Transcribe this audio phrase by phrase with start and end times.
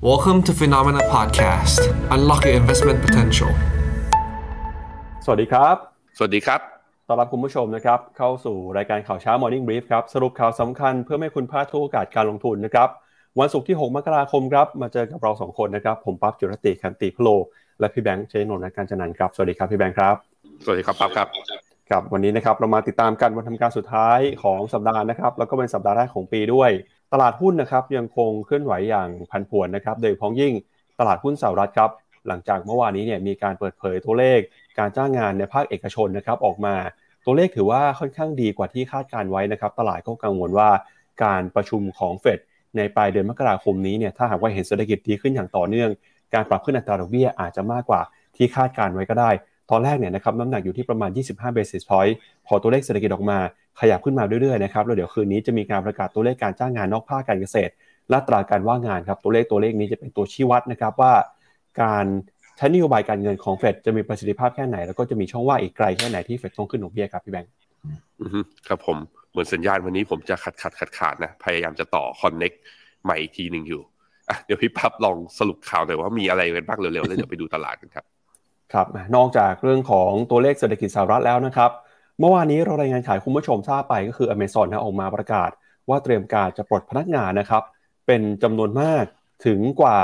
[0.00, 1.80] Welcome to Phenomena Podcast.
[2.14, 3.50] Unlock your investment potential.
[5.24, 5.76] สวัสดีครับ
[6.18, 6.60] สวัสดีครับ
[7.08, 12.88] ต้อนรับคุณผู้ชมนะครับ เข้าสู่รายการข่าวเช้า Morning Brief ครับ สรุปข่าวสำคัญเพื่อไม่ให้คุณพลาดทุกโอกาสการลงทุนนะครับ
[13.38, 17.28] วันศุกร์ที่ 6 มกราคมครับ มาเจอกับเรา 2 คนนะครับ ผมปั๊บจุรติคันติพโล
[17.80, 20.14] และพี่แบงค์เชยนนท์การจันนันท์ครับ สวัสดีครับพี่แบงค์ครับ
[20.64, 21.28] สวัสดีครับปั๊บครับ
[21.90, 26.70] ครับ วันนี้นะครับเรามาติดตามกันวันทำการสุดท้ายของสัปดาห์นะครับ แล้วก็เป็นสัปดาห์แรกของปีด้วย
[27.12, 30.52] ตลาดหุ้นนะครับยังคงเคลื่อนไหวอย่างผันผวนนะครับ โดยเฉพ้องยิ่ง
[30.98, 31.90] ตลาดหุ้นสหรัฐครับ
[32.28, 34.40] หลังจากเมื่อวานนี้เนี่ยมีการเปิดเผยตัวเลข
[34.78, 36.74] การจ้างงานในภาคเอกชนนะครับออกมา
[37.24, 40.70] ตัวเลขถือว่าค่อนข้างดีกว่าที่คาดการไว้นะครับ ตลาดก็กังวลว่า
[41.24, 42.38] การประชุมของเฟด
[42.76, 45.90] ในปลายเดือนมกราคมนี้เนี่ยถ้าหากว่าเห็นเศรษฐกิจดีขึ้นอย่างต่อเนื่อง
[46.34, 48.00] การปรับขึ้นอัตราดอกเบี้ยอาจจะมากกว่า
[48.36, 49.30] ที่คาดการไว้ก็ได้
[49.70, 52.14] ตอนแรกเนี่ยนะครับน้ำหนักอยู่ที่ประมาณ 25 basis point
[52.46, 53.38] พอตัวเลขเศรษฐกิจออกมา
[53.80, 57.72] ขยับขึ้นมาเรื่อยๆนะครับแล้วเดี๋ยวคืนนี้จะมีการประกาศตัวเลขการจ้างงานนอกภาคการเกษตร
[58.10, 61.12] และตราการว่างงานครับตัวเลขตัวเลขนี้จะเป็นตัวชี้วัดนะครับว่า
[61.82, 62.04] การ
[62.56, 67.52] ใช้นโยบายการเงินของเฟดจะมีประสิทธิภาพแค่ไหน แล้วก็จะมีช่องว่างอีกไกลแค่ไหนที่เฟดต้องขึ้นดอกเบี้ยครับพี่แบงค์
[68.20, 68.96] อือฮึครับผม
[69.30, 72.52] เหมือนสัญญาณวันนี้ผมจะขัดขัดขัดขาดนะพยายามจะต่อคอนเน็ก
[73.04, 73.82] ใหม่อีกทีหนึ่งอยู่
[74.28, 78.04] อะเดี๋ยวพี่พับลองสรุปข่าวหน่อยว่ามีอะไรกันบ้างเร็วๆแล้วเดี๋ยวไปดูตลาดกันครับ
[78.72, 81.70] ครับนอกจากเรื่องของตัวเลขเศรษฐกิจสหรัฐแล้วนะครับ
[82.20, 85.50] เมื่อวานนี้เรารายงานขายคุณผู้ชมทราบไปก็คือ Amazon นะออกมาประกาศ
[85.88, 87.62] ว่าเตรียมการจะปลดพนักงานนะครับ
[88.06, 89.04] เป็นจำนวนมาก
[89.46, 89.98] ถึงกว่า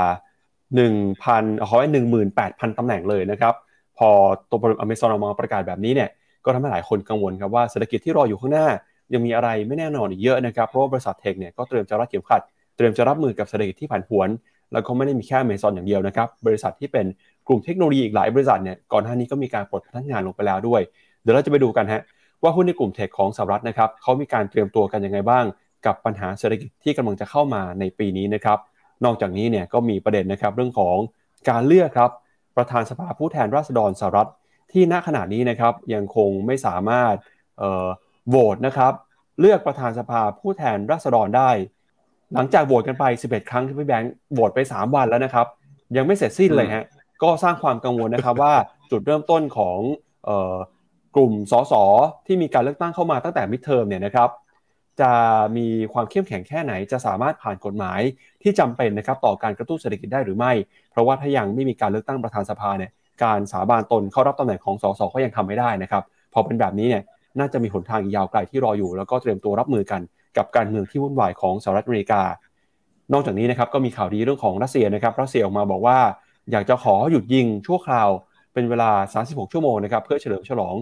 [0.75, 1.85] 1,000เอาไว้
[2.27, 3.53] 18,000ตำแหน่งเลยนะครับ
[3.97, 4.09] พอ
[4.49, 6.09] ตัว Amazon ออกมาประกาศแบบนี้เนี่ย
[6.45, 8.67] ก็ทำให้หลายคนกังวลครับว่าเศรษฐกิจที่รออยู่ข้างหน้า
[9.13, 12.41] ยังมีอะไรไม่แน่นอนอีกเยอะนะครับเพราะว่าบริษัทเทคเนี่ยก็เตรียมจะรัดเข็มขัด
[12.75, 14.29] เตรียมจะรับมือกับเศรษฐกิจที่ผันผวน
[14.73, 17.05] แล้วก็ไม่ได้มีแค่ Amazon อย่างเดียวนะครับบริษัทที่เป็น
[17.47, 20.81] กลุ่มเทคโนโลยีอีกหลายบริษัทเนี่ยก่อนหน้านี้ก็มีการปลดพนักงานลงไปแล้วด้วย
[21.25, 22.01] เดี๋ยวเราจะไปดูกันฮะ
[22.43, 25.45] ว่าหุ้นในกลุ่มเทคของสหรัฐนะครับเขามีการเตรียมตัวกันยังไงบ้าง
[25.85, 28.59] กับปัญหาเศรษฐกิจที่กำลังจะเข้ามาในปีนี้นะครับ
[29.05, 30.97] นอกจากนี้เนี่ยก็มีประเด็นนะครับเรื่องของ
[31.49, 32.11] การเลือกครับ
[32.57, 34.29] ประธานสภาผู้แทนราษฎรสหรัฐ
[34.71, 37.15] ที่ณขณะนี้นะครับยังคงไม่สามารถ
[38.29, 38.93] โหวตนะครับ
[39.39, 41.51] เลือกประธานสภาผู้แทนราษฎรได้
[42.33, 45.47] หลังจากโหวตกันไป 11 ครั้งที่พี่แบงค์โหวตไป 3 วันแล้วนะครับ
[45.97, 46.85] ยังไม่เสร็จสิ้นเลยฮะ
[47.23, 48.53] ก็สร้างความกังวลนะครับว่า
[48.91, 49.79] จุดเริ่มต้นของ
[51.15, 51.73] กลุ่มสส
[52.25, 54.29] ที่มีการเลือกตั้งเข้ามาตั้งแต่มิดเทอมเนี่ยนะครับ
[55.01, 55.11] จะ
[55.57, 57.99] มีความเข้มแข็งแค่ไหนจะสามารถผ่านกฎหมาย
[58.41, 60.51] ที่จำเป็นนะครับต่อการกระตุ้นเศรษฐกิจได้หรือไม่
[60.91, 62.91] เพราะว่าถ้ายังไม่มีการเลือกตั้งประธานสภาเนี่ย
[63.23, 66.03] การสาบานตนเข้ารับตำแหน่งของสสก็ยังทำไม่ได้นะครับ
[66.33, 67.03] พอเป็นแบบนี้เนี่ย
[67.39, 70.01] น่าจะมีหนทางยาวไกลที่รออยู่ แล้วก็เตรียมตัวรับมือกัน
[70.37, 72.21] กับการเมืองที่วุ่นวายของสหรัฐอเมริกา
[73.13, 75.97] นอกจากนี้นะครับก็มีข่าวดีเรื่องของรัสเซียนะครับรัสเซียออกมาบอกว่า
[76.51, 78.09] อยากจะขอหยุดยิงชั่วคราว
[78.53, 78.91] เป็นเวลา
[79.23, 80.75] 36 ชั่วโมงนะครับเพื่อเฉลิมฉลอง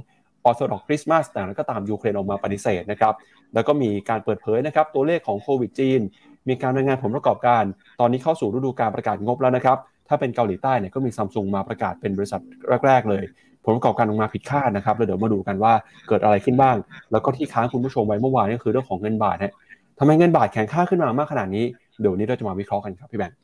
[0.45, 3.13] ออร์โธดอกคริสต์มาสแต่แล้วก็ตามยูเครนออกมาปฏิเสธนะครับ
[3.53, 6.01] แล้วก็มีการเปิดเผยนะครับตัวเลขของโควิดจีน
[6.49, 7.63] มีการรายงานผลประกอบการ
[7.99, 9.77] ตอนนี้เข้าสู่ฤดูการประกาศงบแล้วนะครับ
[10.07, 12.41] ถ้าเป็นเกาหลีใต้เนี่ยก็มีซัมซุงมาประกาศเป็นบริษัท
[12.87, 13.23] แรก ๆ เลย
[13.65, 15.73] ผลประกอบการออกมาผิดคาดนะครับเดี๋ยวมาดูกันว่า
[16.07, 16.75] เกิดอะไรขึ้นบ้าง
[17.11, 19.53] แล้วก็ที่ค้างคุณผู้ชมไว้เมื่อวานนี่คือเรื่องของเงินบาทฮะ
[19.99, 21.65] ทำไมเงินบาทแข็งค่าขึ้นมามากขนาดนี้
[22.01, 23.37] เดี๋ยวนี้เราจะมาวิเคราะห์กันครับพี่แบงค์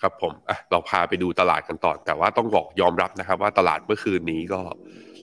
[0.00, 0.32] ครับผม
[0.70, 4.60] เราพาไปดูตลาดกันต่อแต่ว่าต้องบอกยอมรับนะครับ ว่าตลาดเมื่อคืนนี้ก็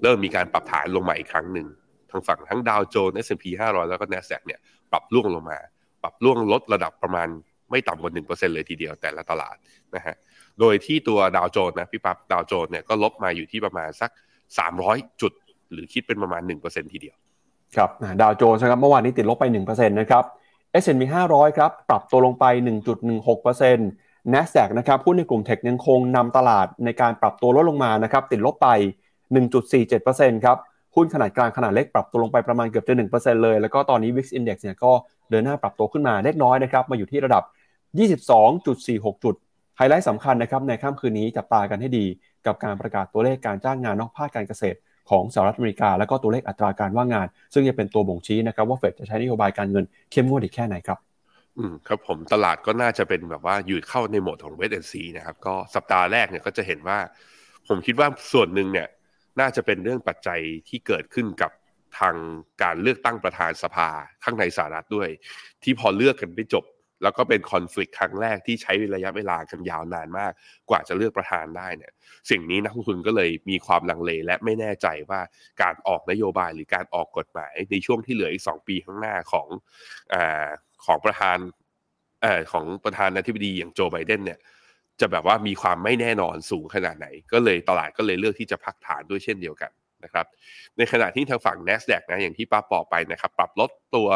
[0.04, 1.68] เริ่มมีการปรับฐานลงมาอีกครั้งหนึ่ง
[2.12, 4.60] ทางฝั่งทั้งดาวโจนส์ S&P 500 แล้วก็ NASDAQ เนี่ย
[4.92, 5.60] ปรับล่วงลงมา
[6.04, 7.28] ปรับล่วงลดระดับประมาณ
[7.72, 9.56] ไม่ต่ำกว่า1%เลยทีเดียวแต่ละตลาด
[9.96, 10.16] นะฮะ
[10.60, 14.12] โดยที่ตัวดาวโจนส์นะพี่ปั๊บดาวโจนส์เนี่ยก็ลบมาอยู่ที่ประมาณสัก
[14.66, 15.34] 300 จุด
[15.72, 17.16] หรือคิดเป็นประมาณ 1%ทีเดียว
[17.76, 17.90] ครับ
[18.22, 20.24] ดาวโจนส์ครับเมื่อวานนี้ติดลบไป1%นะครับ
[20.84, 22.46] S&P 500 ครับ ปรับตัวลงไป
[23.20, 28.70] 1.16% NASDAQ นะครับหุ้นในกลุ่มเทคยังคงนำตลาดในการปรับตัวลดลงมานะครับติดลบไป
[29.36, 30.58] 1.47%ครับ
[30.96, 34.92] หุ้นขนาดกลางขนาดเล็กปรับตัวลงไปประมาณเกือบจะ1%เลย แล้วก็ตอนนี้ Wix Index เนี่ยก็
[35.30, 37.44] เดินหน้าปรับตัวขึ้นมาเล็กน้อยนะครับมาอยู่ที่ระดับ
[38.14, 39.36] 22.46 จุด
[39.78, 42.06] ไฮไลท์สำคัญนะครับในค่ำคืนนี้จับตากันให้ดี
[42.46, 44.78] กับการประกาศตัวเลขการจ้างงานนอกภาคการเกษตร
[45.10, 50.98] ของสหรัฐอเมริกา แล้วก็ตัวเลขอัตราการว่างงาน ซึ่งจะเป็นตัวบ่งชี้นะครับว่าเฟดจะใช้นโยบายการเงินเข้มงวดอีกแค่ไหนครับ
[51.58, 56.98] อืมครับผมตลาดก็น่าจะเป็นแบบว่าอยู่เข้าในโหมดของเวทแอนซีนะครับก็สัปดาห์แรกเนี่ยก็จะเห็นว่า
[57.68, 58.88] ผมคิดว่าส่วนหนึ่งเนี่ย
[59.40, 60.40] น่าจะเป็นเรื่องปัจจัย
[60.70, 61.52] ที่เกิดขึ้นกับ
[62.00, 62.16] ทาง
[62.64, 63.90] การเลือกตั้งประธานสภา
[64.24, 65.10] ข้างในสหรัฐด้วย
[65.64, 66.66] ที่พอเลือกกันไม่จบ
[67.04, 70.32] แล้วก็เป็นคอน FLICT ครั้งแรกที่ใช้ระยะเวลากันยาวนานมาก
[70.70, 71.92] กว่าจะเลือกประธานได้เนี่ย
[72.30, 75.22] สิ่งนี้นักลงทุนก็เลยมีความลังเลและไม่แน่ใจว่า
[75.62, 79.48] การออกนโยบายหรือการออกกฎหมายในช่วงที่เหลืออีก 2 ปีข้างหน้าของ
[80.14, 80.16] อ
[80.86, 81.38] ของประธาน
[82.26, 84.40] อของประธานาธิบดีอย่างโจไบเดนเนี่ย
[85.00, 89.72] จะแบบว่ามีความไม่แน่นอนสูงขนาดไหน ก็เลยตลาดก็เลยเลือกที่จะพักฐานด้วยเช่นเดียวกัน
[90.04, 90.26] นะครับ
[90.78, 94.10] ในขณะที่ทางฝั่ง NASDAQ นะอย่างที่ป้าบอกไปนะครับปรับลดตัว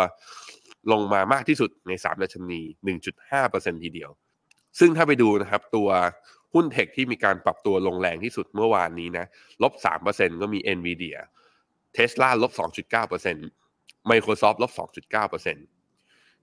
[0.92, 2.62] ลงมามากที่สุดใน3ดัชนี
[3.22, 4.10] 1.5%ทีเดียว
[4.80, 5.90] ซึ่งถ้าไปดูนะครับตัว
[6.54, 9.26] หุ้นเทคที่มีการปรับตัวลงแรงที่สุดเมื่อวานนี้นะ
[9.64, 11.18] ลบสามเปอร์เซ็นก็มี NVIDIA
[11.98, 13.48] Tesla ลบสองจุดเก้าเปอร์เซ็นต์
[14.12, 15.66] Microsoft ลบสองจุดเก้าเปอร์เซ็นต์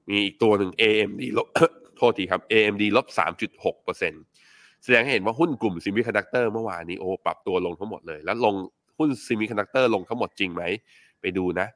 [0.09, 1.49] มีอีกตัวหนึ่ง AMD ลบ
[1.97, 4.23] โทษทีครับ AMD ลบสามจุดหกเปอร์เซ็นต์
[4.83, 8.55] แสดงให้เห็นว่าหุ้นกลุ่ม semiconductor เมื่อวานนี้โอ้ปรับตัวลงทั้งหมดเลย แล้วลง
[8.99, 10.63] หุ้น semiconductor ลงทั้งหมดจริงไหม
[11.21, 11.69] ไปดูนะ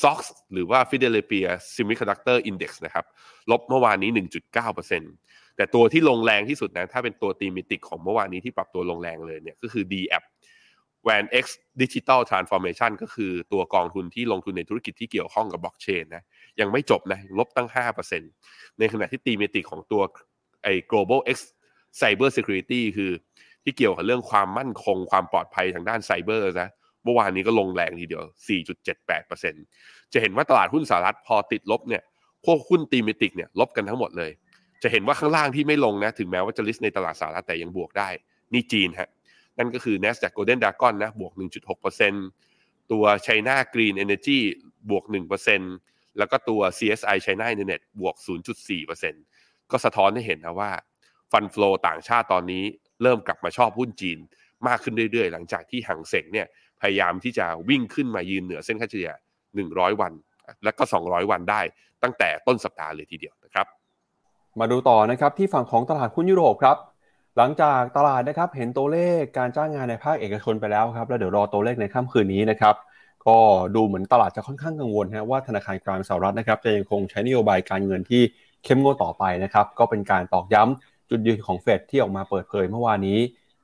[0.00, 0.18] SOX
[0.52, 3.04] หรือว่า Philadelphia Semiconductor Index นะครับ
[3.50, 4.10] ลบเมื่อวานนี้
[4.84, 10.24] 1.9%แต่ตัวที่ลงแรงที่สุดนะ ถ้าเป็นตัว thematic ของเมื่อวานนี้ที่ปรับตัวลงแรงเลยเนี่ยก็คือ d a p
[11.06, 11.44] DApp VanEck
[11.82, 16.22] Digital Transformation ก็คือตัวกองทุนที่ลงทุนในธุรกิจที่เกี่ยวข้องกับบล็อกเชนนะ
[16.60, 17.68] ยังไม่จบนะลบตั้ง
[18.22, 20.02] 5%ในขณะที่ตีมิติของตัว
[20.64, 21.38] ไอ้ Global X
[22.00, 23.10] Cyber Security คือ
[23.64, 26.68] ที่เกี่ยวกับเรื่องความมั่นคงความปลอดภัยทางด้านไซเบอร์นะ
[27.04, 28.24] เมื่อวานนี้ก็ลงแรงทีเดียว
[28.96, 32.02] 4.78%จะเห็นว่าตลาดหุ้นสหรัฐพอติดลบเนี่ย
[32.46, 34.30] พวกหุ้นตีมิติกเนี่ยลบกันทั้งหมดเลย
[34.82, 38.08] จะเห็นว่าข้างล่างที่ไม่ลงนะ ถึงแม้ว่าจะลิสต์ในตลาดสหรัฐแต่ยังบวกได้
[38.52, 39.08] นี่จีนฮะ
[39.58, 41.32] นั่นก็คือ NASDAQ Golden Dragon นะบวก
[42.12, 44.38] 1.6%ตัว China Green Energy
[44.90, 45.04] บวก
[45.60, 48.14] 1%แล้วก็ตัว CSI China Internet บวก
[48.74, 50.70] 0.4%ก็สะท้อนให้เห็นนะว่า
[51.32, 52.64] ฟันฟลอต่างชาติตอนนี้
[53.02, 54.18] เริ่มกลับมาชอบหุ้นจีน
[54.68, 56.46] มากขึ้นเรื่อยๆ หลังจากที่หังเสงเนี่ย
[56.80, 59.12] พยายามที่จะวิ่งขึ้นมายืนเหนือเส้นค่าเฉลี่ย
[59.56, 60.12] 100 วัน
[60.64, 61.60] และก็ 200 วันได้
[62.02, 63.66] ตั้งแต่ต้นสัปดาห์เลยทีเดียวนะครับ
[64.60, 66.76] มาดูต่อนะครับที่ฝั่งของตลาดหุ้นยุโรปครับ
[67.38, 72.74] หลังจากตลาดนะครับเห็นตัวเลขการจ้างงานในภาคเอกชนไปแล้วครับแล้วเดี๋ยวรอตัวเลขในค่ำคืนนี้นะครับ
[73.26, 73.38] ก็
[73.74, 78.22] ดูเหมือนตลาดจะค่อนข้างกังวลฮะว่าธนาคารกลางสหรัฐนะครับจะยังคงใช้นโยบายการเงินที่
[78.64, 83.18] เข้มงวดต่อไปนะครับก็เป็นการตอกย้ำจุดยืนของเฟดที่ออกมาเปิดเผยเมื่อวานนี้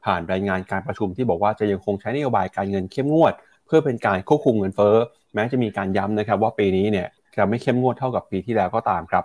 [0.05, 3.33] ผ่านรายงานการประชุมที่บอกว่าจะยังคงใช้นโยบายการเงินเข้มงวด
[3.67, 4.97] เพื่อเป็นการควบคุมเงินเฟ้อ
[5.35, 9.25] แม้จะมีการย้ำนะครับว่าปีนี้เนี่ยจะไม่เข้มงวดเท่ากับปีที่แล้วก็ตามครับ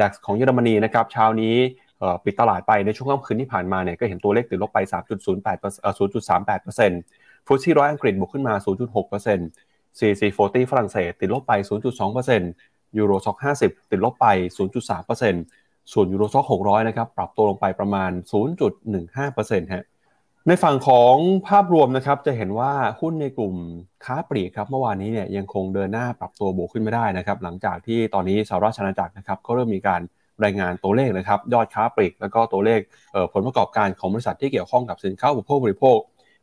[0.00, 1.56] ดัคของเยอรมนีนะครับเช้านี้
[2.24, 11.52] ปิดตลาดไปในช่วงค่ำคืนที่ผ่านมาเนี่ยก็เห็นตัวเลขติดลบไป 3.08เอ่อ0.38%ฟุตซี่ร้อยอังกฤษบวกขึ้นมา 0.6% CAC 40ฝรั่งเศสติดลบไป
[12.28, 14.26] 0.2%ยูโรซ็อก50 ติดลบไป
[15.28, 18.10] 0.3%ส่วนยูโรซ็อก600 นะครับ ปรับตัวลงไปประมาณ
[18.86, 19.84] 0.15%ฮะ
[20.48, 21.16] ในฝั่งของ
[21.48, 23.54] ภาพรวมนะครับจะเห็นว่าหุ้นในกลุ่ม
[24.04, 30.00] ค้าปลีกครับเมื่อวานนี้เนี่ยยังคงเดินหน้าปรับตัวบวกขึ้นไม่ได้นะครับหลังจากที่ตอนนี้สหราชอาณาจักรนะครับก็เริ่มมีการ
[30.44, 32.80] รายงานตัวเลขนะครับยอดค้าปลีกแล้วก็ตัวเลข
[33.32, 35.98] ผลประกอบการของบริษัทที่เกี่ยวข้องกับสินค้าอุปโภคบริโภค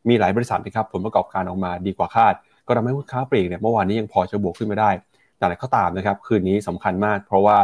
[0.08, 2.34] มีหลายบริษัทนะครับผลประกอบการออกมาดีกว่าคาด
[2.66, 4.90] ก็ทำให้หุ้นค้าปลีกเนี่ยเมื่อวานนี้ยังพอจะบวกขึ้นไม่ได้
[5.36, 7.56] แต่อะไรก็ตามนะครับคืนนี้สำคัญมาก เพราะว่า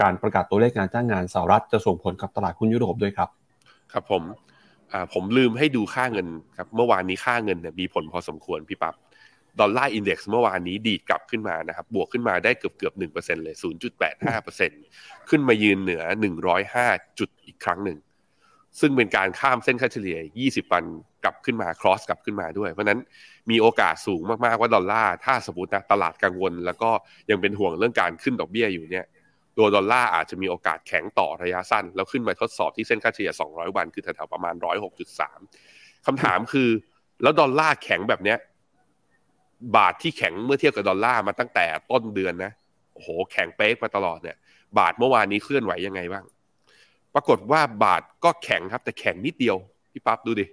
[0.00, 3.28] การประกาศตัวเลขการจ้างงานสหรัฐจะส่งผลกับตลาดหุ้นยุโรปด้วยครับ
[3.92, 4.22] ครับผม
[5.12, 6.26] ผมลืมให้ดูค่าเงิน
[6.56, 8.94] ครับเมื่อวานนี้ค่าเงินเนี่ยมีผลพอสมควรพี่ปับ๊บ
[9.60, 14.70] ดอลลาร์อินเด็กซ์เมื่อวานนี้ดีดกลับขึ้นมานะครับ บวกขึ้นมาได้เกือบเกือบหนึ่งเปอร์เซ็นเลยศูนย์จุดแปดห้าเปอร์เซ็น
[15.28, 16.86] ขึ้นมายืนเหนือหนึ่งร้อยห้า
[17.18, 17.98] จุดอีกครั้งหนึ่ง
[18.80, 20.84] ซึ่งเป็นการข้ามเส้นค่าเฉลี่ยยี่สิบวัน
[21.24, 23.00] กลับขึ้นมา ครอสกลับขึ้นมาด้วย เพราะนั้น
[23.50, 26.90] มีโอกาสสูงมากๆว่าดอลลาร์ถ้าสมมตินะตลาดกังวล แล้วก็
[27.30, 29.06] ยังเป็นห่วงเรื่องการขึ้นดอกเบี้ยอยู่เนี่ย
[29.58, 34.54] ตัวดอลลาร์อาจจะมีโอกาสแข็งต่อระยะสั้น แล้วขึ้นมาทดสอบที่เส้นค่าเฉลี่ย 200 วัน คือแถวๆประมาณ
[35.30, 36.68] 106.3 คำถามคือ
[37.22, 38.38] แล้วดอลลาร์แข็งแบบเนี้ย
[39.76, 42.52] บาทที่แข็งเมื่อเทียบกับดอลลาร์มาตั้งแต่ต้นเดือนนะ
[42.92, 44.36] โอ้โหแข็งเป๊กมาตลอดเนี่ย
[44.78, 46.24] บาทเมื่อวานนี้เคลื่อนไหวยังไงบ้าง
[47.14, 49.56] ปรากฏว่าบาทก็แข็งครับแต่แข็งนิดเดียว
[49.92, 50.46] พี่ปั๊บดูดิ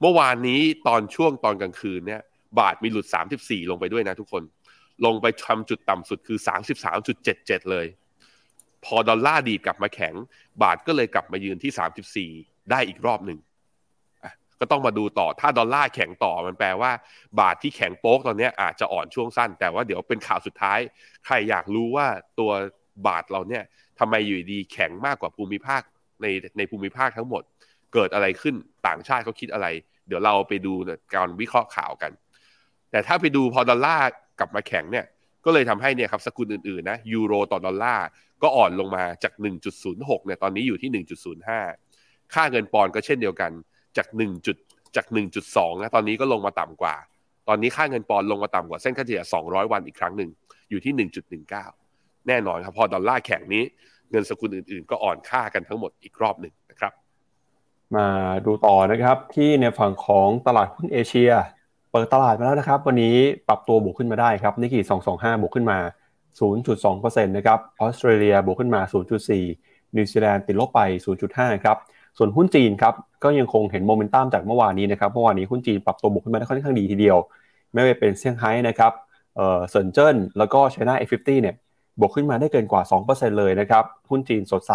[0.00, 2.20] เมื่อวานนี้ตอนช่วงตอนกลางคืนเนี่ย
[2.60, 3.06] บาทมีหลุด
[3.38, 4.42] 34 ลงไปด้วยนะทุกคน
[5.04, 6.38] ลงไปทำจุดต่ำสุดคือ
[7.04, 7.86] 33.77 เลย
[8.84, 10.14] พอดอลลาร์ดีดกลับมาแข็ง
[10.62, 13.38] บาทก็เลยกลับมายืนที่ 34 ได้อีกรอบหนึ่ง
[14.60, 16.90] ก็ต้องมาดูต่อถ้าดอลลาร์แข็งต่อมันแปลว่า
[17.40, 20.78] บาทที่แข็งโป๊กตอนนี้อาจจะอ่อนช่วงสั้น แต่ว่าเดี๋ยวเป็นข่าวสุดท้าย
[21.26, 22.06] ใครอยากรู้ว่า
[22.38, 22.50] ตัว
[23.06, 23.64] บาทเราเนี่ย
[23.98, 25.82] ทำไมอยู่ดีแข็งมากกว่าภูมิภาค
[26.22, 26.26] ใน
[26.58, 27.42] ในภูมิภาคทั้งหมด
[27.94, 28.54] เกิดอะไรขึ้น
[28.86, 29.66] ต่างชาติเขาคิดอะไร
[30.06, 30.72] เดี๋ยวเราไปดู
[31.14, 32.12] การวิเคราะห์ข่าวกัน
[32.90, 35.06] แต่ถ้าไปดูพอดอลลาร์กลับมาแข็งเนี่ย
[35.44, 38.06] ก็เลยทำให้เนี่ยครับสกุลอื่นๆนะยูโรต่อดอลลาร์
[38.42, 39.32] ก็อ่อนลงมาจาก
[39.80, 41.04] 1.06เนี่ยตอนนี้อยู่ที่
[41.62, 43.50] 1.05 ค่าเงินปอนด์ก็เช่นเดียวกัน
[43.96, 44.56] จาก1จุด
[44.96, 45.06] จาก
[45.44, 46.94] 1.2นะตอนนี้ก็ลงมาต่ำกว่า
[47.48, 50.30] ตอนนี้ค่าเงินปอนลงมาต่ำกว่าเส้นค่าเฉลี่ย 200 วันอีกครั้งหนึ่ง
[50.70, 51.08] อยู่ที่
[51.64, 53.62] 1.19 แน่นอนครับพอดอลลาร์แข็งนี้
[54.10, 56.92] เงินสกุลอื่นๆ ก็อ่อนค่ากันทั้งหมดอีกรอบหนึ่งนะครับ
[57.96, 58.06] มา
[58.46, 61.30] ดูต่อนะครับที่ในฝั่งของตลาดหุ้นเอเชีย
[61.92, 63.16] เปิดตลาดมาแล้วนะครับ วันนี้
[63.48, 65.78] ปรับตัวบวกขึ้นมาได้ครับนิกกี้225 บวกขึ้นมา
[66.40, 68.80] 0.2%นะครับออสเตรเลียบวกขึ้นมา
[69.38, 70.80] 0.4 นิวซีแลนด์ติดลบไป
[71.22, 71.76] 0.5 ครับ
[72.18, 72.94] ส่วนหุ้นจีนครับ
[73.24, 77.18] ก็ยังคงเห็นโมเมนตัมจากเมื่อวานนี้นะครับเมื่อวานนี้หุ้นจีนปรับตัวบวกขึ้นมาได้ค่อนข้างดีทีเดียว
[77.72, 78.92] ไม่ว่าเป็นเซี่ยงไฮ้นะครับ
[79.36, 81.54] เอ่อเซินเจิ้นแล้วก็ China A Fifty เนี่ย
[82.00, 84.72] บวกขึ้นมาได้เกินกว่า 2%เลยนะครับหุ้นจีนสดใส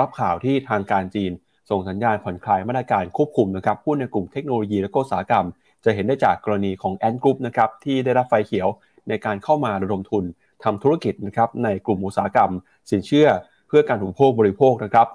[0.00, 1.32] รับข่าวที่ทางการจีน
[1.70, 5.46] ส่งสัญญาณผ่อนคลายมาตรการควบคุมนะครับหุ้นในกลุ่มเทคโนโลยีและก็อุตสาหกรรม
[5.84, 8.68] จะเห็นได้จากกรณีของ Ant Group นะครับที่ได้รับไฟเขียว
[9.08, 10.24] ในการเข้ามาระดมทุน
[10.64, 12.50] ทำธุรกิจนะครับในกลุ่มอุตสาหกรรม
[12.90, 13.28] สินเชื่อ
[13.68, 15.08] เพื่อการถุงโภคบริโภคนะครับ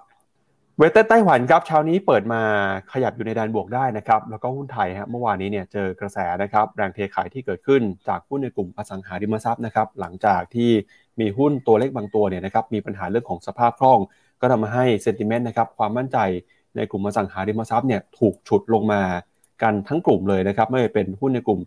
[0.81, 2.41] เวทไต้หวันครับเช้านี้เปิดมา
[2.91, 10.71] ขยับอยู่ในแดนบวกได้นะครับแล้วก็หุ้นไทยฮะเมื่อวานนี้เนี่ยเจอกระแสนะครับแรงเทขายที่เกิดขึ้นจากหุ้นในกลุ่มอสังหาริมทรัพย์นะครับหลังจากที่
[11.19, 13.99] มีหุ้นตัวเล็กบางตัวเนี่ยนะครับมีปัญหาเรื่องของสภาพคล่อง
[14.41, 16.17] ก็ทำมาให้เซนติเมนต์นะครับความมั่นใจ
[16.75, 19.01] ในกลุ่มอสังหาริมทรัพย์เนี่ยถูกฉุดลงมา
[19.63, 21.59] กันทั้งกลุ่มเลยนะครับไม่ว่าเป็นหุ้นในกลุ่ม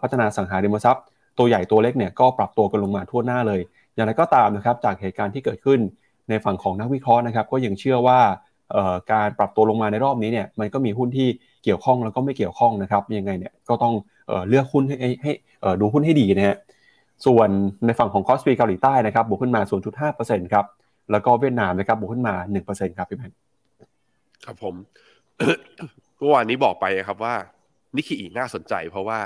[0.00, 1.02] พัฒนาสังหาริมทรัพย์
[1.38, 3.60] ตัวใหญ่ตัวเล็กเนี่ยก็ปรับตัวกันลงมาทั่วหน้าเลย
[3.94, 5.80] อย่างไรก็ตามนะครับจากเหตุการณ์ที่เกิดขึ้น
[6.28, 8.20] ในฝั่งของนักวิเคราะห์นะครับก็ยังเชื่อว่า
[9.12, 11.28] การปรับตัวลงมาในรอบนี้เนี่ยมันก็มีหุ้นที่
[11.64, 13.94] เกี่ยวข้องแล้วก็ไม่เกี่ยวข้องนะครับยังไงเนี่ยก็ต้อง
[14.48, 15.32] เลือกหุ้นให้ให้
[15.80, 16.56] ดูหุ้นให้ดีนะฮะ
[17.26, 17.48] ส่วน
[17.86, 19.60] ในฝั่งของคอสปีเกาหลีใต้นะครับบวกขึ้นมา
[20.08, 20.66] 0.5%ครับ
[21.10, 22.34] แล้วก็เวียดนามนะครับบวกขึ้นมา
[22.66, 23.32] 1%ครับพี่แมน
[24.44, 24.74] ครับผม
[26.18, 27.34] เมื่อวานนี้บอกไปครับว่า
[27.96, 29.18] นิคิอีน่าสนใจ เพราะว่า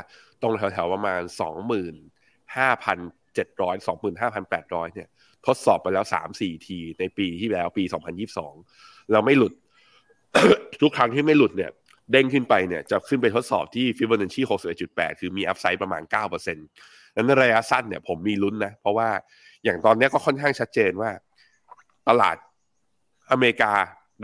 [0.43, 1.21] ตรงแถวๆประมาณ
[2.53, 3.77] 25,700
[4.27, 5.09] 25,800เนี่ย
[5.47, 6.05] ทดสอบไปแล้ว
[6.37, 7.85] 3-4ทีในปีที่แล้วปี
[8.49, 9.53] 2022เราไม่หลุด
[10.83, 11.71] ทุกครั้งที่ไม่หลุดเนี่ย
[12.13, 14.41] เด้งขึ้นไปเนี่ยจะขึ้นไปทดสอบที่ฟิบอร์นัชชี
[14.81, 16.03] 61.8คือมีอัพไซด์ประมาณ
[16.45, 19.09] 9%นั้นระยะสั้นเนี่ยผมมีลุ้นนะ เพราะว่า
[19.65, 21.11] อย่างตอนนี้ก็ค่อนข้างชัดเจนว่า
[22.09, 22.37] ตลาด
[23.33, 23.73] อเมริกา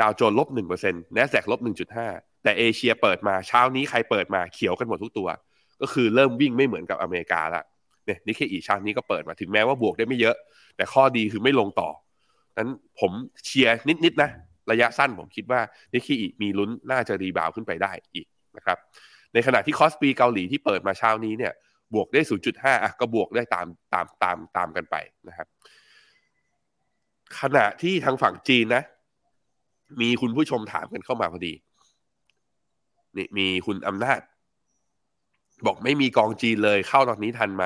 [0.00, 1.60] ดาวโจนส์ลบ1% Nasdaq ลบ
[2.02, 5.28] 1.5แต่เอเชียเปิดมาเช้านี้ใครเปิดมาเขียวกันหมดทุกตัว
[5.80, 7.64] ก็คือเริ่มวิ่งไม่เหมือนกับอเมริกาละ
[8.08, 10.36] เนี่ยนิกเคอิเช้านี้ก็เปิดมาถึงแม้ว่าบวกได้ไม่เยอะ
[10.76, 11.88] แต่ข้อดีคือไม่ลงต่อ
[12.58, 13.12] นั้นผม
[13.44, 13.74] เชียร์
[14.04, 14.30] นิดๆนะ
[14.70, 15.60] ระยะสั้นผมคิดว่า
[15.92, 18.78] นิกเคอิมีลุ้นน่าจะ rebound ขึ้นไปได้อีกนะครับ
[19.34, 21.52] ในขณะที่คอสปีเกาหลีที่เปิดมาเช้านี้เนี่ย
[21.94, 22.20] บวกได้
[22.52, 24.96] 0.5อะก็บวกได้ตามตามตามตามกันไป
[25.28, 25.48] นะครับ
[27.40, 28.82] ขณะที่ทางฝั่งจีนนะ
[30.00, 31.52] มีคุณผู้ชมถามกันเข้ามาพอดี
[33.16, 34.20] นี่มีคุณอำนาจ
[35.66, 37.64] บอกไม่มีกองจีนเลยเข้าตอนนี้ทันไหม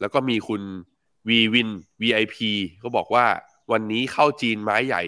[0.00, 0.62] แล้วก็มีคุณ
[1.28, 1.68] วีวิน
[2.02, 2.36] VIP
[2.82, 3.26] ก็บอกว่า
[3.72, 5.02] วันนี้เข้าจีนไม้ใหญ่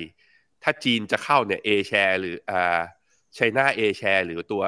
[0.62, 2.80] ถ้าจีนจะเข้าเนี่ย A share หรืออ่า
[3.35, 4.62] ไชน่า A share หรือตัว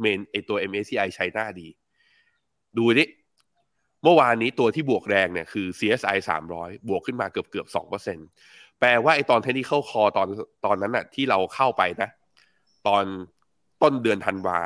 [0.00, 1.68] เมนไอตัว MSCI ไชน่าดี
[2.76, 3.04] ดูดิ
[4.02, 6.16] เมื่อวานนี้ตัวที่บวกแรงเนี่ยคือ CSI
[6.52, 8.18] 300 บวกขึ้นมาเกือบเกือบสองเปอร์เซ็น
[8.80, 10.28] แปลว่าไอตอนเทนนิเข้าคอตอน
[10.64, 12.10] ตอนนั้นน่ะที่เราเข้าไปนะ
[12.86, 13.04] ตอน
[13.82, 14.60] ต้นเดือนธันวา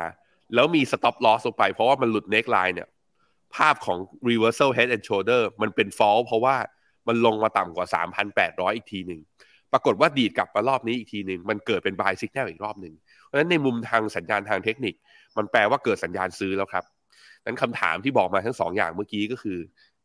[0.53, 2.89] แล้วมี stop loss ลงไป เพราะว่ามันหลุด neck line เนี่ย
[3.55, 3.97] ภาพของ
[4.29, 6.55] reversal head and shoulder มันเป็น fall เพราะว่า
[7.07, 7.87] มันลงมาต่ำกว่า
[8.31, 9.21] 3,800 อีกทีหนึ่ง
[9.71, 12.93] ปรากฏว่าดีดกลับมารอบนี้อีกทีหนึ่งมันเกิดเป็นบายซิกแนลอีกรอบหนึ่ง
[13.25, 14.95] เพราะฉะนั้นในมุมทางสัญญาณทางเทคนิค
[15.37, 16.83] มันแปลว่าเกิดสัญญาณซื้อแล้วครับ
[17.45, 19.57] นั้นคำถามที่บอกมาทั้งสองอย่างเมื่อกี้ก็คือ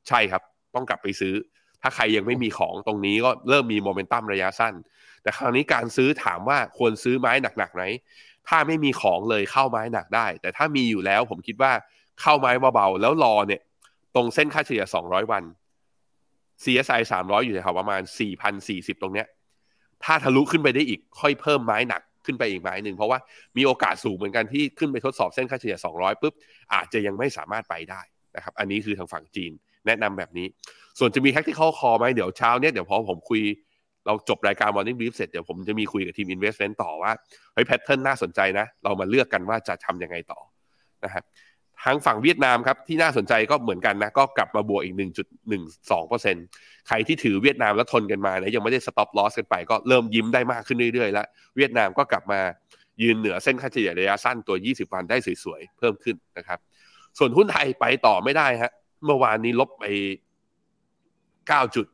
[0.09, 0.43] ใช่ครับ
[0.75, 1.35] ต้องกลับไปซื้อ
[1.83, 4.75] ถ้าใครยังไม่มีของตรงนี้ก็เริ่มมีโมเมนตัมระยะสั้น
[5.23, 7.85] แต่คราวนี้การซื้อถามว่าควรซื้อไม้หนักๆไหน
[8.49, 11.73] ถ้าไม่มีของเลยเข้าไม้หนักได้ แต่ถ้ามีอยู่แล้วผมคิดว่า
[12.21, 13.61] เข้าไม้เบาๆแล้วรอเนี่ย
[14.15, 15.45] ตรงเส้นค่าเฉลี่ย 200 วัน
[16.63, 18.03] CSI 300 อยู่แถวประมาณ
[18.53, 19.27] 4,040 ตรงเนี้ย
[20.05, 23.19] ถ้าทะลุขึ้นไปได้อีกค่อยเพิ่มไม้หนักขึ้นไปอีกไม้หนึ่งเพราะว่า
[23.57, 26.35] มีโอกาสสูงเหมือนกันที่ขึ้นไปทดสอบเส้นค่าเฉลี่ย 200ปุ๊บ
[26.75, 28.01] อาจจะยังไม่สามารถไปได้
[28.37, 29.53] นะครับ อันนี้คือทางฝั่งจีน
[29.87, 30.47] แนะนำแบบนี้
[30.99, 33.43] ส่วนจะมีแท็กที่เข้าคอไหมเดี๋ยวเช้าเนี้ยเดี๋ยวพอผมคุย
[34.07, 37.13] เราจบรายการ Morning Brief เสร็จเดี๋ยวผมจะมีคุยกับทีม Investment ต่อว่า
[37.55, 40.41] เฮ้ยแพทเทิร์นน่าสนใจนะ เรามาเลือกกันว่าจะทำยังไงต่อ
[41.05, 41.25] นะครับ
[41.85, 44.95] ทางฝั่งเวียดนามครับที่น่าสนใจก็เหมือนกันนะก็กลับมาบวกอีก
[45.71, 52.41] 1.12%ใครที่ถือเวียดนามแล้วทนกันมาเนี่ยยังไม่ได้สต็อปลอสกันไป ก็เริ่มยิ้มได้มากขึ้นเรื่อยๆแล้วเวียดนามก็กลับมา
[53.03, 56.59] ยืนเหนือเส้นค่าเฉลี่ยระยะสั้นตัว 20 วันได้สวยๆ เพิ่มขึ้นนะครับ
[57.19, 58.73] ส่วนหุ้นไทยไปต่อไม่ได้ฮะ
[59.05, 59.85] เมื่อวานนี้ลบไป
[60.79, 61.87] 9 จุด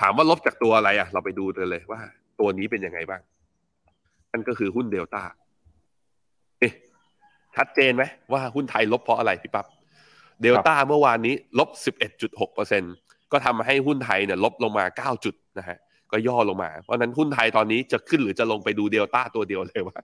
[0.00, 2.00] ถามว่าลบจากตัวอะไรอะ เราไปดูกันเลยว่า
[2.40, 3.22] ตัวนี้เป็นยังไงบ้าง
[4.32, 5.22] นั่นก็คือหุ้นเดลต้า
[7.58, 9.66] ชัดเจนไหมว่าหุ้นไทยลบเพราะอะไรพี่ปับ๊บ
[10.42, 11.68] เดลต้าเมื่อวานนี้ลบ
[12.50, 15.78] 11.6%ก็ทำให้หุ้นไทยเนี่ยลบลงมา 9 จุดนะฮะ
[16.12, 19.98] ก็ย่อลงมา เพราะนั้นหุ้นไทยตอนนี้จะขึ้นหรือจะลงไปดูเดลต้าตัวเดียวเลยว่า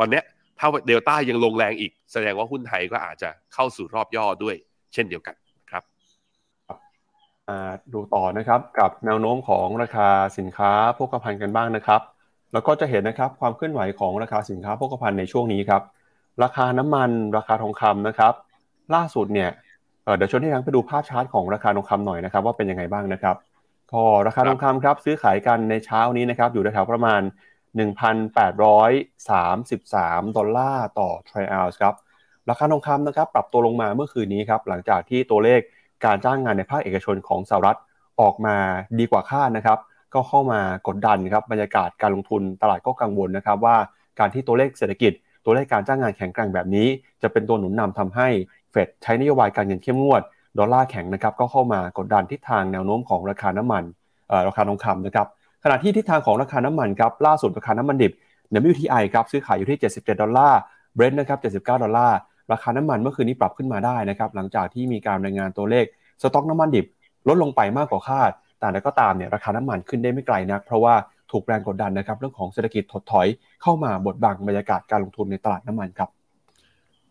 [0.00, 0.20] วันนี้
[0.58, 4.56] ถ้าเดลต้ายังลงแรงอีก แสดงว่าหุ้นไทยก็อาจจะเข้าสู่รอบย่อด้วย
[4.92, 5.34] เช่นเดียวกัน
[5.70, 5.84] ครับ
[7.92, 12.00] ดูต่อนะครับกับแนวโน้มของราคาสินค้าโภคภัณฑ์กันบ้างนะครับ
[12.52, 15.82] แล้วก็จะเห็นนะครับความเคลื่อนไหวของราคาสินค้าโภคภัณฑ์ในช่วงนี้ครับ
[16.42, 18.32] ราคาน้ำมันราคาทองคำนะครับ
[18.94, 19.50] ล่าสุดเนี่ย
[20.16, 23.36] เดี๋ยวชวนที่ทั้งไปดูภาพชาร์ตของราคาทองคำหน่อยนะครับว่าเป็นยังไงบ้างนะครับ
[23.92, 27.20] ก็ราคาทองคำครับซื้อขายกันในเช้านี้นะครับอยู่แถวประมาณ
[27.78, 31.94] 1,833 ดอลลาร์ต่อทริอัลส์ครับ
[32.50, 35.60] ราคาทองคำนะครับปรับตัวลงมาเมื่อคืนนี้ครับหลังจากที่ตัวเลข
[36.04, 37.78] การจ้างงานในภาคเอกชนของสหรัฐ
[38.20, 38.56] ออกมา
[38.98, 39.78] ดีกว่าคาดนะครับ
[40.14, 43.76] ก็เข้ามากดดันครับบรรยากาศการลงทุนตลาดก็กังวลนะครับว่า
[44.18, 45.12] การที่ตัวเลขเศรษฐกิจ
[45.44, 46.88] ตัวเลขการจ้างงานแข็งแกร่งแบบนี้
[47.22, 48.28] จะเป็นตัวหนุนนำทำให้
[48.70, 50.22] เฟดใช้นโยบายการเงินเข้มงวด
[50.58, 53.84] ดอลลาร์แข็งนะครับก็เข้ามากดดันทิศทางแนวโน้มของราคาน้ำมัน
[54.48, 55.26] ราคาทองคำนะครับ
[55.64, 58.12] ขณะที่ทิศทางของราคาน้ำมันครับล่าสุดราคาน้ำมันดิบ
[58.70, 60.60] WTI ครับซื้อขายอยู่ที่ 77 ดอลลาร์
[60.94, 62.16] เบรนท์นะครับ 79 ดอลลาร์
[62.52, 65.84] ราคาน้ำมันเมื่อคืนนี้ปรับขึ้นมาได้นะครับหลังจากที่มีการรายงานตัวเลข
[66.22, 66.86] สต็อกน้ำมันดิบ
[67.28, 68.30] ลดลงไปมากกว่าคาด
[68.60, 70.94] แต่อย่างไรก็ตามเนี่ยราคาน้ำมันขึ้นได้ไม่ไกลนัก เพราะว่า
[71.32, 73.26] ถูกแรงกดดันนะครับเรื่องของเศรษฐกิจถดถอย
[73.62, 76.10] เข้ามาบดบังบรรยากาศการลงทุนในตลาดน้ำมันครับ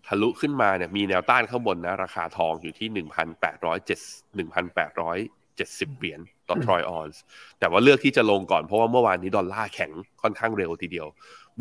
[0.08, 4.00] ทะลุขึ้นมาเนี่ยมีแนวต้านข้างบนนะราคาทองอยู่ที่หนึ่งพันแปดร้อยเจ็ด
[4.36, 5.18] หนึ่งพันแปดร้อย
[5.58, 7.22] เจ็ดสิบเหรียญต่อทรอยออนซ์
[7.60, 11.08] แต่ว่าเลือกที่จะลงก่อนเพราะว่าเมื่อวานนี้ดอลลาร์แข็งค่อนข้างเร็วทีเดียว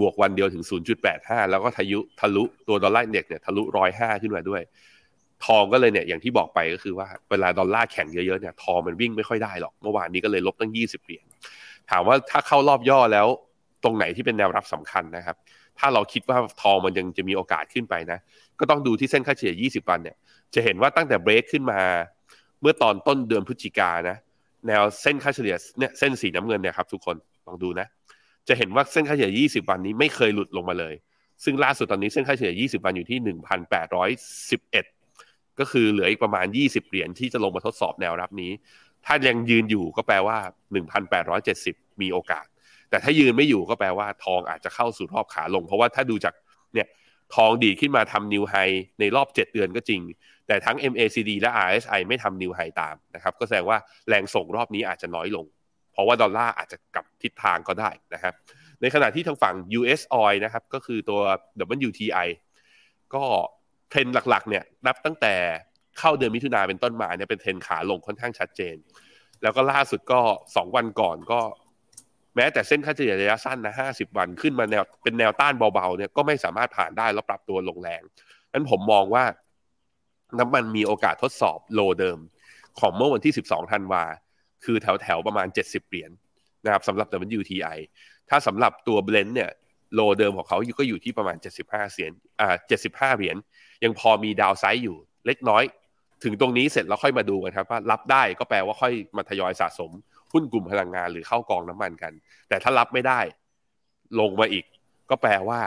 [0.00, 0.64] บวกวันเดียวถึง
[1.06, 4.62] 0.85 แล้วก็ทะยุทะลุตัว dollar index เนี่ยทะลุร้อยห้าขึ้นมาด้วย
[5.46, 11.24] ทองก็เลยเนี่ยอย่างที่บอกไปก็คือว่าเวลาดอลลาร์แข็งเยอะๆเนี่ยทองมันวิ่งไม่ค่อยได้หรอก เมื่อวานนี้ก็เลยลบตั้ง 20 เหรียญ
[11.90, 13.26] ถามว่าถ้าเข้ารอบย่อแล้ว
[13.84, 15.36] ตรงไหนที่เป็นแนวรับสำคัญนะครับ
[15.78, 18.18] ถ้าเราคิดว่าทองมันยังจะมีโอกาสขึ้นไปนะ
[18.58, 20.16] ก็ต้องดูที่เส้นค่าเฉลี่ย 20 วันเนี่ย
[20.54, 21.80] จะเห็นว่าตั้งแต่เบรกขึ้นมา
[22.60, 24.16] เมื่อตอนต้นเดือนพฤศจิกานะ
[24.66, 27.16] แนวเส้นค่าเฉลี่ยเนี่ยเส้นสีน้ำเงินเนี่ยครับทุกคน
[27.46, 27.86] ลองดูนะ
[28.48, 30.94] จะเห็นว่าเส้นค่าเฉลี่ย 20 วันนี้ไม่เคยหลุดลงมาเลย
[31.44, 33.18] ซึ่งล่าสุดตอนนี้เส้นค่าเฉลี่ย 20 วันอยู่ที่
[33.98, 38.52] 1,811ก็คือเหลืออีกประมาณ 20 เหรียญที่จะลงมาทดสอบแนวรับนี้
[39.06, 40.38] ถ้ายังยืนอยู่ก็แปลว่า
[41.20, 42.46] 1,870 มีโอกาส
[42.90, 46.34] แต่ถ้ายืนไม่อยู่ก็แปลว่า ทองอาจจะเข้าสู่รอบขาลง เพราะว่าถ้าดูจาก
[46.74, 46.88] เนี่ย
[47.34, 48.54] ทองดีขึ้นมาทำนิวไฮ
[49.00, 50.00] ในรอบ 7 เดือนก็จริง
[50.46, 53.78] แต่ทั้ง MACD และ RSI ไม่ทำนิวไฮตามนะครับ ก็แสดงว่า
[54.08, 55.46] แรงส่งรอบนี้อาจจะน้อยลง
[55.92, 58.34] เพราะว่าดอลลาร์อาจจะกลับทิศทางก็ได้นะครับ
[58.80, 61.20] ในขณะที่ทางฝั่ง US Oil นะครับ ก็คือตัว
[61.88, 62.28] WTI
[63.14, 63.24] ก็
[63.90, 65.34] เทรนหลักๆเนี่ยนับตั้งแต่
[65.98, 68.76] เข้าเดือนมิถุนาเป็นต้นมาเนี่ยเป็นเทรนขาลงค่อนข้างชัดเจน
[69.42, 70.20] แล้วก็ล่าสุดก็
[70.50, 71.40] 2วันก่อนก็
[72.36, 78.02] แม้แต่เส้นค่าเฉลี่ยระยะสั้นนะห้าสิบวันขึ้นมาแนวเป็นแนวต้านเบาๆเนี่ยก็ไม่สามารถผ่านได้แล้วปรับตัวลงแรง
[78.52, 79.24] นั้นผมมองว่า
[80.38, 82.18] น้ำมันมีโอกาสทดสอบโลเดิม
[82.80, 84.04] ของเมื่อวันที่ 12ธันวา
[84.64, 86.10] คือแถวแถวประมาณ 70 เหรียญ
[86.64, 87.06] นะครับสำหรับ
[87.38, 87.78] WTI
[88.30, 89.50] ถ้าสำหรับตัวเบลนด์เนี่ย
[89.94, 92.10] โลเดิมของเขาก็อยู่ที่ประมาณ 75 เสียน
[92.40, 92.54] อ่า
[92.86, 93.36] 75 เหรียญ
[93.84, 95.64] ยังพอมีดาวไซด์อยู่เล็กน้อย
[96.24, 99.90] ถึงตรงนี้เสร็จแล้วค่อยมาดูกันครับว่ารับได้ก็แปลว่าค่อยมาทยอยสะสม
[100.32, 102.12] หุ้นกลุ่มพลังงานหรือเข้ากองน้ำมันกัน
[102.48, 103.20] แต่ถ้ารับไม่ได้
[104.20, 104.64] ลงมาอีก
[105.10, 105.60] ก็แปลว่า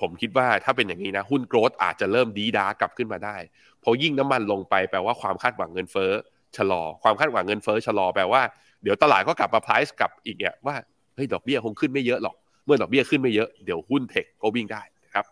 [0.00, 3.36] ผมคิดว่าถ้าเป็นอย่างนี้นะ หุ้นโกรดอาจจะเริ่มดีดากลับขึ้นมาได้
[3.80, 6.10] เพอยิ่งน้ำมันลงไปแปลว่าความคาดหวังเงินเฟ้อ
[6.56, 8.42] ชะลอ ความคาดหวังเงินเฟ้อชะลอแปลว่า
[8.82, 10.74] เดี๋ยวตลาดก็กลับมา price กลับอีกเนี่ยว่า
[11.14, 14.82] เฮ้ยดอกเบี้ยคงขึ้นไม่เยอะหรอก เมื่อดอกเบี้ยขึ้นไม่เยอะเดี๋ยวหุ้นเทคก็วิ่งได้
[15.14, 15.24] ครับ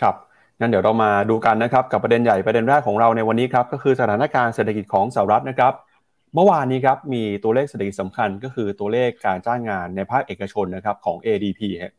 [0.00, 0.14] ครับ
[0.60, 5.72] งั้นเดี๋ยวเรามาดูกันนะครับกับประเด็นใหญ่ประเด็นแรกของเราในวันนี้ครับก็คือสถานการณ์เศรษฐกิจของสหรัฐนะครับ
[6.34, 11.94] เมื่อวานนี้ครับมีตัวเลขเศรษฐกิจสำคัญ ก็คือตัวเลขการจ้างงานในภาคเอกชนนะครับของ ADP ฮะ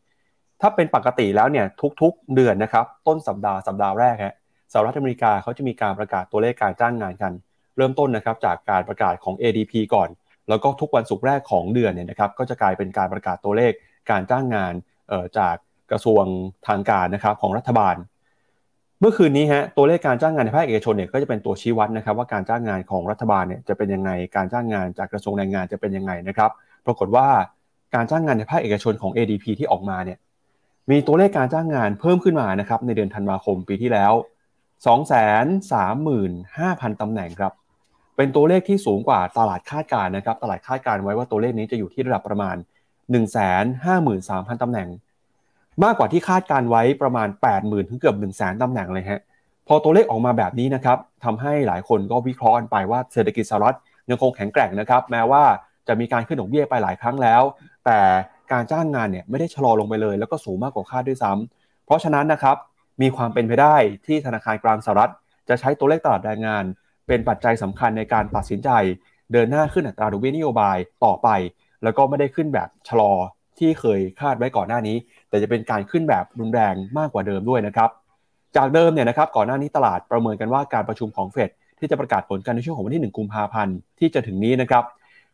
[0.60, 1.66] ถ้าเป็นปกติแล้วเนี่ย
[2.02, 4.34] ทุกๆเดือนนะครับต้นสัปดาห์สัปดาห์แรกฮะ
[4.72, 7.32] สหรัฐอเมริกาเขาจะมีการประกาศตัวเลขการจ้างงานกัน
[7.76, 10.08] เริ่มต้นนะครับจากการประกาศของ ADP ก่อน
[10.48, 13.72] แล้วก็ทุกวันศุกร์แรกของเดือนเนี่ยนะครับก็จะกลายเป็นการประกาศตัวเลข
[14.10, 14.74] การจ้างงาน
[15.38, 15.56] จาก
[15.90, 16.24] กระทรวง
[16.68, 17.96] ทางการนะครับของรัฐบาล
[19.00, 26.50] เมื่อคืนนี้ฮะตัวเลขการจ้างงานในภาคเอกชนเนี่ยก็จะเป็นตัวชี้วัดนะครับว่าการจ้างงานของรัฐบาลเนี่ยจะเป็นยังไงการจ้างงานจากกระทรวงแรงงานจะเป็นยังไงนะครับ
[26.86, 27.26] ปรากฏว่า
[27.94, 30.18] การจ้างงานในภาคเอกชนของ ADP ที่ออกมาเนี่ย
[30.90, 34.12] มีตัวเลขการจ้างงานเพิ่มขึ้นมานะครับในเดือนธันวาคมปีที่แล้ว
[34.92, 37.52] 235,000 ตำแหน่งครับ
[38.16, 42.56] เป็นตัวเลขที่สูงกว่าตลาดคาดการณ์นะครับตลาดคาดการณ์ไว้ว่าตัวเลขนี้จะอยู่ที่ระดับประมาณ
[43.78, 44.88] 153,000 ตำแหน่ง
[45.84, 49.20] มากกว่าที่คาดการไว้ประมาณ 80,000ถึงเกือบ1 0 0 0 0แสนตำแหน่งเลยฮะ
[49.68, 53.76] พอตัวเลขออกมาแบบนี้นะครับทำให้หลายคนก็วิเคราะห์กันไปว่าเศรษฐกิจสหรัฐ
[54.10, 55.44] ยังคงแข็งแกร่งนะครับ แม้ว่า
[55.88, 57.42] จะมีการขึ้นดอกเบี้ยไปหลายครั้งแล้ว
[57.84, 57.98] แต่
[58.52, 62.56] การจ้างงานเนี่ยไม่ได้ชะลอลงไปเลย แล้วก็สูงมากกว่าคาดด้วยซ้ำเพราะฉะนั้นนะครับ
[63.02, 65.12] มีความเป็นไปได้ที่ธนาคารกลางสหรัฐ
[65.48, 66.64] จะใช้ตัวเลขตลาดแรงงาน
[67.06, 68.70] เป็นปัจจัยสำคัญในการตัดสินใจ
[69.32, 71.28] เดินหน้าขึ้นอัตราดอกเบี้ยนโยบายต่อไป
[71.82, 73.12] แล้วก็ไม่ได้ขึ้นแบบชะลอ
[73.58, 74.96] ที่เคยคาดไว้ก่อนหน้านี้
[75.28, 77.90] แต่จะเป็นการขึ้นแบบรุนแรงมากกว่าเดิมด้วยนะครับ
[78.56, 84.84] จากเดิมเนี่ยนะครับก่อนหน้านี้ตลาดประเมินกันว่าการประชุมของเฟดที่จะประกาศผลกันในช่วงของวันที่ 1 กุมภาพันธ์ที่จะถึงนี้นะครับ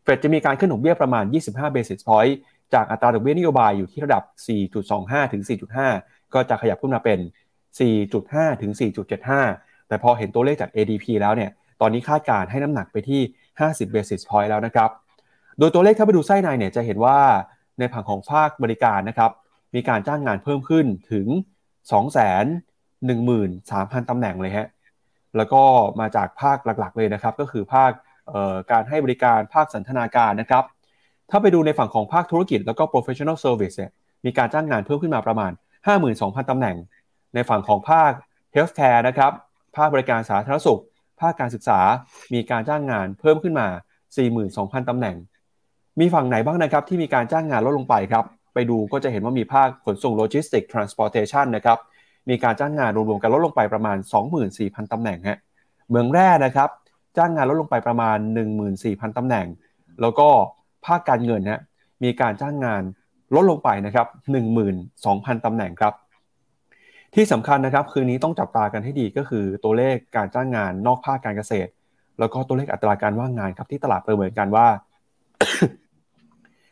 [0.02, 2.34] เฟดจะมีการขึ้นดอกเบี้ยประมาณ 25 basis point
[2.74, 4.22] จากอัตราดอกเบี้ยนโยบายอยู่ที่ระดับ
[4.78, 5.42] 4.25 ถึง
[5.88, 7.18] 4.5 ก็จะขยับขึ้นมาเป็น
[7.90, 8.72] 4.5 ถึง
[9.30, 13.20] 4.75 แต่พอเห็นตัวเลขจาก ADP แล้วเนี่ยตอนนี้คาดการให้น้ำหนักไปที่
[13.58, 14.90] 50 basis point แล้วนะครับ
[15.58, 17.18] โดยตัวเลขถ้าไปดูไส้ในเนี่ยจะเห็นว่า
[17.78, 19.30] ในผังของภาคบริการนะครับ
[19.74, 21.26] มีการจ้างงานเพิ่มขึ้นถึง
[21.90, 22.18] 2 1 3
[23.08, 23.08] 0
[23.72, 24.68] 0 0ตำแหน่งเลยฮะ
[25.36, 25.62] แล้วก็
[26.00, 27.90] มาจากภาคหลักๆเลยนะครับ ก็คือภาค
[28.70, 30.64] การให้บริการภาคสันทนาการนะครับ
[31.30, 33.90] ถ้าไปดูในฝั่งของภาคธุรกิจแล้วก็ professional service เนี่ย
[34.24, 35.52] มีการจ้างงานเพิ่มขึ้นมาประมาณ
[36.00, 36.76] 52,000ตำแหน่ง
[37.34, 38.10] ในฝั่งของภาค
[38.54, 39.32] healthcare นะครับ
[39.76, 40.80] ภาคบริการสาธารณสุข
[41.20, 41.80] ภาคการศึกษา
[42.34, 43.68] มีการจ้างงานเพิ่มขึ้นมา
[44.28, 45.16] 42,000ตำแหน่ง
[46.00, 51.78] มีฝั่งไหนบ้างนะครับที่มีการจ้างงานลดลงไปครับ ไปดูก็จะเห็นว่ามีภาคขนส่งโลจิสติกส์ transportation นะครับ
[52.30, 53.96] มีการจ้างงานรวมๆกันลดลงไปประมาณ
[54.44, 55.38] 24,000 ตำแหน่งฮะ
[55.90, 56.68] เหมืองแร่นะครับ
[57.16, 58.18] จ้างงานลดลงไปประมาณ
[58.66, 59.46] 14,000 ตำแหน่ง
[60.00, 60.28] แล้วก็
[60.86, 61.62] ภาคการเงินนะ
[62.04, 62.82] มีการจ้างงาน
[63.34, 64.06] ลดลงไปนะครับ
[64.76, 65.94] 12,000 ตำแหน่งครับ
[67.14, 71.70] ที่สำคัญนะครับคืนนี้ต้องจับตากันให้ดีก็คือตัวเลขการจ้างงานนอกภาคการเกษตร
[72.18, 74.66] แล้วก็ตัวเลขอัตราการว่างงานครับที่ตลาดประเมินกันว่า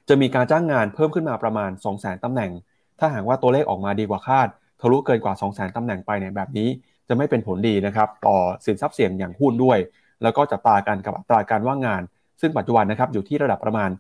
[0.08, 2.50] จะมีการจ้างงานเพิ่มขึ้นมาประมาณ 200,000ตำแหน่ง
[2.98, 4.48] ถ้าหากว่าตัวเลขออกมาดีกว่าคาด
[4.80, 6.68] ทะลุเกินกว่า 200,000ตำแหน่งไปเนี่ยแบบนี้
[7.08, 8.36] จะไม่เป็นผลดีนะครับต่อ
[8.66, 9.78] สินทรัพย์เสี่ยงอย่างหุ้นด้วย
[10.22, 12.02] แล้วก็จับตากันกับอัตราการว่างงาน
[12.40, 13.90] ซึ่งปัจจุบันนะครับอยู่ที่ระดับประมาณ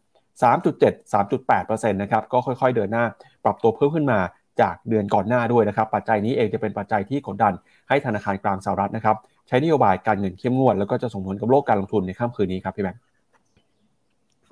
[0.42, 3.04] 3.7 3.8%นะครับก็ค่อยๆ เดินหน้า
[3.44, 4.18] ปรับตัวเพิ่มขึ้นมา
[4.60, 7.52] จากเดือนก่อนหน้าด้วยนะครับ ปัจจัยนี้เองจะเป็นปัจจัยที่กดดัน
[7.88, 9.16] ให้ธนาคารกลางสหรัฐนะครับ
[9.48, 13.00] ใช้นโยบายการเงินเข้มงวดแล้วก็จะส่งผลกับโลกการลงทุนในค่ำคืนนี้ครับพี่แบงค์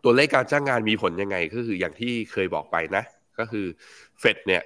[0.05, 3.05] ตัวเลขการจ้างงานมีผลยังไงก็คืออย่างที่เคยบอกไปนะ
[3.39, 3.67] ก็คือ
[4.21, 4.63] เฟดเนี่ย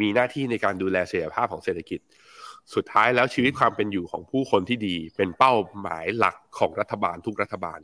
[0.00, 2.00] มีหน้าที่ในการดูแลเสถียรภาพของเศรษฐกิจ
[2.74, 7.80] สุดท้ายแล้วชีวิตความเป็นอยู่ของผู้คนที่ดี เป็นเป้าหมายหลักของรัฐบาลทุกรัฐบาล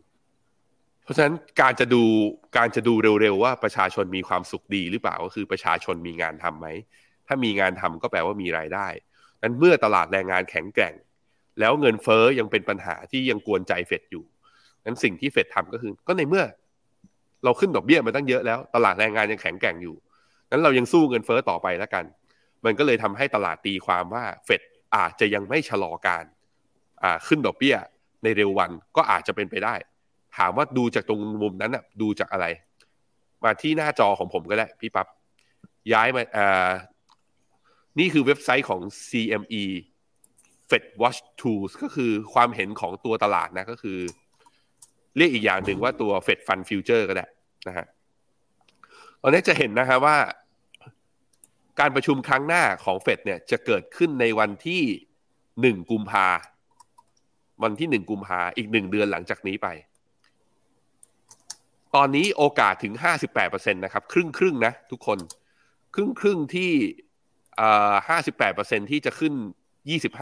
[1.02, 2.02] เพราะฉะนั้นการจะดู
[2.56, 6.68] การจะดูเร็วๆว่าประชาชนมีความสุขดีหรือเปล่าก็คือประชาชนมีงานทํำไหม
[7.26, 8.88] ถ้ามีงานทำก็แปลว่ามีรายได้
[9.42, 10.94] นั้นเมื่อตลาดแรงงานแข็งแกร่ง
[11.60, 14.24] แล้วเงินเฟ้อยังเป็นปัญหาที่ยังกวนใจเฟดอยู่
[14.84, 16.44] นั้นสิ่งที่เฟดทำก็คือ ก็ในเมื่อ
[17.44, 19.96] เราขึ้นดอกเบี้ยมาตั้งเยอะแล้วตลาดแรงงานยังแข็งแกร่งอยู่
[20.50, 22.04] นั้นเรายังสู้เงินเฟ้อต่อไปแล้วกัน
[22.64, 24.62] มันก็เลยทำให้ตลาดตีความว่าเฟด
[24.96, 26.24] อาจจะยังไม่ชะลอการ
[27.26, 27.76] ขึ้นดอกเบี้ย
[28.22, 29.74] ในเร็ววันก็อาจจะเป็นไปได้
[30.36, 32.46] ถามว่าดูจากตรงมุมนั้นอะดูจากอะไร
[33.44, 35.06] มาที่หน้าจอของผมก็ได้พี่ปับ๊บ
[35.92, 36.70] ย้ายมาอ่า
[37.98, 39.64] นี่คือเว็บไซต์ของ CME
[40.70, 43.98] Fed Watch Tools ก็คือความเห็นของตัวตลาดนะก็คือ
[45.16, 47.26] เรียกอีกอย่างหนึ่งว่าตัว Fed Fund Future ก็ได้
[47.68, 47.86] นะฮะ
[49.22, 50.16] ตอนนี้จะเห็นนะฮะว่า
[51.80, 54.82] การประชุมครั้งหน้าของเฟดเนี่ยจะเกิดขึ้นในวันที่
[55.60, 56.28] หนึ่งกุมภา
[57.62, 59.68] วันที่หนึ่งกุมภาอีกหนึ่งเดือนหลังจากนี้ไป
[61.94, 65.18] ตอนนี้โอกาสถึงห้าสิบแปดเปอร์เซ็นตนะครับ ครึ่งครึ่งนะทุกคน
[65.94, 66.70] ครึ่งครึ่งที่
[68.08, 69.34] ห้าสิบแปดเปอร์เซ็นต์ที่จะขึ้น
[69.88, 70.12] ยี่สิบ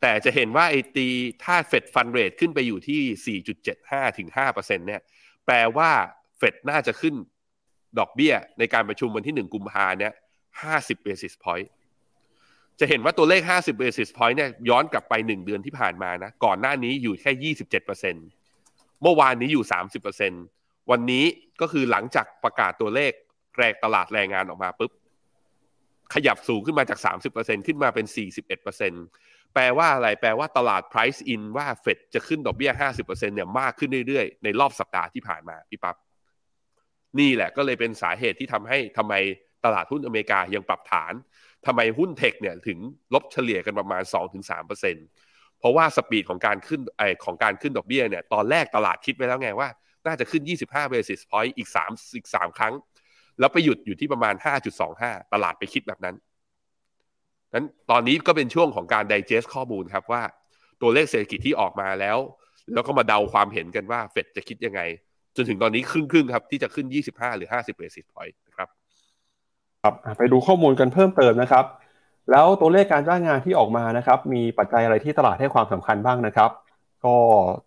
[0.00, 1.08] แต่จะเห็นว่าไอที่
[1.44, 5.00] ถ้า Fed Funds Rate ขึ้นไปอยู่ที่สี่จุดเจ็ดห้าถึงห้าเปอร์เซ็นต์เนี่ย
[5.46, 5.90] แปลว่า
[6.38, 7.14] เฟดน่าจะขึ้น
[7.98, 10.12] ดอกเบี้ยในการประชุมวันที่หนึ่งกุมภาเนี่ย
[10.62, 11.70] ห้าสิบ basis point
[12.80, 18.14] จะเห็นว่าตัวเลขห้าสิบ basis point เนี่ยย้อนกลับไปหนึ่งเดือนที่ผ่านมานะ ก่อนหน้านี้อยู่แค่ยี่สิบเจ็ดเปอร์เซ็นต์
[19.02, 20.32] เมื่อวานนี้อยู่สามสิบเปอร์เซ็น
[20.90, 21.24] วันนี้
[21.60, 23.12] ก็คือหลังจากประกาศตัวเลข
[23.56, 24.92] แรงตลาดแรงงานออกมาปุ๊บ
[26.14, 26.98] ขยับสูงขึ้นมาจาก
[27.32, 28.06] 30%ขึ้นมาเป็น
[28.68, 32.72] 41% แปลว่าอะไร แปลว่าตลาด price in ว่าเฟดจะขึ้นดอกเบี้ย
[33.04, 35.96] 50%เนี่ยมากขึ้นเรื่อยๆ ในรอบสัปดาห์ที่ผ่านมาพี่ปับ๊บ
[37.18, 39.14] นี่แหละก็เลยเป็นสาเหตุที่ทำให้ทำไม
[39.64, 41.12] ตลาดหุ้นอเมริกายังปรับฐาน
[41.66, 42.78] ทำไมหุ้นเทคเนี่ยถึง
[43.14, 44.02] ลบเฉลี่ยกันประมาณ
[44.60, 49.68] 2-3%เพราะว่าสปีดของการขึ้นไอของการขึ้นดอกเบี้ยเนี่ยตอนแรกตลาดคิดไว้แล้วไงว่า
[50.06, 52.74] น่าจะขึ้น 25 basis point อีก3อีก3ครั้ง
[53.38, 54.34] แล้วไปหยุดอยู่ที่ประมาณ
[54.84, 56.16] 5.25 ตลาดไปคิดแบบนั้น
[57.54, 60.22] นั้นตอนนี้ก็เป็นช่วงของการ digest ข้อมูลครับว่า
[60.82, 62.18] ตัวเลขเศรษฐกิจที่ออกมาแล้ว
[62.74, 64.80] แล้วก็มาเดาความเห็นกันว่าเฟดจะคิดยังไง
[65.36, 68.68] จนถึงตอนนี้ครึ่งครึ่งครับที่จะขึ้น 25 หรือ 50 basis point นะครับ
[69.82, 71.64] ครับไปดูข้อมูลกันเพิ่มเติมนะครับ
[72.30, 76.50] แล้วตัวเลขการจ้างงานที่ออกมานะครับ มีปัจจัยอะไรที่ตลาดให้ความสำคัญบ้างนะครับ
[77.04, 77.14] ก็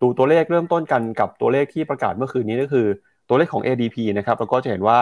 [0.01, 2.87] ดูตัวเลขเริ่มต้นกันกับตัวเลขที่ประกาศเมื่อคืนนี้ก็คือ
[3.29, 4.99] ตัวเลขของ ADP นะครับแล้วก็จะเห็นว่า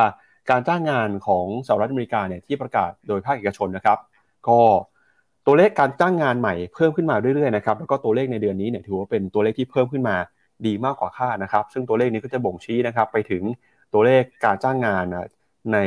[0.49, 3.97] การจ้างงานของสหรัฐอเมริกาเนี่ยที่ประกาศโดยภาคเอกชนนะครับ
[4.47, 4.59] ก็
[5.45, 10.15] ตัวเลขการจ้างงานใหม่เพิ่มขึ้นมาเรื่อยๆนะครับแล้วก็ตัวเลขในเดือนนี้เนี่ยถือว่าเป็นตัวเลขที่เพิ่มขึ้นมา
[10.65, 13.43] ดีมากกว่าคาดนะครับ ซึ่งตัวเลขนี้ก็จะบ่งชี้นะครับไปถึง
[13.93, 15.05] ตัวเลขการจ้างงาน
[15.73, 15.77] ใน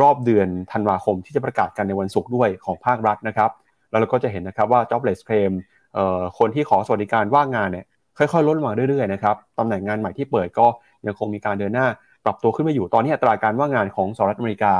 [0.00, 3.50] รอบเดือนธันวาคมที่จะประกาศกันในวันศุกร์ด้วยของภาครัฐนะครับ
[3.90, 5.52] แล้วเราก็จะเห็นนะครับว่า jobless claim
[6.38, 7.86] คนที่ขอสวัสดิการว่างงานเนี่ย
[8.18, 10.66] ค่อยๆ ลดลงมาเรื่อยๆนะครับตำแหน่งงานใหม่ที่เปิดก็
[11.06, 11.86] ยังคงมีการเดินหน้า
[12.24, 14.72] ปรับตัวขึ้นมาอยู่ตอนนี้อัตราการว่างงานของสหรัฐอเมริกา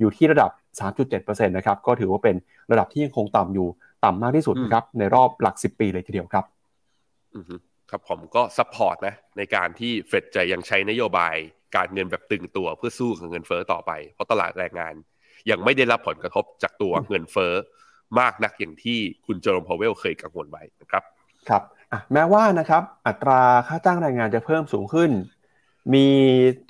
[0.00, 2.36] อยู่ที่ระดับ 3.7%นะครับก็ถือว่าเป็น
[2.70, 3.68] ระดับที่ยังคงต่ำอยู่
[4.04, 6.44] ต่ำมากที่สุดครับในรอบหลัก 10 ปีเลยทีเดียวครับ
[7.90, 11.34] ครับผมก็ support นะในการที่เฟดจะยังใช้นโยบาย
[11.76, 14.94] การเงินแบบตึงตัวเพื่อสู้กับเงินเฟ้อต่อไป เพราะตลาดแรงงาน
[15.50, 17.52] ยังไม่ได้รับผลกระทบจากตัวเงินเฟ้อ
[18.20, 21.02] มากนักอย่างที่คุณเจอโรมพาวเวลเคยกังวลไว้นะครับ
[21.48, 21.62] ครับ
[22.12, 25.10] แม้ว่านะครับอัตราค่าจ้างแรงงานจะเพิ่มสูงขึ้น
[25.94, 26.06] มี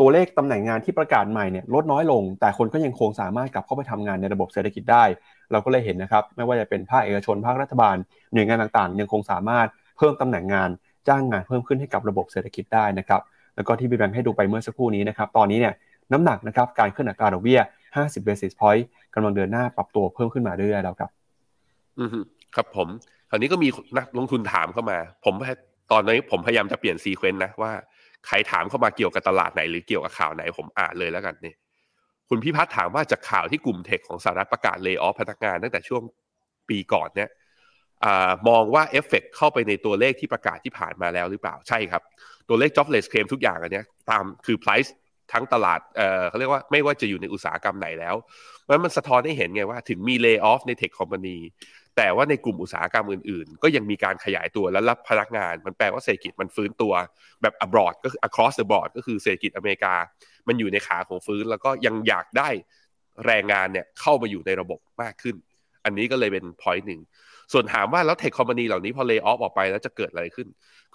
[0.00, 5.04] ตัวเลขตำแหน่งงานที่ประกาศใหม่เนี่ยลดน้อยลง แต่คนก็ยังคงสามารถกลับเข้าไปทำงานในระบบเศรษฐกิจได้
[5.52, 7.96] เราก็เลยเห็นนะครับ ไม่ว่าจะเป็นภาคเอกชนภาครัฐบาล
[8.32, 10.70] หน่วยงานต่างๆ ยังคงสามารถเพิ่มตำแหน่งงาน
[11.08, 13.20] จ้างงานเพิ่มขึ้นให้กับระบบเศรษฐกิจได้นะครับ
[13.56, 15.74] แล้วก็ที่พี่แบงค์ให้ดูไปเมื่อสักครู่นี้นะครับตอนนี้เนี่ย
[16.12, 17.60] น้ำหนักนะครับการขึ้นอัตราดอกเบี้ย
[17.94, 21.10] 50 basis point กำลังเดินหน้าปรับตัวเพิ่มขึ้นมาเรื่อยๆแล้วครับ
[21.98, 22.08] อืม
[22.54, 22.88] ครับผม
[23.30, 25.34] คราวนี้ก็มีนักลงทุนถามเข้ามา ผม
[25.92, 27.72] ตอนนี้ผมพยายามจะเปลี่ยนซีเควนต์นะว่า
[28.26, 31.54] ใครถามเข้ามาเกี่ยวกับตลาดไหนหรือเกี่ยวกับข่าวไหนผมอ่านเลยแล้วกันนี่
[32.28, 36.02] คุณพิพัฒน์ถามว่าจากข่าวที่กลุ่มเทคของสหรัฐประกาศเลิกออฟพนักงานตั้งแต่ช่วง
[36.68, 37.30] ปีก่อนเนี่ย
[38.04, 42.02] มองว่าเอฟเฟกเข้าไปในตัวเลขที่ประกาศที่ผ่านมาแล้วหรือเปล่าใช่ครับ
[42.48, 44.90] ตัวเลข jobless claim ทุกอย่างอันนี้ตามคือ price
[45.32, 48.14] ทั้งตลาดเขาเรียกว่าไม่ว่าจะอยู่ในอุตสาหกรรมไหนแล้ว
[48.84, 51.36] มันสะท้อนให้เห็นไงว่าถึงมี layoff ใน tech company
[51.96, 56.92] แต่ว่าในกลุ่มอุตสาหกรรมอื่น ๆ ก็ยังมีการขยายตัวและรับพนักงาน มันแปลว่าเศรษฐกิจมันฟื้นตัว
[57.42, 59.94] แบบ broad ก็คือ across the board ก็คือเศรษฐกิจอเมริกา
[60.48, 62.48] มันอยู่ในขาของฟื้น แล้วก็ยังอยากได้
[63.26, 65.36] แรงงานเนี่ยเข้ามาอยู่ในระบบมากขึ้น
[65.84, 67.00] อันนี้ก็เลยเป็น point หนึ่ง
[67.52, 70.48] ส่วนถามว่าแล้วเทคคอมพานีเหล่านี้พอเลิกออฟออกไปแล้วจะเกิดอะไรขึ้น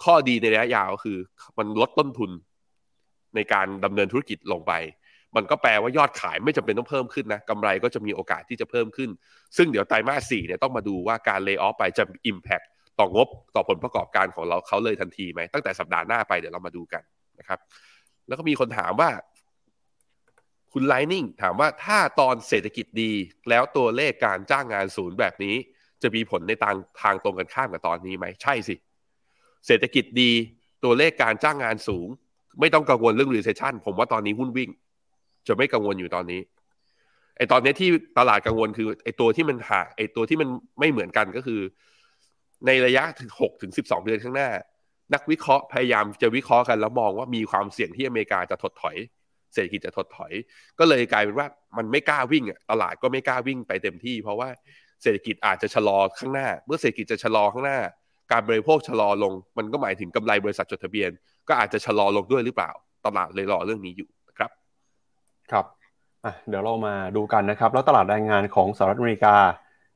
[0.04, 1.18] ข้อดีในระยะยาวคือ
[1.58, 2.30] มันลดต้นทุน
[3.36, 4.72] ในการดำเนินธุรกิจลงไป
[5.36, 9.10] มันก็แปลว่ายอดขายไม่จำเป็นต้องเพิ่มขึ้นนะกำไรก็จะมีโอกาสที่จะเพิ่มขึ้น
[9.56, 12.66] ซึ่งเดี๋ยวไตรมาสสี่เนี่ยต้องมาดูว่าการเลิกออฟไปจะ Impact
[12.98, 17.02] ต่องบต่อผลประกอบการของเราเขาเลยทันทีไหมตั้งแต่สัปดาห์หน้าไปเดี๋ยวเรามาดูกัน
[17.38, 17.58] นะครับ
[18.26, 19.10] แล้วก็มีคนถามว่า
[20.72, 23.12] คุณไลนิ่งถามว่าถ้าตอนเศรษฐกิจดี
[23.50, 25.54] แล้วตัวเลขการจ้างงานศูนย์แบบนี้
[26.02, 28.74] จะมีผลในทางทางตรงกันข้ามกับตอนนี้ไหมใช่สิ
[29.66, 30.30] เศรษฐกิจดี
[30.84, 32.08] ตัวเลขการจ้างงานสูง
[32.60, 34.70] ไม่ต้องกังวลเรื่อง recession ผมว่าตอนนี้หุ้นวิ่ง
[35.48, 36.40] จะไม่กังวลอยู่ตอนนี้
[37.36, 41.60] ไอตอนนี้ที่ตลาดกังวลคือไอตัวที่มันหาไอตัวที่มันไม่เหมือนกันก็คือ
[42.66, 44.50] ในระยะถึงหกถึงสิบสองเดือนข้างหน้า
[45.14, 48.96] นักวิเคราะห์พยายามจะวิเคราะห์กันแล้วมองว่ามีความเสี่ยงที่อเมริกาจะถดถอย
[49.52, 50.32] เศรษฐกิจจะถดถอย
[50.78, 54.48] ก็เลยกลายเป็นว่ามันไม่กล้าวิ่งตลาดก็ไม่กล้าวิ่งไปเต็มที่ เพราะว่า
[55.02, 57.78] เศรษฐกิจอาจจะชะลอข้างหน้า เมื่อเศรษฐกิจจะชะลอข้างหน้า
[58.32, 61.10] การบริโภคชะลอลง มันก็หมายถึงกำไรบริษัทจดทะเบียน
[61.48, 62.70] ก็อาจจะชะลอลงด้วยหรือเปล่า
[63.06, 64.08] ตลาดเลยรอเรื่องนี้อยู่
[65.52, 65.66] ครับ
[66.48, 69.34] เดี๋ยวเรามาดูกันนะครับ แล้วตลาดแรงงานของสหรัฐอเมริกา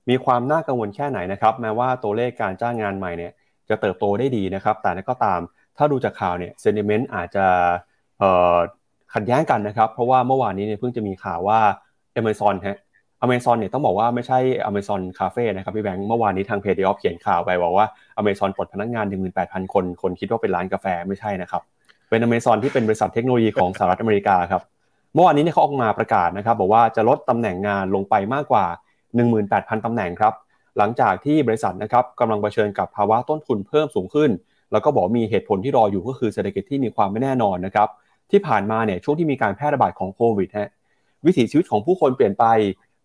[0.09, 3.33] มีความน่ากังวลแค่ไหนนะครับ แม้ว่าตัวเลขการจ้างงานใหม่เนี่ย
[3.69, 5.41] จะเติบโตได้ดีนะครับ แต่นั่นก็ตาม
[5.77, 7.47] ถ้าดูจากข่าวเนี่ยเซนิเมนต์อาจจะ
[9.15, 11.61] ขัดแย้งกันนะครับ เพราะว่าเมื่อวานนี้เนี่ยเพิ่งจะมีข่าวว่า
[12.21, 12.79] Amazon ฮะ
[13.25, 14.39] Amazon เนี่ยต้องบอกว่าไม่ใช่
[14.69, 17.87] Amazon Cafe นะครับพี่แบงค์เมื่อวานนี้ทางเพจดีออฟเขียนข่าวไปบอกว่า
[18.21, 19.07] Amazon ปลดพนักงาน
[19.41, 21.63] 18,000 คน คนคิดว่าเป็นร้านกาแฟไม่ใช่นะครับ
[22.09, 24.63] เป็น Amazon ที่เป็นบริษัทเทคโนโลยีของสหรัฐอเมริกาครับ
[25.17, 28.67] เมื่อวานนี้เนี่ยเขาออกมาประกาศนะครับบอกว่าจะลดตำแหน่งงานลงไปมากกว่า
[29.27, 30.35] 18,000ตำแหน่งครับ
[30.79, 34.31] หลังจากที่บริษัทนะครับกำลังเผชิญกับภาวะต้นทุนเพิ่มสูงขึ้น
[34.73, 37.89] แล้วก็บอกมีเหตุผลที่รออยู่ก็คือเศรษฐกิจที่มีความไม่แน่นอนนะครับ
[38.31, 40.71] ที่ผ่านมาเนี่ยช่วงที่มีการแพร่ระบาดของโควิดฮะ
[41.27, 42.45] วิถีชีวิตของผู้คนเปลี่ยนไป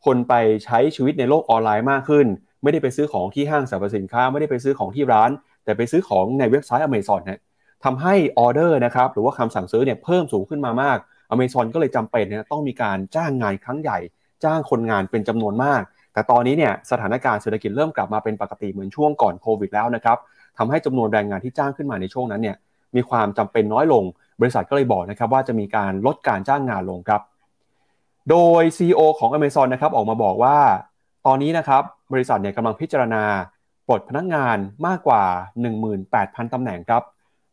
[0.05, 0.33] คนไป
[0.65, 2.27] ใช้ชีวิตในโลกออนไลน์มากขึ้น
[2.63, 5.29] ไม่ได้ไปซื้อของที่ห้างสรรพสินค้า ไม่ได้ไปซื้อของที่ร้าน
[5.63, 7.41] แต่ไปซื้อของในเว็บไซต์อเมซอนฮะ
[7.83, 10.97] ทำให้ออเดอร์นะครับหรือว่าคำสั่งซื้อเนี่ยเพิ่มสูงขึ้นมามาก
[11.31, 13.97] อเมซอนก็เลยจำเป็นเนี่ยต้องมีการจ้างงานครั้งใหญ่
[14.43, 15.81] จ้างคนงานเป็นจำนวนมาก
[16.13, 20.17] แต่ตอนนี้เนี่ยสถานการณ์เศรษฐกิจเริ่มกลับมาเป็นปกติเหมือนช่วงก่อนโควิดแล้วนะครับ
[20.57, 22.57] ทำให้จำนวนแรงงานที่จ้างขึ้นมาในช่วงนั้นเนี่ย
[22.95, 24.03] มีความจำเป็นน้อยลง
[24.41, 27.21] บริษัทก็เลยบอกนะครับว่าจะมีการลดการจ้างงานลงครับ
[28.29, 30.57] โดย CEO ของ Amazon นะครับออกมาบอกว่า
[31.25, 33.23] ตอนนี้นะครับบริษัทเนี่ยกำลังพิจารณา
[33.87, 35.23] ปลดพนักงานมากกว่า
[35.87, 37.03] 18,000ตำแหน่งครับ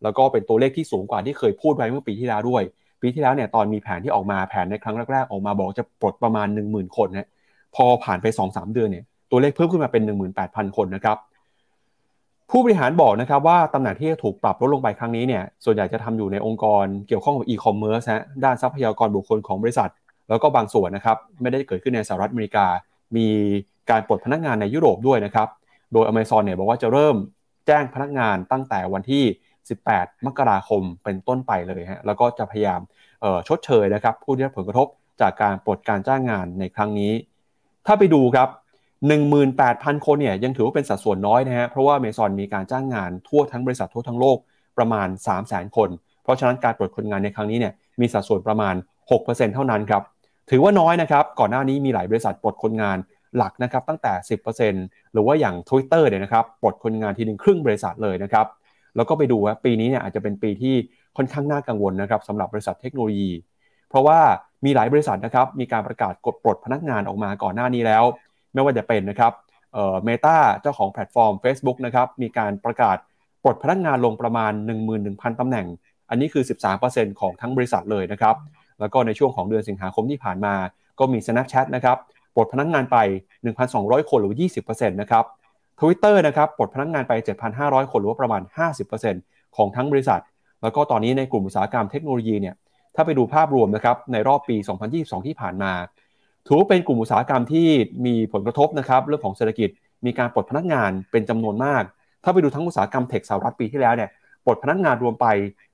[0.03, 2.62] แล้วก็เป็นตัวเลขที่สูงกว่าที่เคยพูดไว้เมื่อปีที่แล้วด้วย
[3.01, 7.29] ปีที่แล้วเนี่ยตอนมีแผนที่ออกมาแผนในครั้งแรกๆออกมาบอกจะปลดประมาณ 10,000 คนนะ
[7.77, 10.03] พอผ่านไป 2-3 เดือนเนี่ยตัวเลขเพิ่มขึ้นมาเป็น
[10.41, 11.17] 18,000 คนนะครับ
[12.51, 19.91] ผู้บริหารบอกนะครับว่าตำแหน่งที่ถูกปรับลดลงไปครั้งนี้เนี่ยส่วนใหญ่จะทำอยู่ในองค์กรเกี่ยวข้องกับอีคอมเมิร์ซฮะด้านทรัพยากรบุคคลของบริษัท
[20.29, 22.67] แล้วก็บางส่วนนะครับไม่ได้เกิดขึ้นในสหรัฐอเมริกา
[23.17, 23.27] มี
[23.91, 25.49] การปลดพนักงานในยุโรปด้วยนะครับ
[25.93, 27.17] โดย Amazon เนี่ยบอกว่าจะเริ่ม
[27.67, 29.25] แจ้งพนักงานตั้งแต่วันที่
[29.92, 32.81] 18 มกราคมเป็นต้นไปเลยฮะแล้วก็จะพยายาม
[33.48, 34.87] ชดเชยนะครับผู้ที่รับผลกระทบ
[35.20, 37.12] จากการปลดการจ้างงานในครั้งนี้
[37.87, 38.48] ถ้าไปดูครับ
[39.28, 44.38] 18,000 คนเนี่ยยังถือว่าเป็นสัดส่วนน้อยนะฮะเพราะว่าเมซอนมีการจ้างงานทั่วทั้งบริษัททั่วทั้งโลก
[44.78, 45.09] ประมาณ
[45.42, 45.88] 300,000 คน
[46.22, 48.74] เพราะฉะนั้นการปลดคนงานในครั้งนี้เนี่ยมีสัดส่วนประมาณ
[49.14, 50.02] 6%เท่านั้นครับ
[50.50, 52.98] ถือว่าน้อยนะครับก่อนหน้านี้มีหลายบริษัทปลดคนงาน
[53.37, 54.12] หลักนะครับตั้งแต่
[54.68, 58.46] 10%หรือว่าอย่าง Twitter เนี่ยนะครับปลดคนงานทีนึงครึ่งบริษัทเลยนะครับ
[58.99, 60.75] แล้วก็ไปดูว่าปีนี้เนี่ยอาจจะเป็นปีที่
[61.17, 63.31] ค่อนข้างน่ากังวลนะครับสำหรับบริษัทเทคโนโลยี
[63.89, 64.19] เพราะว่า
[64.65, 68.05] มีหลายบริษัทนะครับมีการประกาศกดปลดพนักงานออกมาก่อนหน้านี้แล้ว
[68.53, 69.33] ไม่ว่าจะเป็นนะครับ
[69.73, 72.97] เอ่อเมตาเจ้าของแพลตฟอร์ม Facebook นะครับมีการประกาศ
[73.45, 74.53] ปลดพนักงานลงประมาณ
[74.97, 75.67] 11,000ตำแหน่ง
[76.11, 76.45] อันนี้คือ
[76.83, 78.37] 13%ของทั้งบริษัทเลยนะครับ
[78.81, 80.55] แล้วก็ในช่วงของเดือนสิงหาคมที่ผ่านมา
[80.99, 81.99] ก็มี Snapchat นะครับ
[82.35, 82.97] ปลดพนักงงานไป
[83.55, 84.35] 1,200 คนหรือ
[84.69, 85.25] 20%นะครับ
[85.79, 87.12] Twitter นะครับปลดพนักงงานไป
[87.53, 88.43] 7,500 คนหรือว่าประมาณ
[88.99, 90.21] 50%ของทั้งบริษัท
[90.62, 92.55] แล้วก็ตอนนี้ในกลุ่มอุตสาหกรรมเทคโนโลยีเนี่ย
[92.95, 94.57] ถ้าไปดูภาพรวมนะครับในรอบปี
[94.93, 95.73] 2022 ที่ผ่านมา
[96.47, 97.69] ถือว่าเป็นกลุ่มอุตสาหกรรมที่
[98.07, 99.69] มีผลกระทบนะครับเรื่องของเศรษฐกิจ
[100.07, 101.83] มีการปลดพนักงานเป็นจำนวนมาก
[102.25, 104.11] ถ้าไปดูทั้งอุตสาหกรรมเทคสหรัฐปีที่แล้วเนี่ย
[104.45, 105.27] ปลดพนักงานรวมไป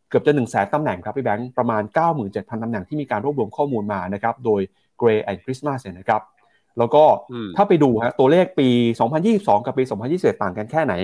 [0.08, 1.82] เกือบจะ1 0 0 0 0แสนตำแหน่งครับพี่แบงค์ประมาณ
[2.22, 4.60] 97,000ตำแหน่งที่มีการรวบรวมข้อมูลมานะครับโดย
[5.00, 6.20] Gray and Christmas เนี่ยนะครับ
[6.78, 8.68] แล้วก็อืมถ้าไปดูฮะตัวเลขปี
[9.16, 10.94] 2022 กับปี 2021 ต่างกันแค่ไหน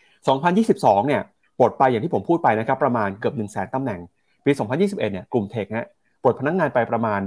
[0.00, 1.22] 2022 เนี่ย
[1.58, 4.00] ปลดไปอย่างที่ผมพูดไปนะครับประมาณเกือบ 1 0 0 0 0แสนตำแหน่ง
[4.44, 5.86] ปี 2021 เนี่ยกลุ่มเทคฮะ
[6.22, 7.20] ปลดพนักงานไปประมาณ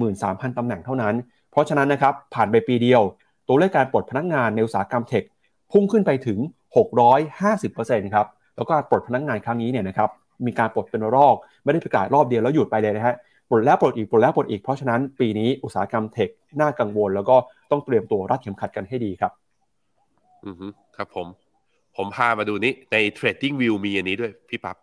[0.00, 1.14] 13,000 ตำแหน่งเท่านั้น
[1.50, 3.02] เพราะฉะนั้นนะครับผ่านไปปีเดียว
[3.48, 5.22] ตัวเลขการปลดพนักงานในอุตสาหกรรมเทค
[5.72, 6.38] พุ่งขึ้นไปถึง
[7.06, 8.26] 650%ครับ
[8.56, 10.10] แล้วก็ปลดพนักงานครั้งนี้เนี่ยนะครับ
[10.46, 13.14] มีการปลดเป็นระลอกไม่ได้ประกาศรอบเดียวแล้วหยุดไปเลยนะฮะ
[13.52, 16.28] ปลดแล้วปลดอีกปลดแล้วปลดอีกเพราะฉะนั้นปีนี้อุตสาหกรรมเทค
[16.60, 17.36] น่ากังวล แล้วก็
[17.70, 19.32] ต้องเตรียมตัวรัดเข็มขัดกันให้ดีครับ
[20.46, 21.26] อือฮึครับผม
[21.96, 24.76] ผมพามาดูนี้ใน Trading View มีอันนี้ด้วยพี่ปับ๊บ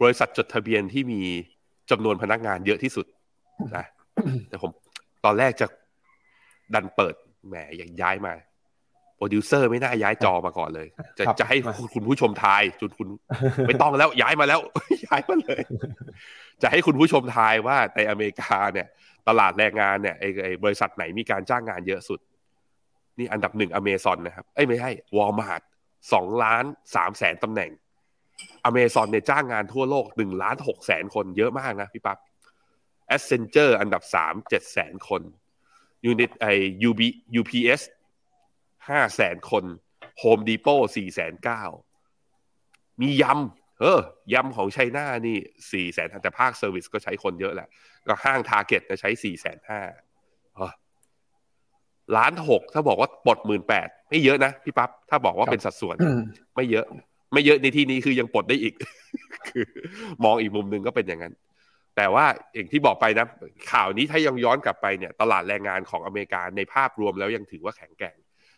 [0.00, 1.20] บริษัทจดทะเบียนที่มี
[1.90, 3.06] จำนวนพนักงานเยอะที่สุด
[3.76, 3.84] นะ
[4.48, 4.70] แต่ผม
[5.24, 5.66] ตอนแรกจะ
[6.74, 7.14] ดันเปิด
[7.48, 8.32] แหมอยากย้ายมา
[9.26, 10.86] รดิวเซอร์ไม่น่าย้ายจอมาก่อนเลย
[11.18, 13.08] จะครับจะให้คุณคุณผู้ชมทายจนคุณ
[13.66, 14.60] ไม่ต้องแล้วย้ายมาแล้ว
[15.06, 15.62] ย้ายมาเลย
[16.62, 18.86] จะให้คุณผู้ชมทายว่าในอเมริกาเนี่ย
[19.28, 22.20] ตลาดแรงงานเนี่ยไอ้ไอ้บริษัทไหนมีการจ้างงานเยอะสุด
[23.18, 25.62] นี่อันดับหนึ่งอเมซอนนะครับเอ้ยไม่ใช่วอลมาร์ท
[26.12, 27.70] สองล้านสามแสนตำแหน่ง
[28.64, 32.18] อเมซอนเนี่ยจ้างงานทั่วโลกหนึ่งล้านหกแสนคนเยอะมากนะพี่ปั๊บ
[33.06, 35.22] Accenture อันดับสามเจ็ดแสนคน
[36.04, 36.46] ยูนิตไอ
[36.82, 37.80] ยูบี UPS
[38.88, 39.64] ห้าแสนคน
[40.18, 40.66] Home Depot
[40.96, 41.62] สี่แสนเก้า
[43.00, 44.00] มี Yum เออ
[44.34, 45.36] Yum ของ China นี่
[45.72, 47.68] สี่แสนแต่ภาค service ก็ใช้คนเยอะแหละ
[48.06, 49.80] ก็ห้าง Target จะใช้สี่แสนห้า
[52.16, 55.96] ล้านหกถ้าบอกว่าปลดหมื่นแปดไม่เยอะนะพี่ปั๊บถ้าบอกว่าเป็นสัดส่วน
[56.56, 56.86] ไม่เยอะ
[57.32, 58.74] ไม่เยอะในที่นี้คือยังปลดได้อีก
[59.48, 59.64] คือ
[60.24, 61.34] มองอีกมุมหนึ่งก็เป็นอย่างนั้น
[61.96, 63.26] แต่ว่าอย่างที่บอกไปนะ
[63.72, 68.16] ข่าวนี้ถ้ายังย้อนกลับไปเนี่ย ตลาดแรงงานของอเมริกาในภาพรวมแล้วยังถือว่าแข็งแกร่ง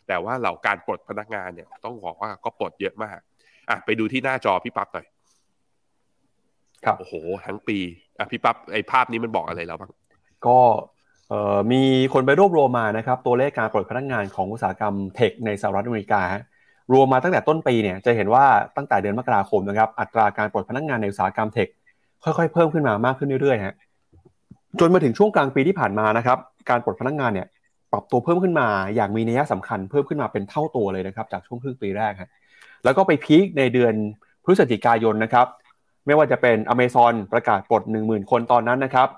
[0.08, 3.18] แต่ว่าเหล่าการปลดพนักงานเนี่ยต้องบอกว่าก็ปลดเยอะมาก
[3.70, 5.06] อะไปดูที่หน้าจอพี่ปั๊บหน่อย
[6.84, 7.14] ครับโอ้โห
[7.46, 7.78] ทั้งปี
[8.18, 9.92] อะพี่ปั๊บไอ้ภาพนี้มันบอกอะไรแล้วบ้าง
[10.46, 10.58] ก็
[11.28, 16.42] เอ่อมีคนไปรวบรวมมานะครับ ตัวเลขการปลดพนักงานของอุตสาหกรรมเทคในสหรัฐอเมริกาฮะ
[16.92, 18.44] รวมมาตั้งแต่ต้นปีเนี่ยจะเห็นว่า
[18.76, 21.68] ตั้งแต่เดือนมกราคมนะครับ อัตราการปลดพนักงานในอุตสาหกรรมเทค
[22.24, 23.74] ค่อยๆ เพิ่มขึ้นมามากขึ้นเรื่อยๆฮะ
[24.80, 26.38] จนมาถึงช่วงกลางปีที่ผ่านมานะครับ
[26.70, 27.46] การปลดพนักงานเนี่ย
[27.92, 32.30] ปรับตัวเพิ่มขึ้นมา อย่างมีนัยสำคัญเพิ่มขึ้นมาเป็นเท่าตัวเลยนะครับ จากช่วงครึ่งปีแรกฮะ
[32.84, 33.94] แล้วก็ไปพีคในเดือน
[34.44, 35.46] พฤศจิกายนนะครับ
[36.06, 39.08] ไม่ว่าจะเป็น Amazon ประกาศปลด 10,000 คนตอนนั้นนะครับ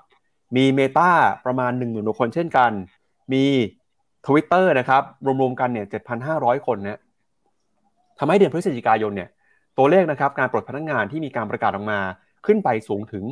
[0.55, 1.09] มี Meta
[1.45, 2.71] ประมาณ 10,000กว่าคนเช่นกัน
[3.33, 3.43] มี
[4.27, 5.03] Twitter นะครับ
[5.41, 5.87] รวมๆกันเนี่ย
[6.25, 6.99] 7,500 คนนะ
[8.19, 9.29] ทำให้เดือนพฤศจิกายนเนี่ย
[9.77, 11.99] ตัวเลขนะครับ การปลดพนักงานที่มีการประกาศออกมา
[12.45, 13.23] ขึ้นไปสูงถึง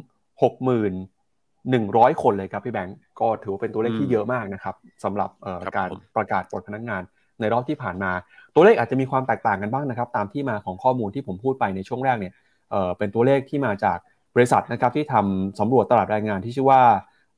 [1.72, 7.02] 6,100 คนเลยครับพี่แบงก์ก็ถือว่าเป็นตัวเลขที่เยอะมากนะครับสำหรับเอ่อครับการผมประกาศปลดพนักงาน
[7.40, 8.12] ในรอบที่ผ่านมา
[8.56, 12.34] ตัวเลขอาจจะมีความแตกต่างกันบ้างนะครับ ตามที่มาของข้อมูลที่ผมพูดไปในช่วงแรกเนี่ย
[12.72, 13.98] เอ่อเป็นตัวเลขที่มาจาก
[14.36, 16.82] บริษัทนะครับที่ทำสำรวจตลาดแรงงานที่ชื่อว่า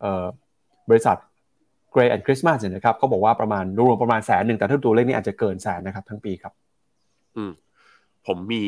[0.02, 0.26] เอ่อ
[0.90, 1.18] บริษัท
[1.94, 6.54] Gray and Christmas เนี่ยนะครับเขาบอกว่าประมาณรวมๆประมาณแสนหนึ่งแต่ถ้าตัวเลขนี้อาจจะเกินแสนนะครับทั้งปีครับ
[7.38, 7.52] อืม
[8.28, 8.64] ผมมี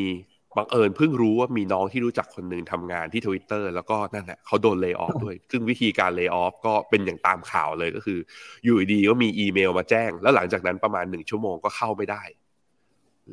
[0.57, 8.19] บังเอิญเพิ่งรู้ว่ามีน้องที่รู้จักคนหนึ่งทำงานที่ทวิตเตอร์แล้วก็นั่นแหละเขาโดนเลิกออฟด้วย ซึ่งวิธีการเลิกออฟก็เป็นอย่างตามข่าวเลยก็คือ
[8.65, 12.23] อยู่ดีๆก็มีอีเมลมาแจ้ง แล้วหลังจากนั้นประมาณหนึ่งชั่วโมงก็เข้าไม่ได้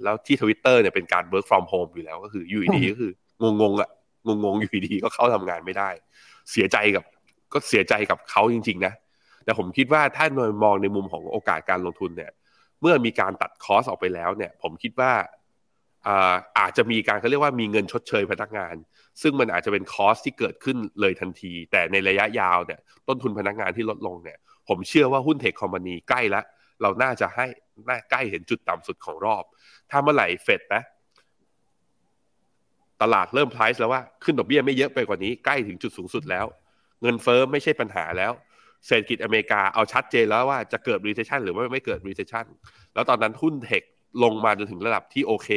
[0.03, 3.13] แล้วที่ทวิตเตอร์เนี่ยเป็นการ work from home อยู่แล้วก็คือ อยู่ดีๆก็คือ
[3.61, 3.91] งงๆอะ
[4.27, 5.89] งงๆอยู่ดีๆก็เข้าทำงานไม่ได้
[6.51, 7.05] เสียใจกับ
[7.53, 8.95] ก็เสียใจกับเขาจริง ๆ นะ
[9.45, 10.25] แต่ผมคิดว่าถ้า
[10.65, 12.31] มองในมุมของโอกาสการลงทุนเนี่ย
[12.81, 15.13] เมื่อมีการตัดคอสออกไปแล้วเนี่ย ผมคิดว่า
[16.59, 18.75] อาจจะมีการเขาเรียกว่ามีเงินชดเชยพนักงาน
[19.23, 24.39] ซึ่งมันอาจจะเป็นคอสที่เกิดขึ้นเลยทันที แต่ในระยะยาวเนี่ยต้นทุนพนักงานที่ลดลงเนี่ย
[24.69, 26.45] ผมเชื่อว่าหุ้นเทคคอมพานีใกล้ล้ว
[26.83, 27.47] เราน่าจะให้
[27.89, 29.45] น่าใกล้เห็นจุดต่ำสุดของรอบ
[29.91, 30.83] ถ้าเมื่อไหร่เฟดนะ
[33.03, 36.47] ตลาดเริ่ม price แล้วว่าขึ้นดอกเบี้ยไม่เยอะไปกว่านี้ใกล้ถึงจุดสูงสุดแล้ว
[37.03, 38.33] เงินเฟ้อไม่ใช่ปัญหาแล้ว
[38.87, 42.47] เศรษฐกิจอเมริกาเอาชัดเจนแล้วว่าจะเกิด recession หรือว่าไม่เกิด recession
[42.95, 43.83] แล้วตอนนั้นหุ้นเทค
[44.23, 45.51] ลงมาจนถึงระดับที่โอเค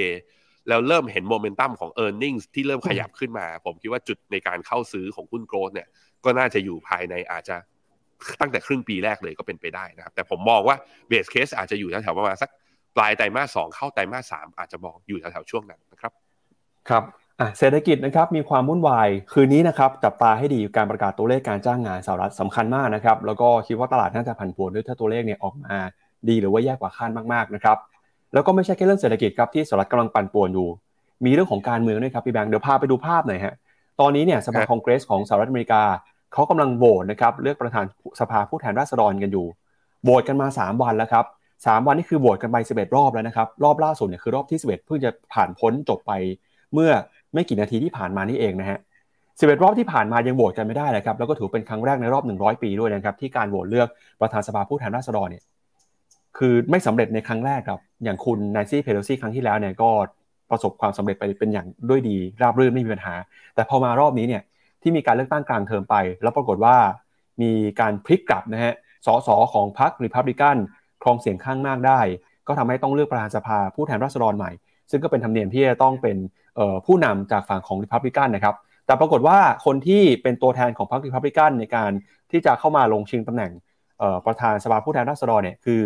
[0.67, 5.87] แล้วเริ่มเห็นโมเมนตัมของ e a r n i n g 's ที่เริ่มขยับขึ้นมา ผมคิดว่าจุดในการเข้าซื้อของหุ้นโกลด์เนี่ย
[6.25, 7.55] ก็น่าจะอยู่ภายในอาจจะ
[8.41, 10.75] ตั้งแต่ครึ่งปีแรกเลยก็เป็นไปได้นะครับ แต่ผมมองว่า
[11.07, 12.49] เบสเคสอาจจะอยู่แถวๆประมาณสัก
[12.95, 16.11] ปลายไตรมาสสองเข้าไตรมาสสามอาจจะมองอยู่แถวๆช่วงนั้นนะครับ
[16.89, 17.03] ครับ
[17.57, 25.75] เศรษฐกิจนะครับมีความวุ่นวายคืนนี้นะครับจับตาให้ดีการประกาศตัวเลขการจ้างงานสหรัฐสำคัญมากนะครับแล้วก็คิดว่าตลาดน่าจะผันผวนด้วยถ้าตัวเลขเนี่ยออกมา
[26.29, 27.77] ดีหรือว่าแย่กว่าคาดมากๆนะครับ
[28.33, 30.67] แล้วก็ไม่ใช่แค่เรื่องเศรษฐกิจครับที่สหรัฐกำลังปั่นป่วนอยู่
[31.25, 33.55] มีเรื่องของการเมืองด้วยครับพี่แบงค์เดี๋ยวพาไปดูภาพหน่อยฮะ
[33.99, 35.83] ตอนนี้เนี่ยสภาคองเกรสของสหรัฐอเมริกา
[36.33, 37.85] เขากำลังโหวตนะครับเลือกประธาน
[38.19, 39.45] สภาผู้แทนราษฎรกันอยู่
[40.03, 41.25] โหวตกันมา 3 วันแล้วครับ
[41.65, 46.11] สามวันนี่คือโหวตกันไป 11 รอบแล้วนะครับ รอบล่าสุดเนี่ยคือรอบที่ 11 เพิ่งจะผ่านพ้นจบไป
[46.73, 46.91] เมื่อ
[47.33, 48.79] ไม่กี่นาทีที่ผ่านมานี่เองนะฮะ
[49.19, 53.87] 11 รอบที่ผ่านมายังโหวตกันไม่ได้เลยครับแล้วก็ถือเป็นครั้งแรกในรอบ 100 ปีด้วยนะครับที่การโหวตเลือก
[54.21, 55.43] ประธานสภาผู้แทนราษฎรเนี่ย
[56.37, 59.89] คือไม่สำเร็จในครั้งแรกครับ อย่างคุณนายซี่เพโลซี่ครั้งที่แล้วเนี่ยก็
[60.49, 63.15] ประสบความสำเร็จไปเป็นอย่างด้วยดี ราบรื่นไม่มีปัญหา
[63.55, 64.43] แต่พอมารอบนี้เนี่ย
[64.81, 66.75] ที่มีการเลือกตั้งกลางเทอมไป แล้วปรากฏว่า
[67.41, 68.73] มีการพลิกกลับนะฮะ
[69.05, 70.57] สสของพรรครีพับลิกัน
[71.03, 71.99] ครองเสียงข้างมากได้
[72.47, 74.51] ก็ทำให้ต้องเลือกประธานสภาผู้แทนราษฎรใหม่
[74.91, 76.17] ซึ่งก็เป็นธรรมเนียมที่จะต้องเป็น
[76.85, 78.55] ผู้นำจากฝั่งของริพับลิกันนะครับ
[78.85, 81.91] แต่ปรากฏว่าคนที่เป็นตัวแทนของพรรคริพับลิกันในการ
[82.31, 83.51] ที่จะเข้ามาลงชิงตำแหน่ง
[84.25, 85.81] ประธานสภาผู้แทนราษฎรเนี่ยคือ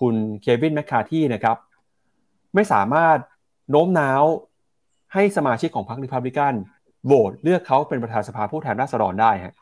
[0.00, 1.56] คุณเควินแมคคาที่นะครับ
[2.54, 3.18] ไม่สามารถ
[3.70, 4.24] โน้มน้าว
[5.12, 6.54] ให้สมาชิกของพรรคริพับลิกัน
[7.06, 9.54] โหวตเลือกเขาเป็นประธานสภาผู้แทนราษฎรได้ฮะ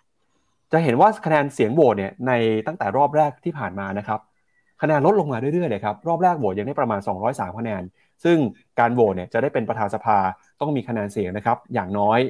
[0.72, 2.32] จะเห็นว่าคะแนนเสียงโหวตเนี่ยใน
[2.66, 4.20] ตั้งแต่รอบแรกที่ผ่านมานะครับ
[4.82, 7.82] คะแนนลดลงมาเรื่อยๆเลยครับรอบแรกโหวตยังได้ประมาณ 203 คะแนน
[8.24, 8.38] ซึ่ง
[8.78, 10.18] การโหวตเนี่ยจะได้เป็นประธานสภา
[10.60, 12.20] ต้องมีคะแนนเสียงนะครับอย่างน้อย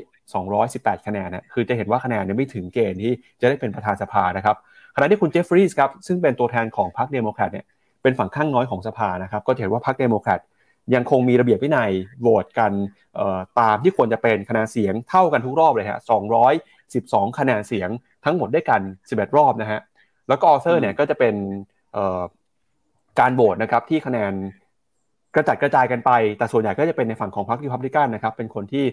[0.48, 4.56] 218 คะแนนนะคือจะเห็นว่าคะแนนเนี่ยไม่ถึงเกณฑ์ที่จะได้เป็นประธานสภานะครับ
[4.94, 7.66] ขณะที่คุณเจฟฟรีส์ครับซึ่งเป็นตัวแทนของพรรคเดโมแครตเนี่ย
[8.06, 10.40] เป็นฝั่งข้างน้อยของสภานะครับ ก็เห็นว่าพรรคเดโมแครต
[10.94, 11.90] ยังคงมีระเบียบวินัย
[12.20, 12.72] โหวตกัน
[13.60, 15.98] ตามที่ควรจะเป็นคะแนนเสียงเท่ากันทุกรอบเลยฮะ
[16.68, 17.88] 212 คะแนนเสียง
[18.24, 18.80] ทั้งหมดด้วยกัน
[19.10, 19.80] 11 รอบนะฮะ
[20.28, 21.34] แล้วก็ออเซอร์เนี่ยก็จะเป็น
[23.20, 24.32] การโหวตนะครับที่คะแนน
[25.34, 28.84] กระจัดกระจายกันไป แต่ส่วนใหญ่ก็จะเป็นในฝั่งของพรรครีพับลิกันนะครับ เป็นคนที่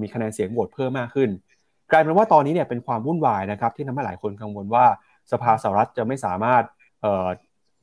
[0.00, 1.30] มีคะแนนเสียงโหวตเพิ่มมากขึ้น
[1.92, 4.84] กลายเป็นว่าตอนนี้เนี่ยเป็นความวุ่นวายนะครับที่ทำให้หลายคนกังวลว่า
[5.32, 6.62] สภาสหรัฐจะไม่สามารถ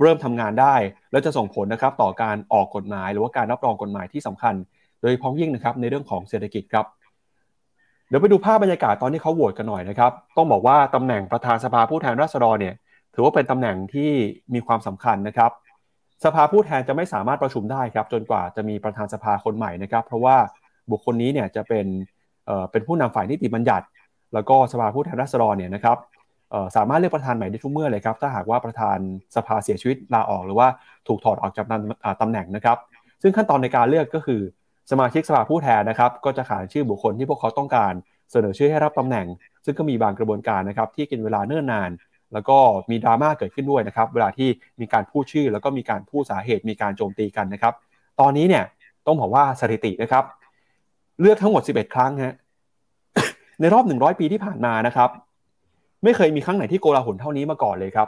[0.01, 0.75] เริ่มทำงานได้
[1.11, 4.55] แล้วจะส่งผลนะครับต่อการออกกฎหมาย หรือว่าการรับรองกฎหมายที่สำคัญ
[5.01, 6.85] โดยพ้องยิ่งนะครับในเรื่องของเศรษฐกิจครับ
[8.07, 12.75] เดี๋ยวไปดูภาพบรรยากาศตอนที่เขาโหวตกันหน่อยนะครับ ต้องบอกว่าตำแหน่งประธานสภาผู้แทนราษฎรเนี่ย
[13.13, 14.11] ถือว่าเป็นตำแหน่งที่
[14.53, 15.51] มีความสำคัญนะครับ
[16.25, 20.37] สภาผู้แทนจะไม่สามารถประชุมได้ครับ จนกว่าจะมีประธานสภาคนใหม่นะครับ เพราะว่า
[20.91, 21.85] บุคคลนี้เนี่ยจะเป็น
[22.45, 23.85] เอ่อเป็นผู้นำฝ่ายนิติบัญญัติ
[24.33, 25.97] แล้วก็สภาผู้แทนราษฎรเนี่ยนะครับ
[26.75, 28.97] สามารถเลือกประธานใหม่ได้ทุกเมื่อเลยครับ ถ้าหากว่าประธาน
[29.35, 30.67] สภาเสียชีวิตลาออกหรือว่า
[31.07, 31.65] ถูกถอดออกจาก
[32.21, 32.77] ตำแหน่งนะครับ
[33.21, 34.41] ซึ่งขั้นตอนในการเลือกก็คือ
[34.91, 37.93] สมาชิกสภาผู้แทนนะครับ ก็จะขานชื่อบุคคลที่พวกเขาต้องการ
[38.31, 39.25] เสนอชื่อให้รับตำแหน่ง
[39.65, 41.91] ซึ่งก็มีบางกระบวนการนะครับที่กินเวลาเนิ่นนาน
[42.33, 42.57] แล้วก็
[42.89, 44.49] มีดราม่าเกิดขึ้นด้วยนะครับ เวลาที่
[44.81, 47.73] มีการพูดชื่อ แล้วก็มีการพูดสาเหตุมีการโจมตีกันนะครับ
[48.19, 48.63] ตอนนี้เนี่ย
[49.05, 50.23] ต้องบอกว่าสถิตินะครับ
[51.21, 52.35] เลือกทั้งหมด 11 ครั้งฮะ
[53.59, 55.09] ในรอบ 100 ปีที่ผ่านมานะครับ
[56.03, 58.07] ไม่เคยมีครั้งไหนที่โกลาหลเท่านี้มาก่อนเลยครับ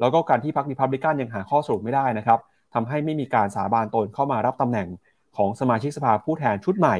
[0.00, 2.38] แล้วก็การที่พรรครีพับลิกันยังหาข้อสรุปไม่ได้นะครับ
[2.74, 4.88] ทำให้ไม่มีการสาบานตนเข้ามารับตำแหน่ง
[5.36, 6.96] ของสมาชิกสภาผู้แทนชุดใหม่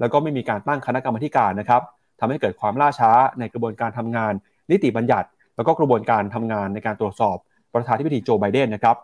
[0.00, 1.82] แล้วก็ไม่มีการตั้งคณะกรรมการนะครับ
[2.20, 4.32] ทำให้เกิดความล่าช้าในกระบวนการทำงาน
[4.70, 7.36] นิติบัญญัติ แล้วก็กระบวนการทำงานในการตรวจสอบ
[7.74, 8.96] ประธานาธิบดีโจไบเดนนะครับ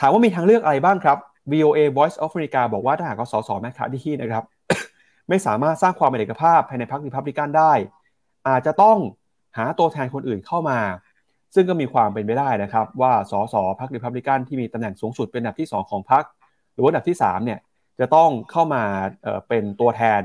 [0.00, 1.18] ถามว่ามีทางเลือกอะไรบ้างครับ
[1.52, 4.44] VOA Voice of America บอกว่าถ้าหากสสแมคคาที่นะครับ
[5.28, 7.72] ไม่สามารถสร้างความเป็นเอกภาพภายในพรรครีพับลิกันได้
[8.48, 8.98] อาจจะต้อง
[9.56, 10.78] หาตัวแทนคนอื่นเข้ามา
[11.54, 16.24] ซึ่งก็มีความเป็นไปได้นะครับ ว่าสสพรรครีพับลิกันที่มีตำแหน่งสูงสุดเป็นอันดับที่ 2 ของพรรค
[16.74, 17.58] หรือว่าอันดับที่3เนี่ย
[18.00, 18.82] จะต้องเข้ามา
[19.48, 20.22] เป็นตัวแทน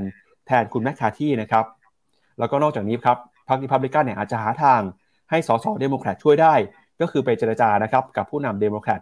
[0.47, 1.65] แทนคุณแมคคาที่นะครับ
[2.39, 3.17] แล้วก็นอกจากนี้ครับ
[3.47, 4.82] พรรครีพับลิกันเนี่ยอาจจะหาทาง
[5.30, 6.53] ให้สสเดโมแครตช่วยได้
[7.01, 9.01] ก็คือไปเจรจานะครับกับผู้นำเดโมแครต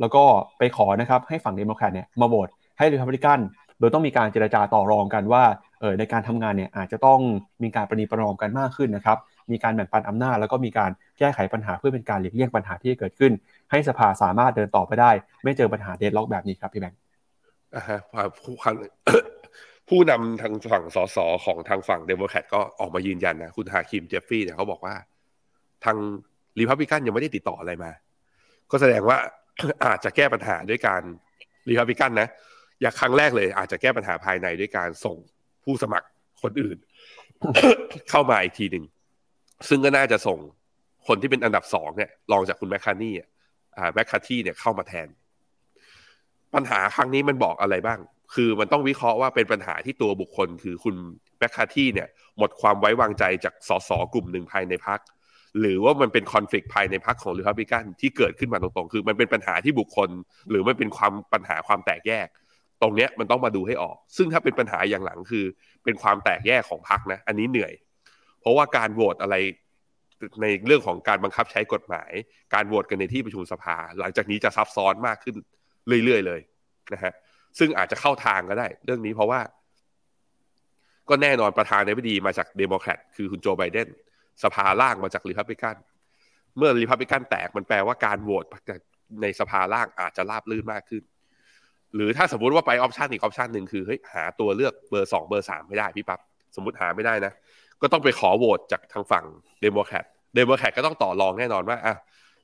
[0.00, 0.24] แล้วก็
[0.58, 2.48] ไปขอนะครับให้ฝั่งเดโมแครตเนี่ยมาโหวต
[2.78, 3.38] ให้รีพับลิกัน
[3.78, 5.44] โดยต้องมีการเจรจาต่อรองกันว่า
[5.80, 7.20] เออในการทำงานเนี่ยอาจจะต้อง
[7.62, 9.18] มีการประนีประนอมกันมากขึ้นนะครับ
[9.52, 13.32] มีการแบ่งปันอำนาจแล้วก็มีการแก้ไขปัญหาเพื่อเป็นการหลีกเลี่ยงปัญหาที่เกิดขึ้น
[13.70, 15.10] ให้สภาสามารถเดินต่อไปได้
[15.44, 16.98] ไม่เจอปัญหา deadlock แบบนี้ครับพี่แบงค์
[17.74, 17.98] อ่าฮะ
[18.42, 18.54] ผู้
[19.88, 24.94] ผู้นำทางฝั่งสสของทางฝั่งเดโมแครตก็ออกมายืนยันนะ คุณฮาคิมเจฟฟรีส์เนี่ยเขาบอกว่า
[25.84, 25.96] ทาง
[26.58, 27.90] รีพับลิกันยังไม่ได้ติดต่ออะไรมา
[28.70, 29.18] ก็แสดงว่า
[29.84, 31.02] อาจจะแก้ปัญหาด้วยการ
[31.68, 32.28] รีพับลิกันนะ
[32.80, 35.16] อย่างครั้งแรกเลย อาจจะแก้ปัญหาภายในด้วยการส่ง
[35.64, 36.06] ผู้สมัคร
[36.42, 36.76] คนอื่น
[38.10, 38.84] เข้ามาอีกทีหนึ่ง
[39.68, 40.38] ซึ่งก็น่าจะส่ง
[41.06, 43.14] คนที่เป็นอันดับสองเนี่ยรองจากคุณแมคคาร์ธี
[43.76, 45.08] อ่าแมคคาที่เนี่ยเข้ามาแทน
[46.54, 47.98] ปัญหาครั้งนี้มันบอกอะไรบ้าง
[48.34, 50.96] คือมันต้องวิเคราะห์ว่าเป็นปัญหาที่ตัวบุคคล คือคุณ
[51.38, 55.00] แมคคาที่เนี่ย หมดความไว้วางใจจากสสกลุ่มหนึ่งภายในพรรค
[55.60, 60.08] หรือว่ามันเป็นคอนฟ lict ภายในพรรคของริพับลิกันที่เกิดขึ้นมาตรงๆ คือมันเป็นปัญหาที่บุคคล
[60.50, 62.28] หรือมันเป็นความปัญหาความแตกแยก
[62.82, 65.44] ตรงเนี้ยมันต้องมาดูให้ออก ซึ่งถ้าเป็นปัญหาอย่างหลังคือ
[65.84, 67.72] เป็นความแตกแยกของพรรคนะ อันนี้เหนื่อย
[68.46, 69.36] ราะว่าการโหวตอะไร
[70.42, 72.10] ในเรื่องของการบังคับใช้กฎหมาย
[72.54, 75.36] การโหวตกันในที่ประชุมสภา หลังจากนี้จะซับซ้อนมากขึ้น
[76.04, 76.40] เรื่อยๆเลย
[76.92, 77.12] นะฮะ
[77.58, 79.40] ซึ่งอาจจะเข้าทางก็ได้ เรื่องนี้เพราะว่า
[81.08, 83.88] ก็แน่นอนประธานาธิบดีมาจากเดโมแครตคือคุณโจไบเดน
[84.44, 85.76] สภาล่างมาจากริพับลิกัน
[86.58, 88.44] เมื่อริพับลิกันแตกมันแปลว่าการโหวต
[89.22, 91.02] ในสภาล่างอาจจะราบรื่นมากขึ้น
[91.94, 96.20] หรือถ้าสมมติว่าไป option อีก option หนึ่งคือเฮ้ยหาตัวเลือกเบอร์สองเบอร์สามไม่ได้พี่ปั๊บ
[96.56, 97.32] สมมติหาไม่ได้นะ
[97.82, 99.24] ก็ต้องไปขอโหวตจากทางฝั่ง
[99.62, 100.04] เดโมแครต
[100.36, 101.94] เดโมแครตก็ต้องต่อรองแน่นอนว่าอะ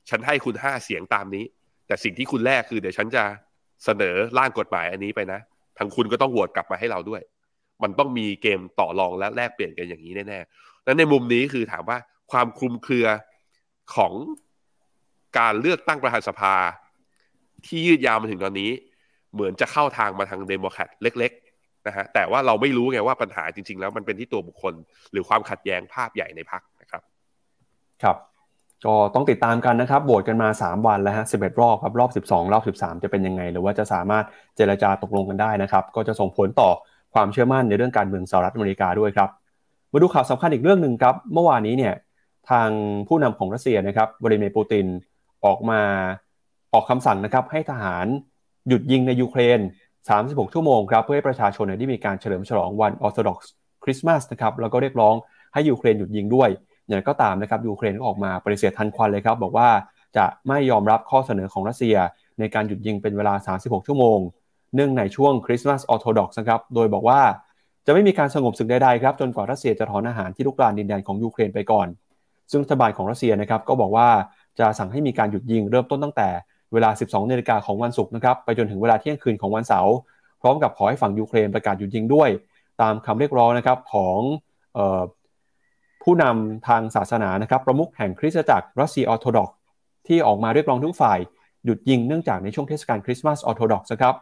[0.09, 1.45] ฉันให้คุณห้าเสียงตามนี้
[1.87, 3.23] แต่สิ่งที่คุณแลกคือเดี๋ยวฉันจะ
[3.85, 5.39] เสนอร่างกฎหมายอันนี้ไปนะ
[5.77, 7.21] ทางคุณก็ต้องโหวตกลับมาให้เราด้วย
[7.83, 11.97] มันต้องมีเกมต่อรองและแลกเปลี่ยนกันอย่างนี้แน่ๆนั้นในมุมนี้คือถามว่า
[12.31, 13.07] ความคลุมเครือ
[13.95, 14.13] ของ
[15.37, 16.55] การเลือกตั้งประธานสภา
[17.65, 18.71] ที่ยืดยาวมาถึงตอนนี้
[19.33, 21.31] เหมือนจะเข้าทางมาทางเดโมแครตเล็ก
[21.87, 24.73] นะฮะแต่ว่าเราไม่รู้ไงว่าปัญหาจริง ๆ แล้วมันเป็นที่ตัวบุคคล
[25.11, 27.01] หรือความขัดแย้งภาพใหญ่ในพรรคนะครับ
[28.03, 28.17] ครับ
[28.85, 34.25] ก็ต้องติดตามกันนะครับโหวตกันมา 3 วันแล้วฮะ11 รอบครับรอบ 12 รอบ 13 จะเป็นยังไง หรือว่าจะสามารถ
[34.55, 36.69] เจรจาตกลงกันได้นะครับ ก็จะส่งผลต่อ
[37.13, 39.29] ความเชื่อมั่นในเรื่องการเมืองสหรัฐอเมริกาด้วยครับ
[39.91, 41.93] มาดูข่าวสำคัญอีกเรื่องหนึ่งครับ เมื่อวานนี้เนี่ย
[42.49, 42.69] ทาง
[43.07, 44.85] ผู้นำของรัสเซียนะครับวลาดิเมียร์ปูติน
[45.45, 45.81] ออกมา
[46.73, 48.05] ออกคำสั่งนะครับให้ทหาร
[48.67, 49.59] หยุดยิงในยูเครน
[50.09, 53.51] 36 ชั่วโมงครับเพื่อให้ประชาชนได้มีการเฉลิมฉลองวันออร์โธดอกซ์
[53.83, 55.15] คริสต์มาสนะครับแล้วก็เรียกร้อง
[55.53, 56.49] ให้ยูเครนหยุดยิงด้วย
[56.87, 59.69] อย่างไรก็ตามนะครับยูเครนก็ออกมาปฏิเสธทันควันเลยครับ บอกว่า
[60.17, 61.95] จะไม่ยอมรับข้อเสนอของรัสเซีย
[62.39, 63.33] ในการหยุดยิงเป็นเวลา
[63.63, 64.19] 36 ชั่วโมง
[64.75, 67.21] เนื่องในช่วงคริสต์มาสออร์โธดอกซ์นะครับโดยบอกว่า
[67.85, 71.87] จะไม่มีการสงบศึกใดๆครับจนกว่ารัสเซียจะถอนทหารที่รุกรานดินแดนของยูเครนไปก่อน
[72.51, 74.07] ซึ่งรัฐบาลของรัสเซียนะครับก็บอกว่า
[74.59, 76.29] จะสั่งให้มีการหยุดยิงเริ่มต้นตั้งแต่
[76.73, 79.93] เวลา 12นาฬิกาของวันศุกร์นะครับไปจนถึงเวลาเที่ยงคืนของวันเสาร์
[80.41, 82.29] พร้อมกับขอให้ฝั่งยูเครนประกาศหยุดยิงด้วย
[82.81, 84.19] ตามคำเรียกร้องนะครับของ
[84.77, 85.01] ออ
[86.03, 89.49] ผู้นำทางศาสนานะครับประมุขแห่งคริสตจักรรัสเซียออร์โธดอกซ์
[90.07, 91.19] ที่ออกมาเรียกร้องทุกฝ่าย
[91.65, 94.15] หยุดยิงเนื่องจากในช่วงเทศกาลคริสต์มาสออร์โธดอกซ์นะครับ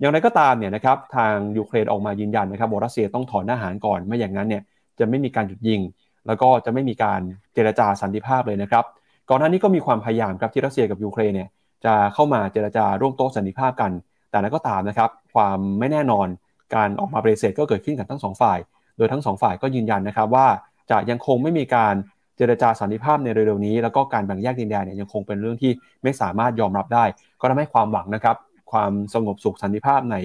[0.00, 4.62] อย่างไรก็ตามเนี่ยนะครับทางยูเครนออกมายืนยันนะครับว่ารัสเซียต้องถอนทหารก่อนไม่อย่างนั้นเนี่ย
[4.98, 5.80] จะไม่มีการหยุดยิง
[6.26, 7.20] แล้วก็จะไม่มีการ
[7.54, 8.84] เจรจาสันติภาพเลยนะครับ
[9.30, 11.48] ก่อนหน้านี้ก็มีความพยายามครับที่รัสเซียกับยูเครนเนี่ย
[11.84, 13.90] จะเข้ามาเจรจาร่วมโต๊ะสันติภาพกัน
[14.30, 16.26] แต่นั้นก็ตามนะครับ ความไม่แน่นอน
[16.74, 18.58] การออกมาปฏิเสธก็เกิดขึ้นกับทั้งสองฝ่าย
[18.96, 20.46] โดยทั้งสองฝ่ายก็ยืนยันนะครับว่า
[20.90, 21.94] จะยังคงไม่มีการ
[22.36, 25.72] เจรจาสันติภาพในเร็วๆนี้ แล้วก็การแบ่งแยกดินแดนเนี่ยยังคงเป็นเรื่องที่
[26.02, 27.04] ไม่สามารถยอมรับได้
[27.40, 28.36] ก็ทำให้ความหวังนะครับ
[28.72, 30.16] ความสงบสุขสันติภาพใน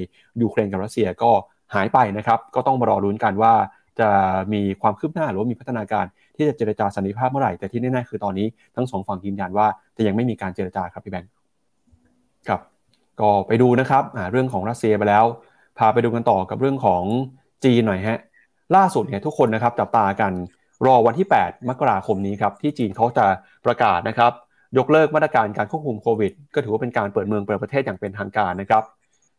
[0.41, 1.31] ยูเครนกับรัสเซียก็
[1.73, 3.53] หายไปนะครับ ก็ต้องมารอรุ้นกันว่า
[3.99, 4.09] จะ
[4.53, 11.34] มีความคืบหน้าหรือว่ามีพัฒนาการที่จะเจรจาสันติภาพเมื่อไหร่แต่ที่แน่ๆคือตอนนี้ทั้งสองฝั่งยืนยันว่าจะยังไม่มีการเจรจาครับพี่แบงค์
[12.47, 12.61] ครับ
[13.21, 15.25] ก็ไปดูนะครับเรื่องของรัสเซียไปแล้ว
[15.77, 17.03] พาไปดูกันต่อกับเรื่องของ
[17.63, 18.19] จีนหน่อยฮะ
[18.75, 20.33] ล่าสุดเนี่ยทุกคนนะครับจับตากัน
[20.85, 23.25] รอวันที่ 8 มกราคมนี้ครับที่จีนเขาจะ
[23.65, 24.31] ประกาศนะครับ
[24.77, 28.83] ยกเลิกมาตรการการควบคุมโควิด ก็ถือว่าเป็นการเปิดเมืองเปิดประเทศอย่างเป็นทางการนะครับ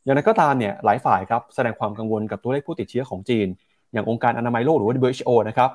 [0.04, 3.46] อย่างไรก็ตามเนี่ยหลายฝ่ายครับแสดงความกังวลกับตัวเลขผู้ติดเชื้อของจีน
[3.92, 5.70] อย่างองค์การอนามัยโลกหรือว่า WHO นะครับ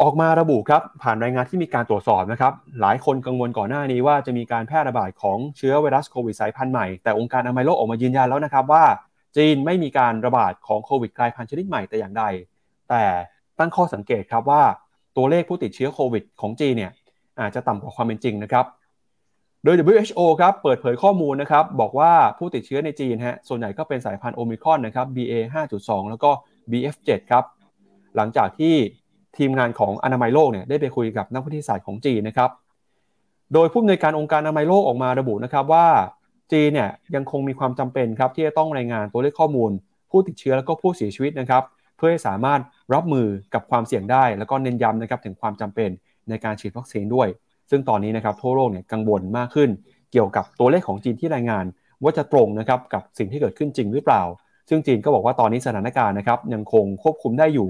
[0.00, 8.84] ออกมาระบุครับผ่านรายงานที่มีการตรวจสอบนะครับหลายคนกังวลก่อนหน้านี้ว่าจะมีการแพร่ระบาดของเชื้อไวรัสโควิดสายพันธุ์ใหม่แต่องค์การอนามัยโลกออกมายืนยันแล้วนะครับว่า
[9.36, 12.24] จีนไม่มีการระบาดของโควิดกลายพันธุ์ชนิดใหม่แต่อย่างใด
[12.90, 13.04] แต่
[13.58, 14.62] ตั้งข้อสังเกตครับว่า
[15.16, 16.92] ตัวเลขผู้ติดเชื้อโควิดของจีนเนี่ย
[17.40, 18.66] อาจจะต่ำกว่าความเป็นจริงนะครับ
[19.64, 25.34] โดย WHO ครับเปิดเผยข้อมูลนะครับบอกว่าผู้ติดเชื้อในจีนฮะส่วนใหญ่ก็เป็นสายพันธุ์โอมิครอนนะครับ BA
[25.72, 26.30] 5.2 แล้วก็
[26.70, 27.44] BF7 ครับ
[28.16, 28.74] หลังจากที่
[29.36, 32.50] ทีมงานของอนามัยโลกเนี่ยได้ไปคุยกับนักวิทยาศาสตร์ของจีนนะครับ
[33.54, 35.86] โดยผู้อำนวยการองค์การอนามัยโลกออกมาระบุนะครับว่า
[36.52, 39.70] จีนเนี่ยยังคงมีความจำเป็นครับที่จะต้องรายงานตัวเลขข้อมูล
[40.10, 41.62] ผู้ติดเชื้อแล้วก็ผู้เสียชีวิตนะครับ
[41.96, 42.60] เพื่อให้สามารถ
[42.94, 45.90] รับมือกับความเสี่ยงได้ แล้วก็เน้นย้ำนะครับถึงความจำเป็น
[46.28, 47.28] ในการฉีดวัคซีนด้วย
[47.70, 49.70] ซึ่งตอนนี้นะครับทั่วโลกเนี่ยกังวลมากขึ้น
[50.12, 51.64] เกี่ยวกับตัวเลขของจีนที่รายงาน
[52.02, 54.22] ว่าจะตรงนะครับกับสิ่งที่เกิดขึ้นจริงหรือเปล่า
[54.68, 57.68] ซึ่งจีนก็บอกว่าตอนนี้สถานการณ์นะครับยังคงควบคุมได้อยู่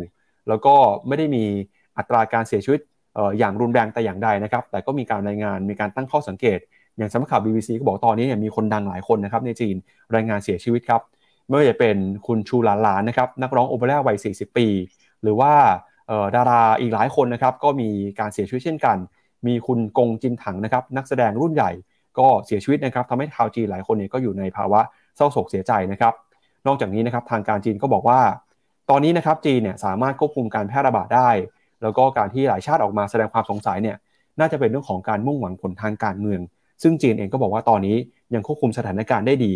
[0.48, 0.74] แล้วก็
[1.06, 1.44] ไม่ได้มี
[1.98, 2.80] อัตราการเสียชีวิต
[3.38, 6.58] อย่างรุนแรงแต่อย่างใดนะครับ แต่ก็มีการรายงานมีการตั้งข้อสังเกต
[6.98, 9.76] อย่างสำนักข่าว BBC ก็บอกตอนนี้เนี่ยมีคนดังหลายคนนะครับในจีน
[10.14, 11.00] รายงานเสียชีวิตครับ
[11.46, 14.66] ไม่ว่าจะเป็นคุณชูหลานหลานนะครับนักร้องโอเปร่าวัย 40 ปี
[15.22, 15.52] หรือว่า
[16.36, 17.88] ดาราอีกหลายคนนะครับก็มี
[18.20, 18.96] การเสียชีวิตเช่นกัน
[19.46, 21.70] มีคุณกงจินถังนะครับนักแสดงรุ่นใหญ่
[22.18, 24.80] ก็เสียชีวิตนะครับทำให้ชาวจีนหลายคนเนี่ยก็อยู่ในภาวะ
[25.16, 26.14] เศร้าโศกเสียใจนะครับ
[26.66, 28.20] นอกจากนี้นะครับทางการจีนก็บอกว่า
[28.90, 31.30] ตอนนี้นะครับจีนเนี่ยสามารถควบคุมการแพร่ระบาดได้
[31.82, 33.96] แล้วก็การที่หลายชาติออกมาแสดงความสงสัยเนี่ย
[34.40, 36.40] น่าจะเป็นเรื่องของการมุ่งหวังผลทางการเมือง
[36.82, 37.96] ซึ่งจีนเองก็บอกว่าตอนนี้
[38.34, 39.52] ยังควบคุมสถานการณ์ได้ดี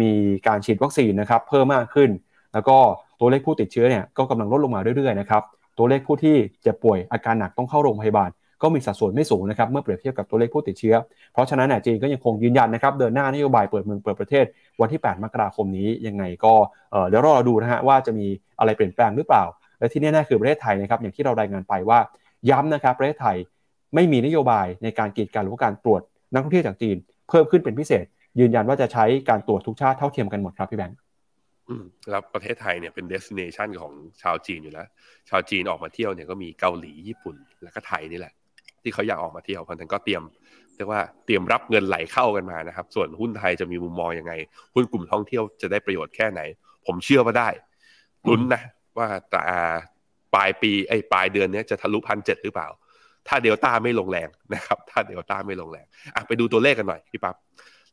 [0.00, 0.10] มี
[0.46, 2.10] การฉีดวัคซีนนะครับเพิ่มมากขึ้น
[2.52, 2.76] แล้วก็
[3.20, 5.42] ตัวเลขผู้ติดเชื้อเนี่ยก็กำลังลดลงมาเรื่อยๆนะครับ
[5.78, 8.30] ตัวเลขผู้ที่เจ็บป่วยอาการหนักต้องเข้าโรงพยาบาล
[8.62, 10.94] ก็มีสัดส่วนไม่สูงนะครับเมื่อเปรียบเทียบกับตัวเลขผู้ติดเชื้อ
[11.32, 14.44] เพราะฉะนั้นจีนก็ยังคงยืนยันนะครับเดินหน้านโยบายเปิดเมืองเปิดประเทศ
[14.80, 16.54] วันที่ 8 มกราคมนี้ยังไงก็
[17.08, 18.26] เดี๋ยวรอดูนะฮะว่าจะมี
[18.58, 19.44] อะไรเปลี่ยนแปลงหรือเปล่า
[19.78, 21.98] และที่แน่ๆคือประเทศไทยนะครับอย่างที่เรารายงานไปว่า
[22.50, 23.36] ย้ำนะครับประเทศไทย
[23.94, 26.02] ไม่มีนโยบายในการกีดกันหรือการตรวจ
[26.32, 26.96] นักท่องเที่ยวจากจีน
[27.28, 28.04] เพิ่มขึ้นเป็นพิเศษ
[28.40, 30.98] ยืนยันว่าจะใช้การตรวจทุกชาติเท่าเทียมกันหมดครับพี่แบงค์
[32.10, 33.92] แล้วประเทศไทยเนี่ยเป็นเดสติเนชันของ
[34.22, 34.86] ชาวจีนอยู่แล้ว
[35.28, 38.32] ชาวจีนออกมาเที่ยวเนี่ยก็มีเกาหลีญี่ปุ่น แล้วก็ไทยนี่แหละ
[38.82, 40.22] ที่เขาอยากออกมาเที่ยวเพราะฉะนั้นก็เตรียม
[40.76, 44.32] เรียกว่าเตรียมรับเงินไหลเข้ากันมานะครับ ส่วนหุ้นไทยจะมีมุมมองยังไง
[44.74, 46.40] หุ้นกลุ่มท่องเที่ยวจะได้ประโยชน์แค่ไหน
[46.86, 47.48] ผมเชื่อว่าได้
[48.28, 48.62] ลุ้นนะ
[48.98, 49.40] ว่าแต่
[50.34, 52.68] ปลายปีไอ้ปลายเดือนนี้จะทะลุพันเจ็ดหรือเปล่า
[53.28, 57.36] ถ้าเดลต้าไม่ลงแรงนะครับ ถ้าเดลต้าไม่ลงแรงอะไปดูตัวเลขกันหน่อยพี่ปั๊บ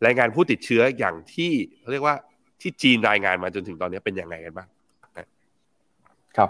[0.05, 1.51] รายงานผู้ติดเชื้ออย่างที่
[1.91, 2.15] เรียกว่า
[2.61, 4.67] ที่จีนรายงานมาจนถึงตอนนี้เป็นยังไงกันบ้าง
[6.37, 6.49] ครับ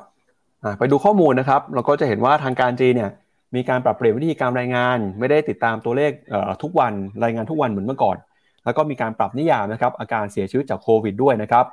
[0.79, 3.11] ไปดูข้อมูลนะครับ เราก็จะเห็นว่าทางการจีนเนี่ย
[3.55, 6.11] มีการปรับเปลี่ยนวิธีการรายงาน ไม่ได้ติดตามตัวเลข
[6.63, 6.93] ทุกวัน
[7.23, 8.17] รายงานทุกวันเหมือนเมื่อก่อน
[8.65, 11.65] แล้วก็มีการปรับนิยามนะครับอาการเสียชีวิตจากโควิดด้วยนะครับ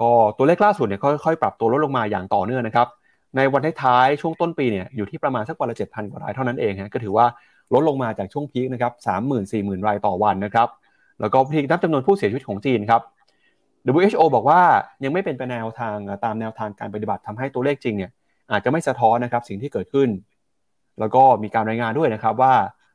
[0.00, 2.88] ก็ตัวเลขล่าสุดเนี่ยค่อยๆปรับตัวลดลงมาอย่างต่อเนื่องนะครับ
[3.36, 7.26] ในวันท้ายๆช่วงต้นปีเนี่ยอยู่ที่ประมาณสักวันละเจ็ดพันกว่ารายเท่านั้นเองฮะก็ถือว่า
[7.74, 10.68] ลดลงมาจากช่วงพีคนะครับสามหมื่นสี่หมื่นรายต่อวันนะครับ
[11.20, 13.02] แล้วก็พีคนับจำนวนผู้เสียชีวิตของจีนครับ
[13.94, 14.60] WHO บอกว่า
[15.04, 18.10] ยังไม่เป็นไปแนวทางตามแนวทางการปฏิบัติทำให้ตัวเลขจริงเนี่ย
[18.50, 20.08] อาจจะไม่สะท้อนนะครับสิ่งที่เกิดขึ้น
[21.00, 22.54] แล้วก็มีการรายงานด้วยนะครับว่า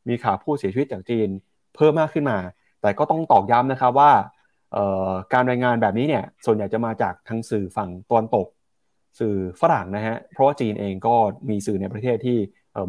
[0.09, 1.29] มีข่าวผู้เสียชีวิตจากจีน
[1.75, 2.37] เพิ่มมากขึ้นมา
[2.81, 4.11] แต่ก็ต้องตอกย้ำนะครับว่า
[5.33, 8.47] การรายงานแบบนี้เนี่ยส่วนใหญ่จะมาจากทางสื่อฝั่งตอนตก
[9.19, 11.15] สื่อฝรั่งนะฮะเพราะว่าจีนเองก็
[11.49, 12.37] มีสื่อในประเทศที่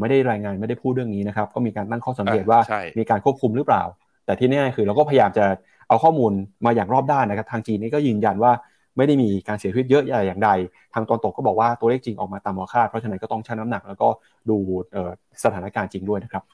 [0.01, 2.61] ไม่ได้รายงานไม่ได้พูดเรื่องนี้นะครับก็มีการตั้งข้อสังเกตว่า
[2.99, 3.83] มีการควบคุมหรือเปล่า
[4.25, 5.45] แต่ที่แน่คือเราก็พยายามจะ
[5.89, 6.33] เอาข้อมูล
[6.65, 8.53] มาอย่างรอบด้านนะครับ ทางจีนนี่ก็ยืนยันว่า
[8.97, 10.51] ไม่ได้มีการเสียชีวิตเยอะอย่างใด
[10.95, 14.09] ทางตอนตกก็บอกว่าตัวเลขจริงออกมาตามหัวคาด เพราะฉะนั้นก็ต้องชั่งน้ำหนัก แล้วก็
[14.51, 14.57] ดู
[15.45, 16.45] สถานการณ์จริงด้วยนะครับ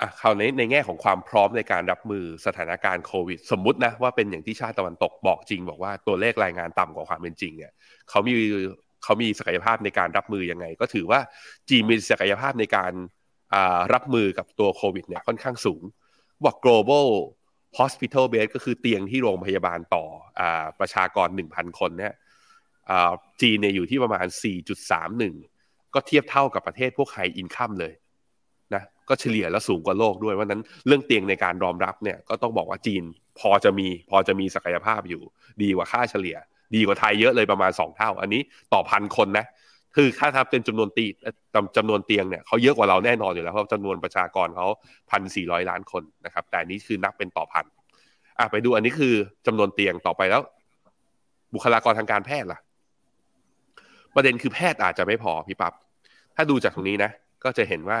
[0.00, 7.72] อะคราวนี้ในแง่ของความพร้อมในการรับมือสถานการณ์โควิด สมมตินะว่าเป็นอย่างที่ชาติตะวันตกบอกจริง บอกว่าตัวเลขรายงานต่ำกว่าความเป็นจริงเนี่ย
[8.10, 8.34] เขามี
[9.04, 11.20] เขามีศักยภาพในการรับมือยังไง ก็ถือว่า
[11.68, 12.92] จีนมีศักยภาพในการ
[13.94, 15.82] รับมือกับตัวโควิดเนี่ยค่อนข้างสูง
[16.44, 17.06] บอก global
[17.78, 20.04] hospital bed ก็คือเตียงที่โรงพยาบาลต่อ
[20.40, 20.42] อ
[20.80, 22.14] ประชากร 1,000 คนเนี่ย
[23.42, 24.26] จีนเนี่ยอยู่ที่ประมาณ
[25.10, 27.92] 4.31 ก็เทียบเท่ากับประเทศพวกไฮอินคัมเลย
[28.74, 33.02] นะก็เฉลี่ยแล้วสูงกว่าโลกด้วยว่านั้นเรื่องเตียงในการรองรับเนี่ยก็ต้องบอกว่าจีน
[33.40, 35.22] พอจะมีพอจะมีศักยภาพอยู่
[35.62, 36.36] ดีกว่าค่าเฉลี่ย
[36.74, 38.40] ดีกว่าไทยเยอะเลยประมาณ 2 เท่า อันนี้
[38.72, 39.46] ต่อพันคนนะ
[39.94, 41.06] คือถ้าทำเป็นจำนวนตี
[41.76, 44.66] จำนวนเตียงเนี่ยเขาเยอะกว่าเราแน่นอนอยู่แล้วเพราะจำนวนประชากรเขา
[45.10, 47.64] พันสี่ร้อยล้านคนนะครับ แต่นี้คือนับเป็นต่อพัน
[48.38, 49.14] อะไปดูอันนี้คือ
[49.46, 50.42] จำนวนเตียงต่อไปแล้ว
[51.54, 52.58] บุคลากรทางการแพทย์ล่ะ
[54.14, 55.72] ประเด็นคือแพทย์อาจจะไม่พอพี่ปับ๊บ
[56.36, 57.10] ถ้าดูจากตรงนี้นะ
[57.44, 58.00] ก็จะเห็นว่า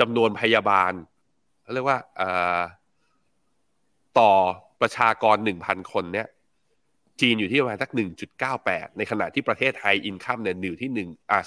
[0.00, 0.92] จำนวนพยาบาล
[1.74, 1.98] เรียกว่า
[4.18, 4.32] ต่อ
[4.80, 6.26] ประชากรหนึ่งพันคนเนี่ย
[7.22, 7.90] จีนอยู่ที่ประมาณสัก
[8.44, 11.42] 1.98 ในขณะที่ประเทศ high income เนี่ยอยู่ที่1อ่า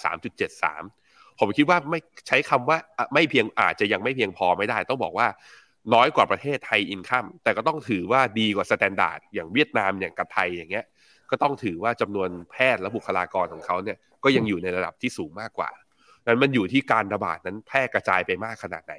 [0.68, 2.78] 3.73 ผมคิดว่าไม่ใช้คำว่า
[3.14, 5.28] ไม่เพียงอาจจะยังไม่เพียงพอไม่ได้ ต้องบอกว่า
[5.94, 10.86] น้อยกว่าประเทศ high income แต่ก็ต้องถือว่าดีกว่า standard อย่างเวียดนามอย่างกับไทยอย่างเงี้ย
[11.32, 15.70] ก็ต้องถือว่าจำนวนแพทย์และบุคลากรของเขาเนี่ยก็ยังอยู่ในระดับที่สูงมากกว่า
[16.26, 18.96] นั้นมันอยู่ที่การระบาดนั้นแพร่กระจายไปมากขนาดไหน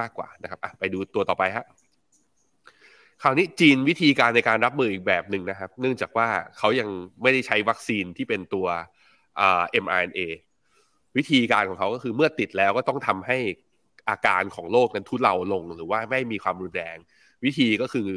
[0.00, 1.64] มากกว่านะครับไปดูตัวต่อไปฮะ
[3.22, 6.88] คราวนี้จีนวิธีการในการรับมืออีกแบบหนึ่งนะครับ เนื่องจากว่าเขายัง
[7.22, 8.66] ไม่ได้ใช้วัคซีนที่เป็นตัว
[9.84, 10.20] mRNA
[11.16, 13.38] วิธีการของเขาก็คือเมื่อติดแล้วก็ต้องทำให้
[14.08, 16.96] อาการของโรคนั้นทุเลาลง หรือว่าไม่มีความรุนแรง
[17.44, 18.08] วิธีก็คือ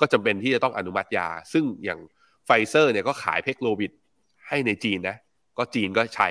[0.00, 2.00] ก็จำเป็นที่จะต้องอนุมัติยา ซึ่งอย่าง
[2.46, 3.92] ไฟเซอร์เนี่ยก็ขาย Paxlovid
[4.48, 5.16] ให้ในจีนนะ
[5.58, 6.28] ก็จีนก็ใช้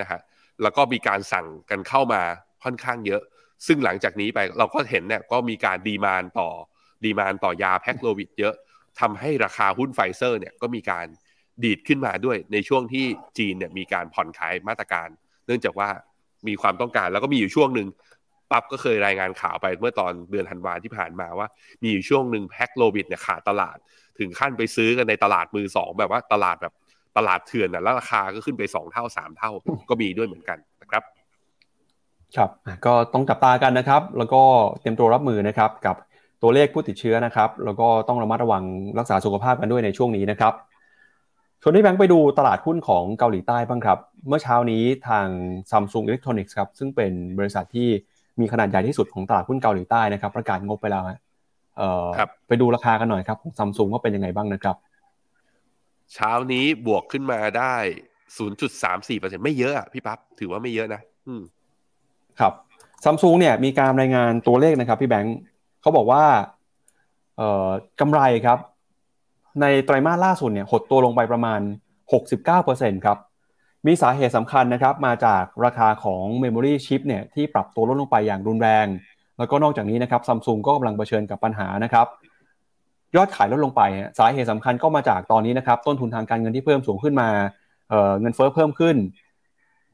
[0.00, 0.20] นะฮะ
[0.62, 2.22] แล้วก็มีการสั่งกันเข้ามา
[2.64, 3.22] ค่อนข้างเยอะ
[3.66, 6.50] ซึ่งหลังจากนี้ไปเราก็เห็นเนี่ยก็มีการ demand ต่อ
[7.04, 8.54] demand ต่อยา Paxlovid เยอะ
[9.00, 11.06] ทำให้ราคาหุ้นไฟเซอร์เนี่ยก็มีการ
[11.64, 13.04] ดีดขึ้นมาด้วยในช่วงที่
[13.38, 15.08] จีนเนี่ยมีการผ่อนคลายมาตรการ
[15.46, 15.88] เนื่องจากว่า
[16.48, 17.88] มีความต้องการแล้วก็มีอยู่ช่วงหนึ่ง
[18.50, 21.46] ปั๊บก็เคยรายงานข่าวไปเมื่อตอนเดือนธันวาที่ผ่านมาว่า
[21.82, 23.76] มีอยู่ช่วงหนึ่งแพ็กโลวิดเนี่ยขาดตลาด
[24.18, 26.74] ถึงขั้นไปซื้อกันในตลาดมือสองแบบว่าตลาดแบบ
[27.16, 29.50] ตลาดเถื่อนนะแล้วราคาก็ขึ้นไปสองเท่าสามเท่า
[29.90, 31.02] ก็มีด้วยเหมือนกันนะครับ
[32.36, 32.50] ครับ
[32.86, 34.42] ก็ต้องจับตากันนะครับ แล้วก็
[34.80, 35.96] เตรียมตัวรับมือนะครับกับ
[36.44, 38.64] ตัวเลขผู้ติดเชื้อนะครับ แล้วก็ต้องระมัดระวัง
[38.98, 40.54] รักษาสุขภาพกันด้วยในช่วงนี้นะครับ
[41.62, 45.26] ชวนให้แบงค์ไปดูตลาดหุ้นของเกาหลีใต้บ้างครับ เมื่อเช้านี้ทาง
[45.70, 47.88] Samsung Electronics ครับ ซึ่งเป็นบริษัทที่
[48.40, 51.02] มีขนาดใหญ่ที่สุดของตลาดหุ้นเกาหลีใต้นะครับ ประกาศงบไปแล้ว
[51.76, 54.76] เอ่อครับไปดูราคากันหน่อยครับของซัมซุงว่าเป็นยังไงบ้างนะครับ
[56.14, 57.74] เช้านี้บวกขึ้นมาได้
[58.40, 61.42] 0.34%ไม่เยอะอะพี่ปั๊บถือว่าไม่เยอะนะ อืม
[62.40, 62.52] ครับ
[63.04, 65.38] ซัมซุงเนี่ยมีการรายงานตัวเลขนะครับ พี่แบงค์
[65.84, 66.24] เขาบอกว่า
[67.36, 67.68] เอ่อ
[68.00, 68.58] กำไรครับ
[69.60, 71.60] ในไตรมาสล่าสุดเนี่ยหดตัวลงไปประมาณ
[72.32, 73.18] 69%ครับ
[73.86, 78.86] มีสาเหตุสำคัญนะครับมาจากราคาของ Memory Chip เนี่ยที่ปรับตัวลดลงไปอย่างรุนแรง
[79.38, 82.06] แล้วก็นอกจากนี้นะครับซัมซุงก็กำลังเผชิญกับปัญหานะครับ
[83.16, 83.82] ยอดขายลดลงไป
[84.18, 87.28] สาเหตุสำคัญก็มาจากตอนนี้นะครับต้นทุนทางการเงินที่เพิ่มสูงขึ้นมา
[87.90, 88.96] เเงินเฟ้อเพิ่มขึ้น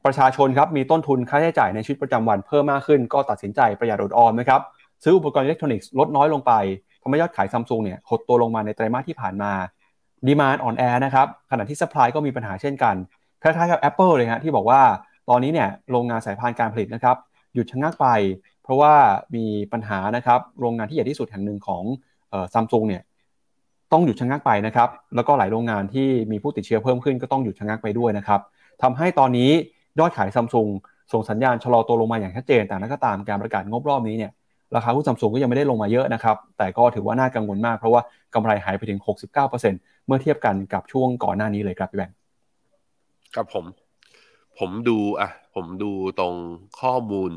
[0.05, 4.61] ประชาชนครับมีต้นทุนค่าใช้จ่ายในชีวิตประจำวันเพิ่มมากขึ้น ก็ตัดสินใจประหยัดอดออมนะครับ
[5.03, 6.53] ซื้ออุปกรณ์อิเล็กทรอนิกส์ลดน้อยลงไป
[7.01, 9.51] ทำให้ยอดขายซัมซุงเนี่ยหดตัวลงมาในไตรมาสที่ผ่านมา
[10.27, 12.95] ดีมานอ่อนแอนะครับขณะที่สป라이ก็มีปัญหาเช่นกัน
[13.43, 14.81] คล้ายๆกับ Apple เลยฮะที่บอกว่า
[15.29, 17.17] ตอนนี้เนี่ยโรงงานสายพานการผลิตนะครับ
[17.53, 18.07] หยุดชะงักไป
[18.63, 18.93] เพราะว่า
[19.35, 21.83] มีปัญหานะครับโรงงานที่ใหญ่ที่สุดแห่งหนึ่งของ
[22.53, 23.01] ซัมซุงเนี่ย
[23.91, 28.41] ต้องหยุดชะงักไปนะครับแล้วก็หลายโรงงานที่มีผู้ติดเชื้อเพิ่มขึ้นก็ต้องหยุดชะงักไปด้วยนะครับ
[28.81, 29.51] ทำให้ตอนนี้
[29.99, 30.67] ยอดขายซัมซุง
[31.13, 34.31] ส่งสัญญาณชะลอตัวลงมาอย่างชัดเจนแต่นั้นก็ตามการประกาศงบรอบนี้เนี่ย
[34.75, 38.01] ราคาหุ้นซัมซุงก็ยังไม่ได้ลงมาเยอะนะครับ แต่ก็ถือว่าน่ากังวลมากเพราะว่า
[38.33, 38.99] กำไรหายไปถึง
[39.47, 42.15] 69%เมื่อเทียบกันกับช่วงก่อนหน้านี้เลยครับพี่แบงค์
[43.35, 43.65] ครับผม
[44.59, 46.35] ผมดูอะ ผมดูตรง
[46.79, 47.31] ข้อมูล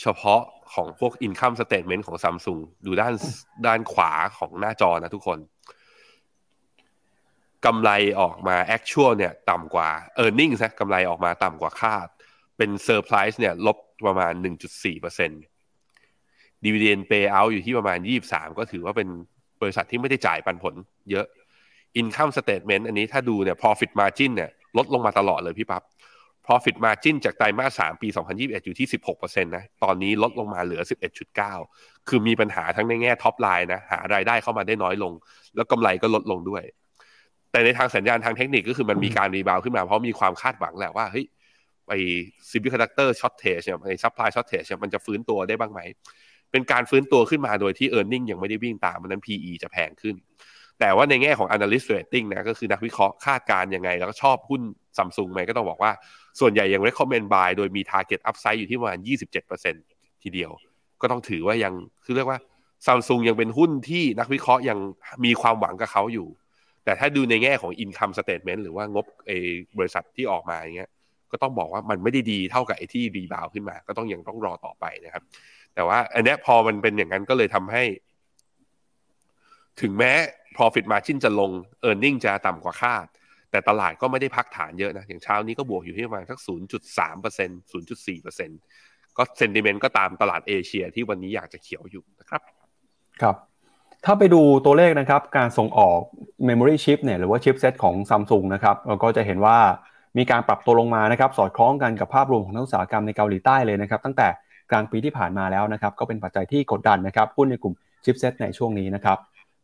[0.00, 0.42] เฉพาะ
[0.74, 3.12] ของพวก income statement ของ Samsung ดูด้าน
[3.66, 5.38] ด้านขวาของหน้าจอนะทุกคน
[7.66, 7.90] กำไร
[8.20, 9.88] ออกมา actual เนี่ยต่ำกว่า
[10.22, 12.06] earnings นะกำไรออกมาต่ำกว่าคาด
[12.56, 13.76] เป็น surprise เนี่ยลบ
[14.06, 14.32] ประมาณ
[14.92, 15.51] 1.4%
[16.64, 17.98] dividend payout อยู่ที่ประมาณ
[18.28, 19.08] 23 ก็ถือว่าเป็น
[19.60, 20.74] บริษัทที่ไม่ได้จ่ายปันผล
[21.10, 21.26] เยอะ
[22.00, 25.82] income statement อันนี้ถ้าดูเนี่ย profit margin เนี่ยลดลงมาตลอดเลยพี่ปั๊บ
[26.46, 30.82] profit margin จากไตรมาส3ปี 2021 อยู่ที่ 16%นะตอนนี้ลดลงมาเหลือ
[31.44, 35.12] 11.9 คือมีปัญหาทั้งในแง่ top line นะหารายได้เข้ามาได้น้อยลง
[35.56, 36.62] แล้วกำไรก็ลดลงด้วย
[37.52, 41.26] แต่ในทางสัญญาณทางเทคนิคก็คือมันมีการ rebound ขึ้นมาเพราะมีความคาดหวังแหละว่าเฮ้ย
[41.88, 41.94] ไอ
[42.50, 45.80] semiconductor shortage เนี่ยไอ supply shortage เนี่ยมันจะฟื้นตัวได้บ้างไหม
[46.52, 50.14] เป็นการฟื้นตัวขึ้นมาโดยที่ e a r n i n g ยังไม่ได้วิ่งตามมันนั้น PE จะแพงขึ้น
[50.80, 54.62] แต่ว่าในแง่ของ analyst rating นะก็คือนักวิเคราะห์คาดการณ์ยังไง แล้วก็ชอบหุ้น
[54.98, 55.92] ซัมซุงไหมก็ต้องบอกว่า
[56.40, 58.98] ส่วนใหญ่ยัง recommend buy โดยมี target upside อยู่ที่ประมาณ
[59.60, 60.50] 27%ทีเดียว
[61.00, 61.74] ก็ต้องถือว่ายัง
[62.04, 62.38] คือเรียกว่า
[62.86, 64.78] ซัมซุงยังเป็นหุ้นที่นักวิเคราะห์ยัง
[65.24, 66.28] มีความหวังกับเขาอยู่
[66.84, 69.32] แต่ถ้าดูในแง่ของ income statement หรือว่างบเอ
[69.78, 70.90] บริษัทที่ออกมาอย่างเงี้ย
[71.32, 75.22] ก็ต้องบอกว่ามันไม่ได้ดีเท่ากับไอ้ที่รีบาวขึ้นมา ก็ต้องยังต้องรอต่อไปนะครับ
[75.74, 77.84] แต่ว่า อันนี้พอมันเป็นอย่างนั้นก็เลยทำให้
[79.80, 80.12] ถึงแม้
[80.56, 81.50] profit margin จะลง
[81.88, 83.06] earning จะต่ำกว่าคาด
[83.50, 86.48] แต่ตลาดก็ไม่ได้พักฐานเยอะนะ อย่างเช้านี้ก็บวกอยู่ที่ประมาณสัก 0.3%
[87.72, 92.42] 0.4%ก็เซนติเมนต์ก็ตามตลาดเอเชียที่วันนี้อยากจะเขียวอยู่นะครับ
[93.22, 93.36] ครับ
[94.04, 95.98] ถ้าไปดูตัวเลขนะครับการส่งออก
[96.48, 99.58] Memory Chip เนี่ยหรือว่า Chipset ของ Samsung นะครับเราก็จะเห็นว่า
[100.18, 104.28] มีการปรับตัวลงมานะครับสอดคล้องกันกับภาพรวมของนักอุตสาหกรรมในเกาหลีใต้เลยนะครับตั้งแต่
[104.72, 109.18] กลางปีที่ผ่านมาแล้วนะครับ ก็เป็นปัจจัยที่กดดันนะครับหุ้นในกลุ่ม Chipset ในช่วงนี้นะครับ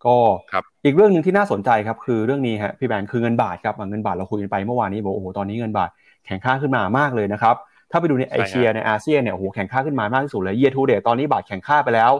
[0.04, 0.16] ก็
[0.52, 5.90] ครับอีกเรื่องหนึ่งที่น่าสนใจครับคือเรื่องนี้ฮะพี่แบงค์คือเงินบาทครับอะเงินบาทเราคุยกันไปเมื่อวานนี้บอกโอ้โหตอนนี้เงินบาท
[6.26, 7.56] แข็งค่าขึ้นมามากเลยนะครับ
[7.90, 12.12] ถ้าไปดูในเอเชียในอาเซียนเนี่ยโอ้โหแข็งค่าขึ้นมามากที่สุดเลยเย a r to date ตอนนี้บาทแข็งค่าไปแล้ว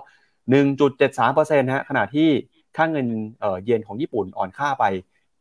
[0.62, 2.28] 1.73%ฮะขณะที่
[2.76, 3.06] ค่าเงิน
[3.40, 4.84] เอ่อเยนของญี่ปุ่นอ่อนค่าไป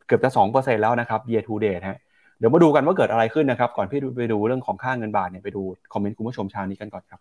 [0.08, 1.98] เกือบจะ2%แล้วนะครับ year to date ฮะ
[2.40, 5.62] เดี๋ยวมาดูกันว่าเกิดอะไรขึ้นนะครับ ก่อนพี่ไปดูเรื่องของค่าเงินบาทเนี่ยไปดู
[5.94, 7.20] คอมเมนต์คุณผู้ชมชานี้กันก่อนครับ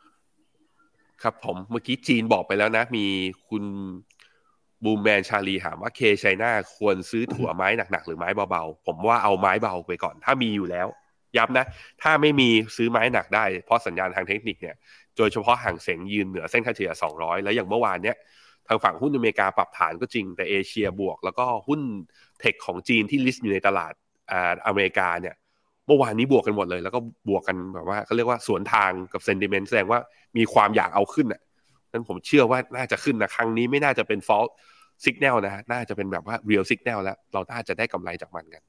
[1.23, 3.05] ครับผมเมื่อกี้จีนบอกไปแล้วนะ มี
[3.49, 3.64] คุณ
[4.85, 10.87] บูมแมนชาลีถามว่าเคชัยนาควรซื้อถั่วไม้หนักๆหรือไม้เบาๆ ผมว่าเอาไม้เบาไปก่อน ถ้ามีอยู่แล้ว
[11.37, 11.67] ย้ำนะ
[12.03, 14.77] ถ้าไม่มีซื้อไม้หนักได้ เพราะสัญญาณทางเทคนิคเนี่ย
[15.17, 18.17] โดยเฉพาะห่างเสงยืนเหนือเส้นค่าเฉลี่ย 200 แล้วอย่างเมื่อวานเนี้ย
[18.69, 21.81] ทางฝั่งหุ้นอเมริกาปรับฐานก็จริงแต่เอเชียบวก แล้วก็หุ้น
[22.41, 23.93] เทคของจีนที่ลิสต์อยู่ในตลาด
[24.31, 25.35] อ่าอเมริกาเนี่ย
[25.87, 30.01] เมื่อวานนี้บวกกันหมดเลย แล้วก็บวกกันแบบว่าเขาเรียกว่าสวนทางกับเซนติเมนต์แสดงว่า
[30.37, 31.41] มีความอยากเอาขึ้นอะ
[31.93, 34.53] นั้นผมเชื่อว่าน่าจะขึ้นนะครั้งนี้ไม่น่าจะเป็น false
[35.05, 38.62] signal นะฮะน่าจะเป็นแบบว่า real signal แล้ว เราน่าจะได้กำไรจากมันกัน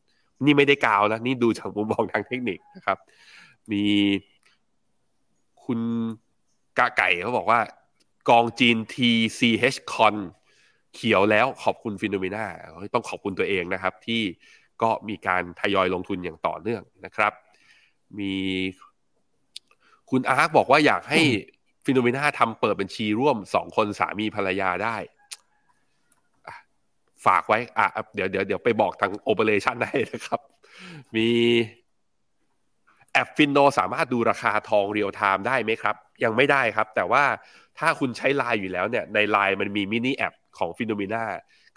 [0.45, 2.97] นี่ไม่ได้กาวนะนี่ดูจากมุมมองทางเทคนิคนะครับ
[3.72, 3.84] มี
[5.66, 5.80] คุณ
[6.78, 7.60] กะไก่เขาบอกว่า
[8.30, 10.16] กองจีน TCHCON
[10.95, 12.45] เขียวแล้วขอบคุณ FINNOMENA
[12.93, 14.22] ต้องขอบคุณตัวเองนะครับ ที่
[14.82, 17.34] ก็มีการทยอยลงทุนอย่างต่อเนื่องนะครับ
[18.20, 18.34] มี
[20.10, 21.22] คุณอาร์คบอกว่าอยากให้
[21.86, 24.96] FINNOMENA ทำเปิดบัญชีร่วมสองคนสามีภรรยาได้
[26.48, 26.56] อะ
[27.26, 30.40] ฝากไว้อะเดี๋ยวเดี๋ยวเดี๋ยวไปบอกทาง operation ได้นะครับ
[31.16, 31.30] มี
[33.12, 37.24] แอปฟินโนสามารถดูราคาทอง real time ได้ไหมครับ ยังไม่ได้ครับ แต่ว่า
[37.80, 41.24] ถ้าคุณใช้ไลน์อยู่แล้วเนี่ย ในไลน์มันมี mini app ของ FINNOMENA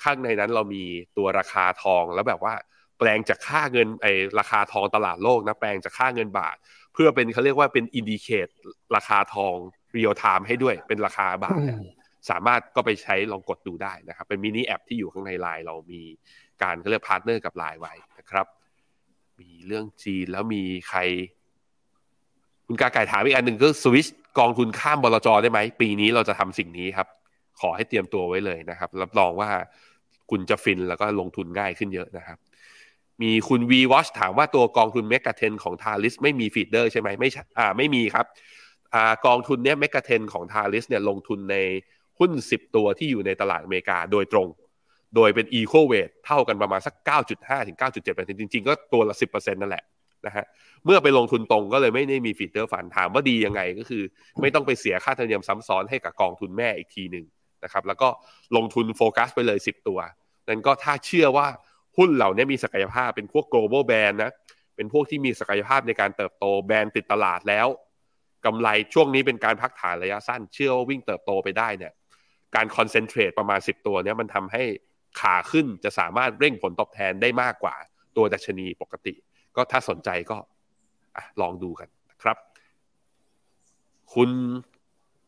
[0.03, 0.83] ข้างในนั้นเรามี
[1.17, 2.55] ตัวราคาทองแล้วแบบว่า
[3.01, 4.07] แปลงจากค่าเงินไอ
[4.39, 6.57] ราคาทองตลาดโลกนะแปลงจากค่าเงินบาท
[6.93, 8.49] เพื่อเป็นเขาเรียกว่าเป็น indicate
[8.97, 9.55] ราคาทอง
[9.93, 11.61] real time ให้ด้วยเป็นราคาบาท
[12.31, 16.03] สามารถก็ไปใช้ลองกดดูได้นะครับ เป็น mini app ที่อยู่ข้างในไลน์เรามี
[16.63, 18.47] การเขาเรียก partner กับไลน์ไว้นะครับ
[19.41, 21.01] มีเรื่องจีนแล้วมีใคร
[22.67, 24.07] คุณกาไก่ถามอีกอันหนึ่งก็สวิช
[24.39, 27.09] กองทุนข้ามบลจได้ไหม ปีนี้เราจะทำสิ่งนี้ครับ
[27.61, 29.51] ขอให้เตรียมตัวไว้เลยนะครับ รับรองว่า
[30.31, 32.39] คุณจะฟินแล้วก็ลงทุนง่ายขึ้นเยอะนะครับ
[33.23, 38.27] มีคุณ V Watch ถามว่าตัวกองทุน MEGA10 ของ Talis ไม่มี feeder ใช่ไหมไม่อ่าไม่มีครับ
[38.95, 41.57] อ่ากองทุนเนี้ย MEGA10 ของ Talis เนี่ยลงทุนใน
[42.19, 44.49] หุ้น 10 ตัวที่อยู่ในตลาดอเมริกาโดยตรง
[45.17, 46.95] โดยเป็น equal weight เท่ากันประมาณสัก
[47.31, 49.85] 9.5ถึง9.7%จริงๆ ก็ตัวละ 10%นั่นแหละ
[50.27, 50.45] นะฮะ
[50.85, 54.03] เมื่อไปลงทุนตรงก็เลยไม่ได้มี feeder fund ถามว่าดียังไงก็คือ
[54.41, 57.25] ไม่ต้องไปเสียค่าธรรมเนียมซ้ำซ้อนให้กับกองทุนแม่อีกทีหนึ่ง
[57.65, 58.09] นะครับแล้วก็
[58.57, 59.99] ลงทุนโฟกัสไปเลย 10 ตัว
[60.49, 61.47] นั้นก็ถ้าเชื่อว่า
[61.97, 64.33] หุ้นเหล่านี้มีศักยภาพเป็นพวก global brand นะ
[64.77, 67.67] เป็นพวกที่มีศักยภาพในการเติบโตแบรนด์ติดตลาดแล้ว
[68.45, 71.93] กำไรช่วงนี้เป็นการพักฐานระยะสั้น เชื่อว่าวิ่งเติบโตไปได้เนี่ย
[72.55, 74.63] การคอนเซนเทรตประมาณ 10 ตัวเนี้ยมันทำให้
[75.21, 77.75] ขาขึ้นจะสามารถเร่งผลตอบแทนได้มากกว่า
[78.17, 79.15] ตัวดัชนีปกติ
[79.57, 80.37] ก็ถ้าสนใจก็
[81.41, 82.37] ลองดูกันนะครับ
[84.15, 84.31] คุณ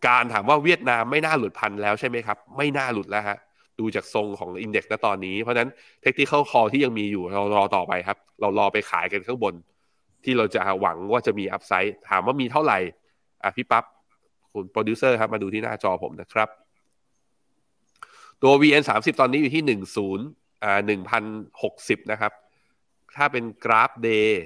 [0.06, 3.38] การถามว่าเวียดนามไม่น่าหลุดพันแล้วใช่ไหมครับ ไม่น่าหลุดแล้วฮะ
[3.82, 5.68] ดูจากทรงของอินเด็กซ์ณตอนนี้ เพราะนั้น
[6.02, 9.54] เทคนิคคอที่ยังมีอยู่เรารอต่อไปครับ เรารอไปขายกันข้างบน
[10.24, 12.78] ที่เราจะหวังว่าจะมี upside ถามว่ามีเท่าไหร่
[13.42, 13.84] อะพี่ปับ๊บ
[14.52, 16.48] คุณโปรดิวเซอร์ครับมาดูที่หน้าจอผมนะครับ
[18.42, 20.80] ตัว VN 30ตอนนี้อยู่ที่10อ่า
[21.44, 22.32] 1,060 นะครับ
[23.16, 24.44] ถ้าเป็นกราฟ day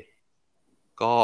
[1.03, 1.15] ก็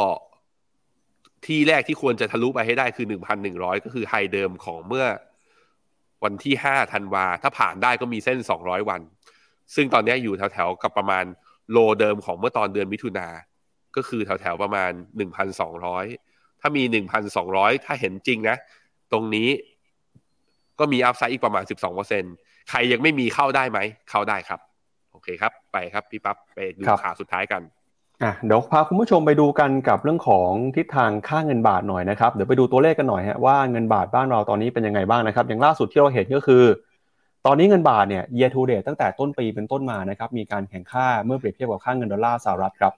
[1.45, 3.05] ที่แรกที่ควรจะทะลุไปให้ได้คือ
[3.45, 5.05] 1,100 ก็คือ high เดิมของเมื่อ
[6.23, 9.01] วันที่5ธันวาถ้าผ่านได้ก็มีเส้น 200 วัน
[9.75, 11.25] ซึ่งตอนนี้อยู่แถวๆกับประมาณ
[11.71, 13.27] โลเดิมของเมื่อตอนเดือนมิถุนา
[13.95, 14.91] ก็คือแถวๆประมาณ
[15.81, 16.83] 1,200 ถ้ามี
[17.35, 18.57] 1,200 ถ้าเห็นจริงนะ
[19.11, 19.49] ตรงนี้
[20.79, 21.63] ก็มีอัพไซด์อีกประมาณ
[22.11, 24.59] 12%ใครยังไม่มีเข้าได้ไหม เข้าได้ครับ
[25.11, 27.61] โอเคครับ ไปครับพี่ปั๊บไปดูข่าวสุดท้ายกัน
[28.23, 36.63] อะเดี๋ยวพาคุณผู้ชมไปดูกันกับเรื่องของทิศทางค่าเงินบาทหน่อยนะครับเดี๋ยวไปดูตัวเลขกันหน่อยฮะว่าเงินบาทบ้านเราตอนนี้เป็นยังไงบ้างนะครับ อย่างล่าสุดที่เราเห็นก็คือ
[37.45, 42.93] ตอนนี้เงินบาทเนี่ย year to date ตั้งแต่ต้นปีเป็นต้นมานะครับมีการแข่งค่าเมื่อเปรียบเทียบกับค่าเงินดอลลาร์สหรัฐครับ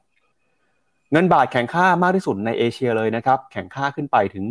[1.12, 4.44] เงินบาทแข่งค่ามากที่สุดในเอเชียเลยนะครับแข่งค่าขึ้นไปถึง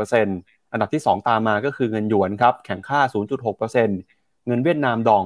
[0.00, 5.24] 1.7%อันดับที่ 2 ตามมาก็คือเงินหยวนครับแข่งค่า 0.6%เงินเวียดนามดอง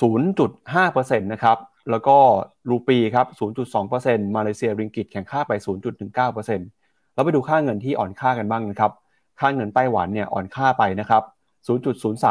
[0.00, 1.58] 0.5%นะครับ
[1.90, 2.16] แล้วก็
[2.70, 3.26] รูปีครับ
[3.82, 5.52] 0.2%มาเลเซียริงกิตแข่งค่าไป
[6.34, 8.92] 0.19%แล้วไปดูค่าเงินที่อ่อนค่ากันบ้างนะครับ
[9.40, 11.22] ค่าเงินไต้หวันเนี่ยอ่อนค่าไปนะครับ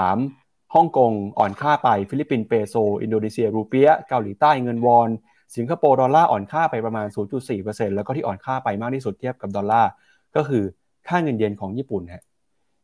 [0.03, 5.09] 0.03 ฮ่องกงอ่อนค่าไป ฟิลิปปินส์เปโซ อินโดนีเซียรูเปีย เกาหลีใต้เงินวอน
[5.55, 7.07] สิงคโปร์ดอลลาร์อ่อนค่าไปประมาณ
[7.51, 9.89] 0.4%แล้วก็ที่อ่อนค่าไปมากที่สุดเทียบกับดอลลาร์
[10.35, 10.63] ก็คือ
[11.07, 12.23] ค่าเงินเยนของญี่ปุ่นฮะ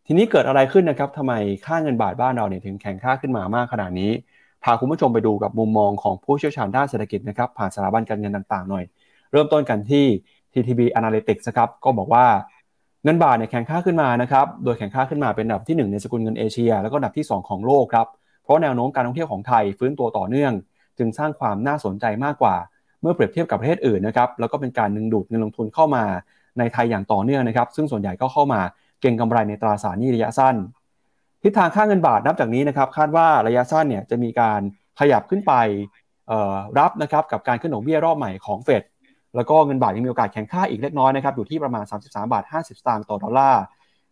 [0.07, 1.34] ทีนี้เกิดอะไรขึ้นนะครับทำไม
[1.65, 4.11] ค่าเงินบาทบ้านเราเนี่ยถึงแข็งค่าขึ้นมามากขนาดนี้
[4.64, 8.84] พาคุณผู้ชมไปดูกับมุมมองของผู้เชี่ยวชาญด้านเศรษฐกิจนะครับผ่านสถาบันการเงินต่างๆหน่อย
[9.32, 10.05] เริ่มต้นกันที่
[10.53, 12.26] TTB Analytics นะครับก็บอกว่า
[13.03, 18.07] เงินบาทเนี่ยแข็งค่าขึ้นมานะครับโดยแข็งค่าขึ้นมาเป็นอันดับที่ 1 ในสกุลเงินเอเชีย แล้วก็อันดับที่ 2 ของโลกครับ
[18.43, 20.53] เพราะแนวโน้มการท่องเที่ยวของไทยฟื้นตัวต่อเนื่อง
[20.97, 22.55] จึงสร้างความน่าสนใจมากกว่า
[23.01, 26.03] เมื่อเปรียบเทียบกับประเทศอื่นนะครับแล้วก็เป็นการดึงดูดเงินลงทุนเข้ามา
[26.60, 28.62] ในไทยอย่างต่อเนื่องนะครับซึ่งส่วนใหญ่ก็เข้ามา
[29.01, 30.55] เก็งกำไรในตราสารหนี้ระยะสั้น
[31.43, 34.61] ทิศทางค่าเงินบาทนับจากนี้นะครับคาดว่าระยะสั้นเนี่ยจะมีการ
[34.99, 35.53] ขยับขึ้นไป
[36.79, 38.83] รับนะครับกับการขึ้นดอกเบี้ยรอบใหม่ของเฟด
[39.35, 43.63] แล้วก็เงินบาทยังมีโอกาสแข็งค่าอีกเล็กน้อยนะครับอยู่ที่ประมาณ 33บาท50 สตางค์ต่อดอลลาร์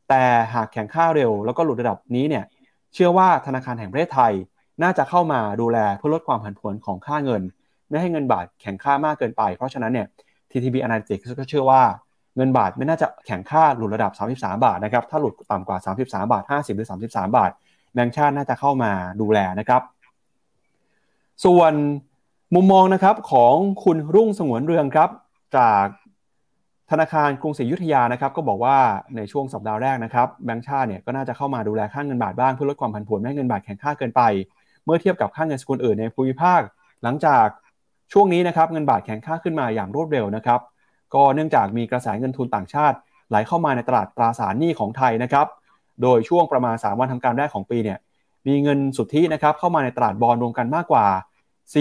[0.10, 0.24] แต่
[0.54, 2.44] หากแข็งค่าเร็ว แล้วก็หลุดระดับนี้เนี่ย
[2.94, 4.34] เชื่อว่าธนาคารแห่งประเทศไทย
[4.84, 7.42] น่าจะเข้ามาดูแลเพื่อลดความผันผวนของค่าเงิน
[7.90, 10.08] ไม่ให้เงินบาทแข็งค่ามากเกินไป เพราะฉะนั้นเนี่ย
[10.52, 11.82] TTB Analytics ก็เชื่อว่า
[12.38, 17.52] เงินบาทไม่น่าจะแข็งค่าหลุดระดับ 33 บาทนะครับ ถ้าหลุดต่ำกว่า 33 บาท 50 หรือ 33 บาท
[17.94, 19.82] แบงก์ชาติน่าจะเข้ามาดูแลนะครับ
[21.46, 21.74] ส่วน
[22.56, 25.10] มุมมองนะครับของคุณรุ่งสงวนเรืองครับ
[25.58, 25.86] จาก
[26.92, 28.78] ธนาคารกรุงศรีอยุธยานะครับ ก็บอกว่า
[29.16, 34.22] ในช่วงสัปดาห์แรกนะครับแบงก์ชาติเนี่ยก็น่าจะเข้ามาดูแลค่าเงินบาทบ้างเพื่อลดความผันผวนไม่ให้เงินบาทแข็งค่าเกินไป
[34.86, 36.62] เมื่อเทียบกับค่าเงินสกุลอื่นในภูมิภาค
[37.04, 37.46] หลังจาก
[38.14, 40.60] ช่วงนี้นะครับเงินบาทแข็งค่าขึ้นมาอย่างรวดเร็วนะครับ
[41.14, 42.98] ก็เนื่องจากมีกระแสเงินทุนต่างชาติ
[43.30, 45.48] ไหลเข้ามาในตลาดตราสารหนี้ของไทยนะครับ
[46.02, 47.98] โดยช่วงประมาณ 3 วันทำการแรกของปีเนี่ย
[48.48, 51.06] มีเงินสุทธินะครับเข้ามาในตลาดบอลรวมกันมากกว่า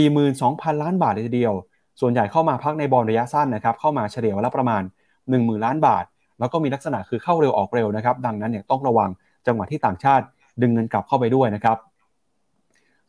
[0.05, 1.55] 42,000 ล้านบาทเลยทีเดียว
[2.01, 4.83] ส่วนใหญ่เข้ามาพักในบอลระยะสั้นนะครับ เข้ามาเฉลี่ยวันละประมาณ
[5.15, 6.05] 1 0,000 ล้านบาท
[6.39, 9.11] แล้วก็มีลักษณะคือเข้าเร็วออกเร็วนะครับ ดังนั้นเนี่ยต้องระวัง
[9.47, 10.25] จังหวะที่ต่างชาติ
[10.63, 11.77] ดึงเงินกลับเข้าไปด้วยนะครับ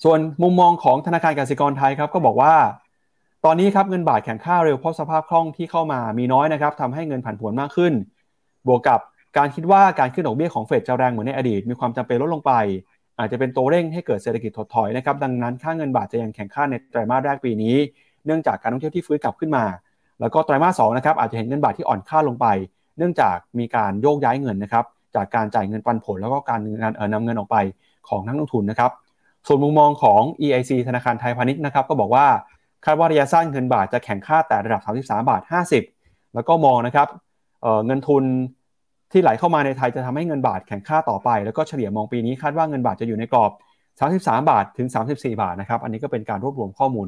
[0.03, 2.53] ส่วนมุมมองของธนาคารกสิกรไทยครับก็บอกว่า
[3.45, 7.93] ตอนนี้ครับเงินบาทแข็งค่าเร็วเพราะสภาพคล่องที่เข้ามามีน้อยนะครับทำให้เงินผันผวนมากขึ้น
[8.67, 8.99] บวกกับ
[9.37, 12.53] การคิดว่าการขึ้นดอกเบี้ยของเฟดจะแรงเหมือนในอดีต มีความจำเป็นลดลงไป
[13.19, 17.75] อาจจะเป็นตัวเร่งให้เกิดเศรษฐกิจถดถอยนะครับดังนั้นค่าเงินบาทจะยังแข็งค่าในไตรมาสแรกปีนี้
[18.25, 19.65] เนื่องจากการท่องเที่ยวที่ฟื้นกลับขึ้นมา
[20.19, 22.47] แล้วก็ไตรมาสสองนะครับอาจจะเห็นเงินบาทที่อ่อนค่าลงไป
[22.97, 24.85] เนื่องจากมีการโยกย้ายเงินนะครับ
[25.15, 26.59] จากการจ่ายเงินปันผลแล้วก็การ
[27.13, 27.57] นำเงินออกไป
[28.09, 28.91] ของนักลงทุนนะครับ
[29.47, 32.25] ส่วนมุมมองของ EIC ธนาคารไทยพาณิชย์นะครับก็บอกว่า
[32.89, 35.41] คาดว่าระยะสั้นเงินบาทจะแข็งค่าแต่ระดับ 33 บาท
[35.87, 37.07] 50 แล้วก็มองนะครับ
[37.61, 38.23] เเงินทุน
[39.11, 43.51] ที่ไหลเข้ามาในไทยจะทำให้เงินบาทแข็งค่าต่อไป แล้วก็เฉลี่ยมองปีนี้คาดว่าเงินบาทจะอยู่ในกรอบ
[43.99, 47.07] 33 บาทถึง 34 บาทนะครับ อันนี้ก็เป็นการรวบรวมข้อมูล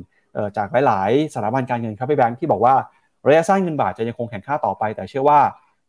[0.57, 2.73] จากหลาย ๆ สถาบันการเงินครับพี่แบงค์ที่บอกว่า
[3.27, 5.39] ระยะสั้นเงินบาทจะยังคงแข็งค่าต่อไป แต่เชื่อว่า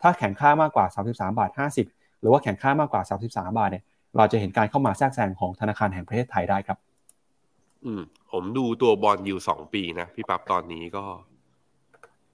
[0.03, 1.51] ถ้าแข็งค่ามากกว่า 33 บาท
[1.87, 3.85] 50 หรือว่าแข็งค่ามากกว่า 33 บาทเนี่ย
[4.17, 6.79] เราจะเห็นการเข้ามาแทรกแซงของธนาคารแห่งประเทศไทยได้ครับ
[7.85, 11.05] อืม ผมดูตัวบอลยูสองปีนะ พี่ปั๊บตอนนี้ก็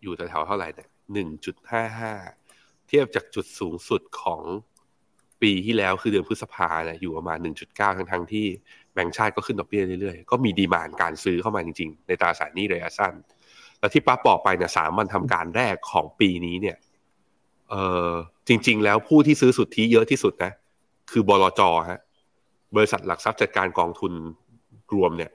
[0.03, 2.13] อยู่แถวเท่าไหร่เนี่ยหนึ่งจุดห้าห้า
[2.89, 4.43] เทียบจากจุดสูงสุดของ
[5.43, 7.39] ปีที่แล้วคือเดือนพฤษภาเนี่ยอยู่ประมาณ
[7.69, 8.47] 1.9 ทั้งทั้งที่
[8.93, 13.15] แบงก์ชาติก็ขึ้นดอกเบี้ยเรื่อยๆ ก็มีดีมานการซื้อเข้ามาจริงๆ ในตราสารหนี้ระยะสั้น
[13.79, 16.77] แล้วที่ป้าบอกไปเนี่ยสามวันทำการแรกของปีนี้เนี่ย
[17.71, 17.75] เอ
[18.11, 18.13] อ
[18.49, 20.53] จริง ๆ แล้วผู้ที่ซื้อสุทธิเยอะที่สุดนะ
[21.11, 22.01] คือบลจฮะ
[22.77, 24.13] บริษัทหลักทรัพย์จัดการกองทุน
[24.95, 25.31] รวมเนี่ย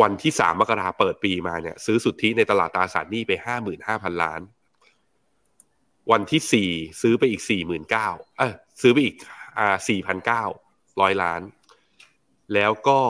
[0.00, 4.40] วันที่สามมกราเปิดปีมาเนี่ย ซื้อสุทธิในตลาดตราสารหนี้ไปห้าหมื่นห้าพันล้าน
[6.10, 6.70] วันที่สี่
[7.00, 9.14] ซื้อไปอีกสี่หมื่นเก้าเออซื้อไปอีก
[9.58, 10.44] อ่าสี่พันเก้า
[11.00, 11.40] ร้อยล้าน
[12.54, 13.00] แล้วก็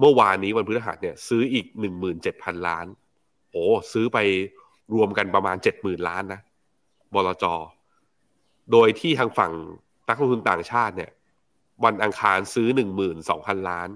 [0.00, 2.86] เมื่อวานนี้วันพฤหัสเนี่ย ซื้ออีกหนึ่งหมื่นเจ็ดพันล้าน
[3.50, 4.18] โอ้ซื้อไป
[4.94, 6.40] รวมกันประมาณเจ็ดหมื่นล้านนะ
[7.14, 7.44] บลจ
[8.72, 9.52] โดยที่ทางฝั่ง
[10.08, 11.10] นักลงทุนต่างชาติเนี่ย
[11.84, 13.88] วันอังคารซื้อหนึ่งหมื่นสองพันล้าน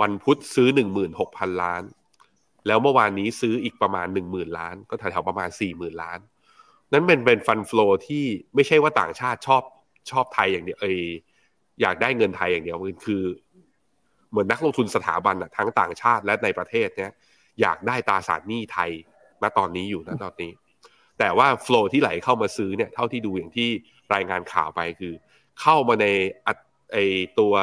[0.00, 1.82] วันพุธซื้อหนึ่งหมื่นหกพันล้าน
[2.66, 6.18] แล้วเมื่อวานนี้ซื้ออีกประมาณหนึ่งหมื่นล้าน ก็แถวๆประมาณสี่หมื่นล้าน
[6.92, 8.24] นั้นเป็นเป็นฟันฟลูที่
[8.54, 9.62] ไม่ใช่ว่าต่างชาติชอบ
[10.10, 11.06] ชอบไทยอย่างเดียวเออ
[11.80, 13.22] อยากได้เงินไทยอย่างเดียวมันคือ
[14.30, 17.10] เหมือนนักลงทุนสถาบันอะทั้งต่างชาติและในประเทศเนี่ย
[17.60, 18.90] อยากได้ตราสารหนี้ไทย
[19.42, 20.52] ณตอนนี้อยู่ณตอนนี้
[21.18, 23.68] แต่ว่าฟลูที่ไหลเข้ามาซื้อเนี่ยเท่าที่ดูอย่างที่
[24.14, 25.12] รายงานข่าวไปคือ
[25.60, 26.06] เข้ามาใน
[26.46, 26.52] อั
[26.92, 26.96] ไอ
[27.38, 27.54] ตัว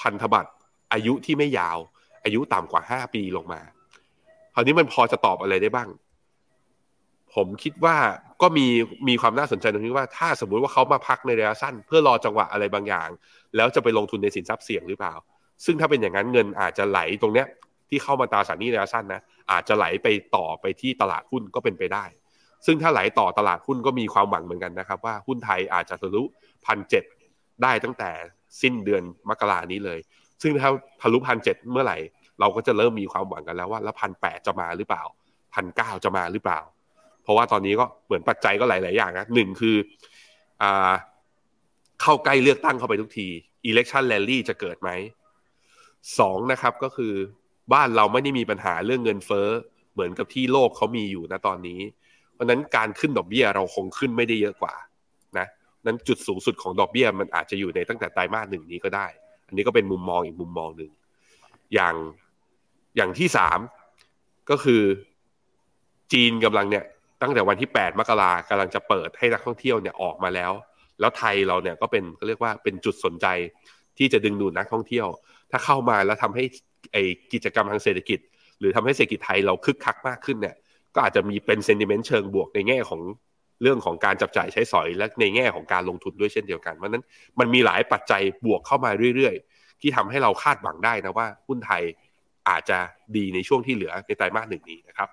[0.00, 0.50] พันธบัตร
[0.92, 1.78] อายุที่ไม่ยาว
[2.24, 3.60] อายุต่ำกว่าห้าปีลงมา
[4.54, 5.88] คราวนี้มันพอจะตอบอะไรได้บ้าง
[7.34, 7.96] ผมคิดว่า
[8.42, 8.66] ก็มี
[9.08, 13.08] มีความน่าสนใจตรงนี้ว่า ถ้าสมมุติว่าเขามาพักในระยะสั้น เพื่อรอจังหวะอะไรบางอย่าง
[13.56, 15.14] แล้วจะไปลงทุนในสินทรัพย์เสี่ยงหรือเปล่า
[15.64, 17.46] ซึ่งถ้าเป็นอย่างนั้นเงินอาจจะไหลตรงเนี้ย
[17.88, 19.20] ที่เข้ามาตราสารนี้ระยะสั้นนะ
[19.52, 22.04] อาจจะไหลไปต่อไปที่ตลาดหุ้นก็เป็นไปได้
[22.66, 26.22] ซึ่งถ้าไหลต่อตลาดหุ้นก็มีความหวังเหมือนกันนะครับ ว่าหุ้นไทยอาจจะทะลุ
[26.66, 27.04] พันเจ็ด
[27.62, 28.10] ได้ตั้งแต่
[28.62, 29.98] สิ้นเดือนมกรานี้เลย
[30.42, 30.70] ซึ่งถ้า
[31.00, 31.98] ทะลุพันเจ็ดเมื่อไหร่
[32.40, 35.02] เราก็จะเริ่มมีความหวังกันแล้วว่าแล้วพันแปดจะมาหรือเปล่า
[35.54, 36.60] พันเก้าจะมาหรือเปล่า
[37.22, 39.76] เพราะว่าตอนนี้ก็เหมือนปัจจัยก็หลาย ๆ อย่างนะหนึ่งคือ
[40.62, 40.92] อ่า
[42.02, 43.28] เข้าใกล้เลือกตั้งเข้าไปทุกที
[43.68, 44.90] election rally จะเกิดไหม
[46.18, 47.14] สองนะครับก็คือ
[47.72, 49.48] บ้านเราไม่ได้มีปัญหาเรื่องเงินเฟ้อ
[49.92, 51.80] เหมือนกับที่โลกเขามีอยู่นะตอนนี้
[52.34, 54.74] เพราะนั้นการขึ้นดอกเบี้ยเราคงขึ้นไม่ได้เยอะกว่า
[55.38, 55.46] นะ
[55.86, 59.06] นั้นจุดสูงสุดของดอกเบี้ยมันอาจจะอยู่ในตั้งแต่ไตรมาสหนึ่งนี้ก็ได้
[59.50, 60.90] อันนี้ก็เป็นมุมมองอีกมุมมองหนึ่ง
[61.74, 61.94] อย่าง
[62.96, 63.58] อย่างที่สาม
[64.50, 64.82] ก็คือ
[66.12, 66.84] จีนกำลังเนี่ย
[67.22, 70.52] ตั้งแต่วันที่แปดมกรากำลังจะเปิดให้นักท่องเที่ยวเนี่ยออกมาแล้ว
[71.00, 73.26] แล้วไทยเราเนี่ยก็เป็นก็เรียกว่าเป็นจุดสนใจ
[73.98, 75.06] ที่จะดึงดูดนักท่องเที่ยว
[75.50, 76.44] ถ้าเข้ามาแล้วทำให้
[76.92, 76.96] ไอ
[77.32, 78.18] กิจกรรมทางเศรษฐกิจ
[78.58, 80.56] หรือทำให้เศรษฐกิจไทยเราคึกคักมากขึ้นเนี่ย
[80.94, 83.00] ก็อาจจะมีเป็นเซนดิเมนต์เชิงบวกในแง่ของ
[83.62, 87.04] เรื่องของการจับจ่ายใช้สอยและในแง่ของการลงทุนด้วยเช่นเดียวกันเพราะนั้น
[87.38, 91.82] มันมีหลายปัจจัยบวกเข้ามาเรื่อยๆ ที่ทำให้เราคาดหวังได้นะว่าหุ้นไทย
[92.48, 92.78] อาจจะ
[93.16, 95.08] ดีในช่วงที่เหลือในไตรมาสหนึ่งนี้นะครับ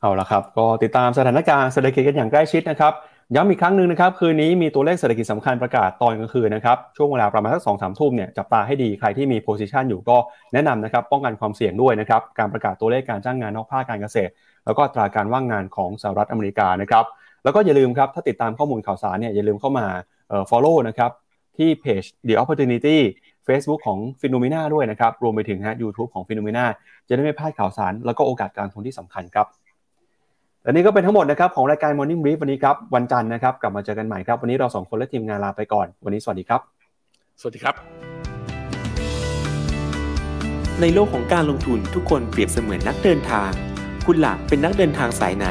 [0.00, 2.92] เอาละครับ ก็ติดตามสถานการณ์เศรษฐกิจกันอย่างใกล้ชิดนะครับ
[3.34, 10.16] ย้ำอีกครั้งหนึ่งนะครับคืนนี้มีตัวเลขเศรษฐกิจสำคัญประกาศตอนกลางคืนนะครับช่วงเวลาประมาณสักสองสามทุ่มเนี่ยจับตาให้ดีใครที่มีโพซิชันอยู่ก็
[10.52, 14.32] แนะนำนะครับป้องกันความเสี่ยงด้วยนะครับการประกาศตัวเลขการจ้างงานนอกภาคการเกษตร
[14.66, 17.04] แล้วก็ตราการว่างงานของสหรัฐอเมริกานะครับ
[17.44, 19.86] แล้วก็อย่าลืมครับถ้าติดตามข้อมูลข่าวสารเนี่ยอย่าลืมเข้ามา
[20.28, 21.10] เอ่อ follow นะครับ
[21.56, 22.98] ที่เพจ The Opportunity
[23.46, 26.22] Facebook ของ p h e n o m e n a ด้วยนะครับ รวมไปถึงฮะ YouTube ของ
[26.26, 26.64] p h e n o m e n a
[27.08, 29.46] จะได้ไม่พลาดข่าวสาร แล้วก็โอกาสการลงทุนที่สำคัญครับ
[30.62, 36.60] และนี่ก็เป็นทั้งหมดนะครับของรายการ Morning Brief วันนี้ครับ วันจันทร์นะครับ กลับมาเจอกันใหม่ครับ วันนี้เราสองคนและทีมงานลาไปก่อน วันนี้สวัสดีครับ
[37.40, 37.74] สวัสดีครับ
[40.80, 43.50] ในโลกของการลงทุนทุกคนเปรียบเสมือนนักเดินทาง
[44.06, 45.46] คุณหลักเป็นนักเดินทางสายไหน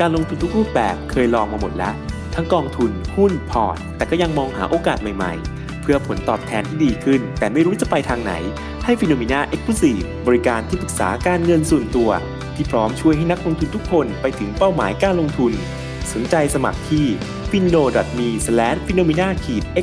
[0.00, 1.94] การลงทุนทุกรูปแบบเคยลองมาหมดแล้ว
[2.34, 8.32] ทั้งกองทุนหุ้นพอร์ต แต่ก็ยังมองหาโอกาสใหม่ๆ เพื่อผลตอบแทนที่ดีขึ้น แต่ไม่รู้จะไปทางไหน
[8.84, 12.10] ให้ Finnomena Exclusive บริการที่ปรึกษาการเงินส่วนตัว
[12.54, 15.52] ที่พร้อมช่วยให้นักลงทุนทุกคนไปถึงเป้าหมายการลงทุน
[16.12, 17.06] สนใจสมัครที่
[17.50, 17.82] f i n o
[18.18, 18.28] m e
[18.86, 19.32] f i n o m i n a e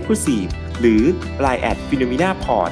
[0.02, 1.02] x c l u s i v e หรือ
[1.44, 2.72] line at f i n o m i n a p o r t